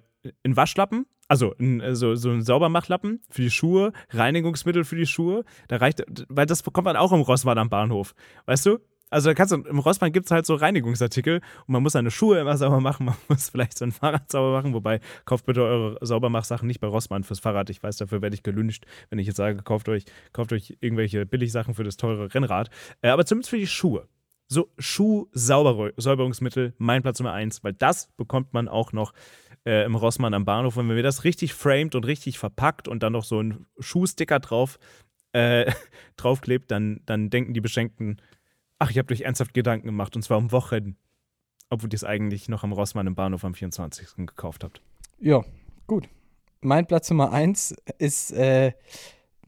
einen 0.45 0.57
Waschlappen, 0.57 1.07
also 1.29 1.55
ein, 1.59 1.95
so, 1.97 2.14
so 2.14 2.31
ein 2.31 2.43
Saubermachlappen 2.43 3.21
für 3.29 3.43
die 3.43 3.51
Schuhe, 3.51 3.93
Reinigungsmittel 4.11 4.85
für 4.85 4.97
die 4.97 5.07
Schuhe. 5.07 5.45
Da 5.69 5.77
reicht, 5.77 6.05
weil 6.29 6.47
das 6.47 6.62
bekommt 6.62 6.85
man 6.85 6.97
auch 6.97 7.12
im 7.12 7.21
Rossmann 7.21 7.59
am 7.59 7.69
Bahnhof. 7.69 8.14
Weißt 8.45 8.67
du? 8.67 8.79
Also 9.09 9.30
da 9.30 9.34
kannst 9.34 9.52
du, 9.52 9.57
im 9.62 9.78
Rossmann 9.78 10.11
gibt 10.11 10.26
es 10.26 10.32
halt 10.32 10.46
so 10.46 10.57
Reinigungsartikel 10.57 11.36
und 11.36 11.72
man 11.72 11.80
muss 11.82 11.92
seine 11.92 12.11
Schuhe 12.11 12.40
immer 12.40 12.57
sauber 12.57 12.80
machen, 12.80 13.07
man 13.07 13.14
muss 13.28 13.50
vielleicht 13.50 13.78
sein 13.78 13.92
Fahrrad 13.92 14.30
sauber 14.30 14.50
machen, 14.52 14.74
wobei 14.74 15.00
kauft 15.24 15.46
bitte 15.46 15.62
eure 15.62 16.04
Saubermachsachen 16.04 16.66
nicht 16.66 16.80
bei 16.80 16.88
Rossmann 16.88 17.22
fürs 17.22 17.38
Fahrrad. 17.38 17.70
Ich 17.70 17.82
weiß, 17.82 17.98
dafür 17.98 18.20
werde 18.20 18.34
ich 18.34 18.42
gelünscht, 18.42 18.84
wenn 19.11 19.20
ich 19.20 19.28
jetzt 19.28 19.36
sage, 19.36 19.62
kauft 19.62 19.88
euch, 19.88 20.04
kauft 20.32 20.52
euch 20.52 20.76
irgendwelche 20.80 21.24
Billigsachen 21.24 21.74
für 21.74 21.84
das 21.84 21.96
teure 21.96 22.34
Rennrad. 22.34 22.68
Äh, 23.00 23.11
aber 23.11 23.24
zumindest 23.24 23.50
für 23.50 23.59
die 23.59 23.68
Schuhe. 23.68 24.09
So 24.48 24.72
Schuh-Säuberungsmittel, 24.78 26.74
mein 26.78 27.02
Platz 27.02 27.18
Nummer 27.18 27.32
eins, 27.32 27.64
weil 27.64 27.72
das 27.74 28.09
bekommt 28.16 28.54
man 28.54 28.68
auch 28.68 28.92
noch 28.92 29.12
äh, 29.64 29.84
im 29.84 29.94
Rossmann 29.94 30.34
am 30.34 30.44
Bahnhof. 30.44 30.76
Und 30.76 30.88
wenn 30.88 30.96
wir 30.96 31.02
das 31.02 31.24
richtig 31.24 31.54
framed 31.54 31.94
und 31.94 32.07
richtig 32.07 32.38
verpackt 32.38 32.88
und 32.88 33.02
dann 33.02 33.12
noch 33.12 33.24
so 33.24 33.40
ein 33.40 33.66
Schuhsticker 33.78 34.40
drauf 34.40 34.78
äh, 35.32 35.72
draufklebt, 36.16 36.70
dann, 36.70 37.00
dann 37.07 37.30
denken 37.30 37.54
die 37.54 37.61
Beschenkten, 37.61 38.20
ach, 38.79 38.91
ich 38.91 38.99
habe 38.99 39.12
euch 39.12 39.22
ernsthaft 39.22 39.55
Gedanken 39.55 39.87
gemacht 39.87 40.16
und 40.16 40.22
zwar 40.22 40.39
um 40.39 40.53
Wochen, 40.53 40.97
obwohl 41.70 41.91
ihr 41.91 41.95
es 41.97 42.05
eigentlich 42.05 42.49
noch 42.49 42.62
am 42.64 42.72
Rossmann 42.72 43.07
im 43.07 43.14
Bahnhof 43.14 43.45
am 43.45 43.55
24. 43.55 44.27
gekauft 44.27 44.64
habt. 44.64 44.81
Ja, 45.18 45.43
gut. 45.87 46.09
Mein 46.61 46.87
Platz 46.87 47.11
Nummer 47.11 47.33
eins 47.33 47.74
ist, 47.99 48.33
äh, 48.33 48.72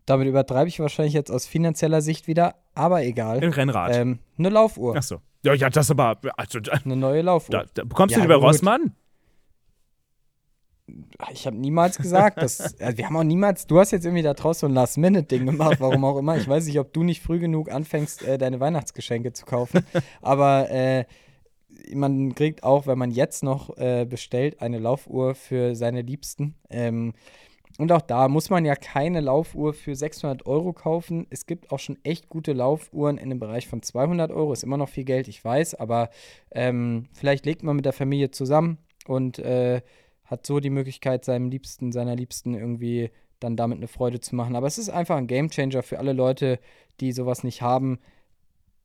damit 0.07 0.29
übertreibe 0.29 0.69
ich 0.69 0.81
wahrscheinlich 0.81 1.15
jetzt 1.15 1.31
aus 1.31 1.47
finanzieller 1.47 2.01
Sicht 2.01 2.27
wieder, 2.27 2.55
aber 2.75 3.03
egal. 3.03 3.43
Im 3.43 3.53
Rennrad. 3.53 3.95
Ähm, 3.97 4.19
eine 4.39 4.49
Laufuhr. 4.51 4.95
ach 4.97 5.03
so. 5.03 5.21
Ja, 5.45 5.55
ja, 5.55 5.71
das 5.71 5.91
aber, 5.91 6.19
also, 6.37 6.59
Eine 6.85 6.97
neue 6.97 7.23
Laufuhr. 7.23 7.51
da, 7.53 7.65
da 7.75 7.85
bekommst 7.85 8.15
du 8.17 8.19
Ja, 8.21 8.25
die 8.25 8.29
bei 8.29 8.35
gut. 8.35 8.45
Rossmann? 8.45 8.93
Ich 11.33 11.47
habe 11.47 11.57
niemals 11.57 11.99
gesagt, 11.99 12.43
dass. 12.43 12.81
Also 12.81 12.97
wir 12.99 13.07
haben 13.07 13.17
auch 13.17 13.25
niemals. 13.25 13.67
Du 13.67 13.79
hast 13.79 13.91
jetzt 13.91 14.05
irgendwie 14.05 14.23
da 14.23 14.35
draußen 14.35 14.61
so 14.61 14.67
ein 14.67 14.75
Last-Minute-Ding 14.75 15.47
gemacht, 15.47 15.81
warum 15.81 16.05
auch 16.05 16.19
immer. 16.19 16.37
Ich 16.37 16.49
weiß 16.49 16.67
nicht, 16.67 16.79
ob 16.79 16.93
du 16.93 17.03
nicht 17.03 17.23
früh 17.23 17.39
genug 17.39 17.71
anfängst, 17.71 18.23
äh, 18.23 18.39
deine 18.39 18.61
Weihnachtsgeschenke 18.61 19.33
zu 19.33 19.47
kaufen. 19.47 19.85
Aber 20.23 20.71
äh, 20.71 21.05
man 21.95 22.35
kriegt 22.35 22.63
auch, 22.63 22.87
wenn 22.87 22.99
man 22.99 23.11
jetzt 23.11 23.43
noch 23.43 23.77
äh, 23.77 24.05
bestellt, 24.05 24.61
eine 24.61 24.79
Laufuhr 24.79 25.35
für 25.35 25.75
seine 25.75 26.03
Liebsten. 26.03 26.55
Ähm, 26.71 27.15
und 27.79 27.93
auch 27.93 28.03
da 28.03 28.29
muss 28.29 28.51
man 28.51 28.65
ja 28.65 28.75
keine 28.75 29.21
Laufuhr 29.21 29.73
für 29.73 29.95
600 29.95 30.47
Euro 30.47 30.73
kaufen. 30.73 31.29
Es 31.31 31.47
gibt 31.47 31.71
auch 31.71 31.79
schon 31.79 31.97
echt 32.03 32.29
gute 32.29 32.53
Laufuhren 32.53 33.19
in 33.19 33.31
dem 33.31 33.39
Bereich 33.39 33.69
von 33.69 33.83
200 33.83 34.33
Euro. 34.33 34.53
Ist 34.53 34.65
immer 34.65 34.77
noch 34.77 34.89
viel 34.89 35.05
Geld, 35.05 35.29
ich 35.29 35.45
weiß, 35.45 35.77
aber 35.77 36.11
ähm, 36.51 37.07
vielleicht 37.13 37.47
legt 37.47 37.63
man 37.63 37.77
mit 37.77 37.85
der 37.85 37.93
Familie 37.93 38.33
zusammen 38.33 38.79
und 39.07 39.39
äh, 39.39 39.83
hat 40.29 40.47
so 40.47 40.61
die 40.61 40.71
Möglichkeit, 40.71 41.25
seinem 41.25 41.51
Liebsten, 41.51 41.91
seiner 41.91 42.15
Liebsten 42.15 42.55
irgendwie 42.55 43.11
dann 43.41 43.57
damit 43.57 43.79
eine 43.79 43.89
Freude 43.89 44.21
zu 44.21 44.37
machen. 44.37 44.57
Aber 44.57 44.67
es 44.67 44.79
ist 44.79 44.91
einfach 44.91 45.17
ein 45.17 45.27
Gamechanger 45.27 45.83
für 45.83 45.99
alle 45.99 46.13
Leute, 46.13 46.61
die 47.01 47.13
sowas 47.13 47.45
nicht 47.45 47.63
haben. 47.63 47.99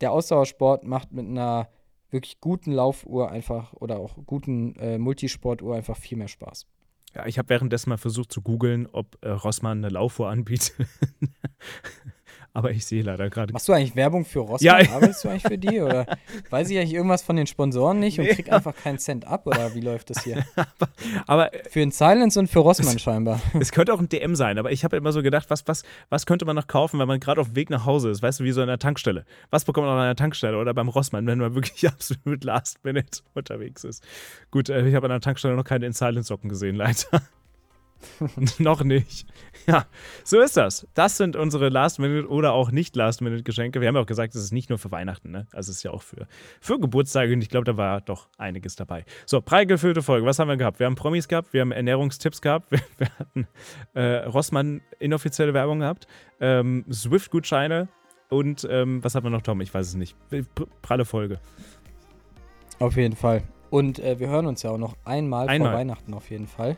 Der 0.02 0.12
Ausdauersport 0.12 0.86
macht 0.86 1.12
mit 1.12 1.28
einer 1.28 1.70
wirklich 2.10 2.40
guten 2.40 2.72
Laufuhr 2.72 3.30
einfach 3.30 3.74
oder 3.74 4.00
auch 4.00 4.16
guten 4.26 4.76
äh, 4.76 4.98
Multisportuhr 4.98 5.76
einfach 5.76 5.98
viel 5.98 6.18
mehr 6.18 6.28
Spaß. 6.28 6.68
Ja, 7.16 7.26
ich 7.26 7.38
habe 7.38 7.50
währenddessen 7.50 7.90
mal 7.90 7.98
versucht 7.98 8.32
zu 8.32 8.42
googeln, 8.42 8.88
ob 8.92 9.18
äh, 9.22 9.30
Rossmann 9.30 9.80
eine 9.80 9.90
Laufuhr 9.90 10.30
anbietet. 10.30 10.76
aber 12.54 12.72
ich 12.72 12.86
sehe 12.86 13.02
leider 13.02 13.30
gerade. 13.30 13.52
Machst 13.52 13.68
du 13.68 13.74
eigentlich 13.74 13.96
Werbung 13.96 14.26
für 14.26 14.40
Rossmann? 14.40 14.86
Ja, 14.86 14.92
Arbeitest 14.94 15.24
du 15.24 15.30
eigentlich 15.30 15.44
für 15.44 15.58
die? 15.58 15.82
Oder 15.82 16.06
weiß 16.50 16.70
ich 16.70 16.78
eigentlich 16.78 16.94
irgendwas 16.94 17.24
von 17.24 17.36
den 17.36 17.48
Sponsoren 17.48 18.00
nicht 18.00 18.20
und 18.20 18.26
Nee. 18.26 18.34
krieg 18.36 18.52
einfach 18.52 18.76
keinen 18.76 19.00
Cent 19.00 19.26
ab? 19.26 19.48
Oder 19.48 19.74
wie 19.76 19.82
läuft 19.82 20.10
das 20.12 20.24
hier? 20.24 20.46
Aber 21.28 21.52
Für 21.70 21.80
den 21.80 21.92
Silence 21.92 22.40
und 22.40 22.48
für 22.48 22.60
Rossmann 22.60 23.00
scheinbar. 23.00 23.42
es 23.60 23.72
könnte 23.72 23.94
auch 23.94 24.00
ein 24.00 24.08
DM 24.10 24.36
sein, 24.36 24.58
aber 24.58 24.72
ich 24.72 24.84
habe 24.84 24.96
immer 24.98 25.12
so 25.12 25.22
gedacht, 25.24 25.50
was, 25.50 25.68
was, 25.68 25.84
was 26.10 26.26
könnte 26.26 26.46
man 26.46 26.56
noch 26.56 26.68
kaufen, 26.68 27.00
wenn 27.00 27.08
man 27.08 27.20
gerade 27.20 27.42
auf 27.42 27.48
dem 27.48 27.56
Weg 27.56 27.70
nach 27.70 27.86
Hause 27.86 28.10
ist, 28.12 28.22
weißt 28.22 28.40
du, 28.40 28.44
wie 28.44 28.52
so 28.52 28.62
in 28.62 28.68
der 28.68 28.80
Tankstelle. 28.80 29.26
Was 29.50 29.66
bekommt 29.66 29.88
man 29.88 29.96
an 29.98 30.04
einer 30.04 30.16
Tankstelle 30.16 30.58
oder 30.58 30.74
beim 30.74 30.90
Rossmann, 30.90 31.26
wenn 31.28 31.40
man 31.40 31.56
wirklich 31.56 31.88
absolut 31.88 32.44
last 32.44 32.84
minute 32.84 33.22
unterwegs 33.34 33.84
ist? 33.84 34.04
Gut, 34.52 34.70
äh, 34.70 34.88
ich 34.88 34.96
habe 34.96 35.06
an 35.08 35.12
der 35.12 35.22
Tankstelle 35.22 35.56
noch 35.56 35.64
keine 35.66 35.86
In-Silence-Socken 35.88 36.50
gesehen, 36.50 36.76
leider. 36.76 37.22
noch 38.60 38.84
nicht. 38.84 39.28
Ja, 39.68 39.86
so 40.24 40.42
ist 40.42 40.58
das. 40.58 40.88
Das 40.94 41.18
sind 41.18 41.36
unsere 41.36 41.70
Last-Minute 41.70 42.28
oder 42.28 42.54
auch 42.54 42.72
nicht 42.72 42.96
Last-Minute-Geschenke. 42.96 43.82
Wir 43.82 43.88
haben 43.88 43.96
ja 43.96 44.02
auch 44.02 44.08
gesagt, 44.08 44.36
es 44.36 44.44
ist 44.44 44.52
nicht 44.52 44.70
nur 44.70 44.78
für 44.78 44.92
Weihnachten, 44.92 45.32
ne? 45.32 45.48
Also 45.54 45.72
es 45.72 45.78
ist 45.78 45.84
ja 45.84 45.92
auch 45.92 46.02
für, 46.02 46.28
für 46.60 46.80
Geburtstage 46.80 47.34
und 47.34 47.42
ich 47.42 47.50
glaube, 47.50 47.66
da 47.66 47.78
war 47.78 48.02
doch 48.02 48.28
einiges 48.38 48.76
dabei. 48.76 49.06
So, 49.26 49.42
prall 49.42 49.66
gefüllte 49.66 50.02
Folge. 50.02 50.26
Was 50.26 50.40
haben 50.40 50.50
wir 50.50 50.58
gehabt? 50.58 50.80
Wir 50.80 50.86
haben 50.86 50.96
Promis 50.96 51.28
gehabt, 51.28 51.54
wir 51.54 51.62
haben 51.62 51.72
Ernährungstipps 51.72 52.42
gehabt, 52.42 52.72
wir, 52.72 52.80
wir 52.98 53.10
hatten 53.20 53.48
äh, 53.94 54.26
Rossmann 54.26 54.82
inoffizielle 55.00 55.54
Werbung 55.54 55.80
gehabt, 55.80 56.08
ähm, 56.40 56.86
Swift-Gutscheine 56.92 57.88
und 58.30 58.68
ähm, 58.70 59.04
was 59.04 59.16
haben 59.16 59.26
wir 59.26 59.30
noch, 59.30 59.44
Tom? 59.44 59.62
Ich 59.62 59.74
weiß 59.74 59.88
es 59.88 59.96
nicht. 59.96 60.16
Pralle 60.82 61.06
Folge. 61.06 61.40
Auf 62.80 62.98
jeden 62.98 63.16
Fall. 63.16 63.44
Und 63.70 64.00
äh, 64.00 64.20
wir 64.20 64.28
hören 64.28 64.46
uns 64.46 64.62
ja 64.64 64.72
auch 64.72 64.78
noch 64.78 64.96
einmal, 65.06 65.48
Einmal. 65.48 65.72
vor 65.72 65.80
Weihnachten 65.80 66.14
auf 66.14 66.30
jeden 66.30 66.48
Fall. 66.48 66.78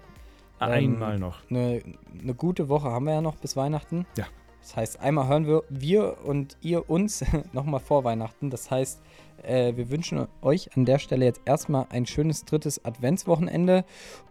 Ähm, 0.61 0.71
Einmal 0.71 1.19
noch. 1.19 1.39
Eine, 1.49 1.81
eine 2.19 2.33
gute 2.33 2.69
Woche 2.69 2.89
haben 2.89 3.05
wir 3.05 3.13
ja 3.13 3.21
noch 3.21 3.35
bis 3.35 3.55
Weihnachten. 3.55 4.05
Ja. 4.17 4.25
Das 4.61 4.75
heißt, 4.75 4.99
einmal 4.99 5.27
hören 5.27 5.45
wir, 5.45 5.63
wir 5.69 6.25
und 6.25 6.57
ihr 6.61 6.89
uns 6.89 7.23
nochmal 7.53 7.79
vor 7.79 8.03
Weihnachten. 8.03 8.49
Das 8.49 8.71
heißt, 8.71 8.99
äh, 9.43 9.75
wir 9.75 9.91
wünschen 9.91 10.27
euch 10.41 10.75
an 10.75 10.85
der 10.85 10.97
Stelle 10.97 11.25
jetzt 11.25 11.41
erstmal 11.45 11.85
ein 11.89 12.05
schönes 12.05 12.45
drittes 12.45 12.83
Adventswochenende 12.83 13.85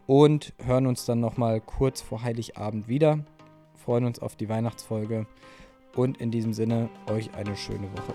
und 0.06 0.52
hören 0.64 0.86
uns 0.86 1.04
dann 1.04 1.20
nochmal 1.20 1.60
kurz 1.60 2.00
vor 2.00 2.22
Heiligabend 2.22 2.88
wieder. 2.88 3.20
Freuen 3.74 4.06
uns 4.06 4.18
auf 4.18 4.34
die 4.34 4.48
Weihnachtsfolge 4.48 5.26
und 5.94 6.18
in 6.18 6.30
diesem 6.30 6.52
Sinne 6.52 6.88
euch 7.08 7.32
eine 7.34 7.56
schöne 7.56 7.92
Woche. 7.92 8.14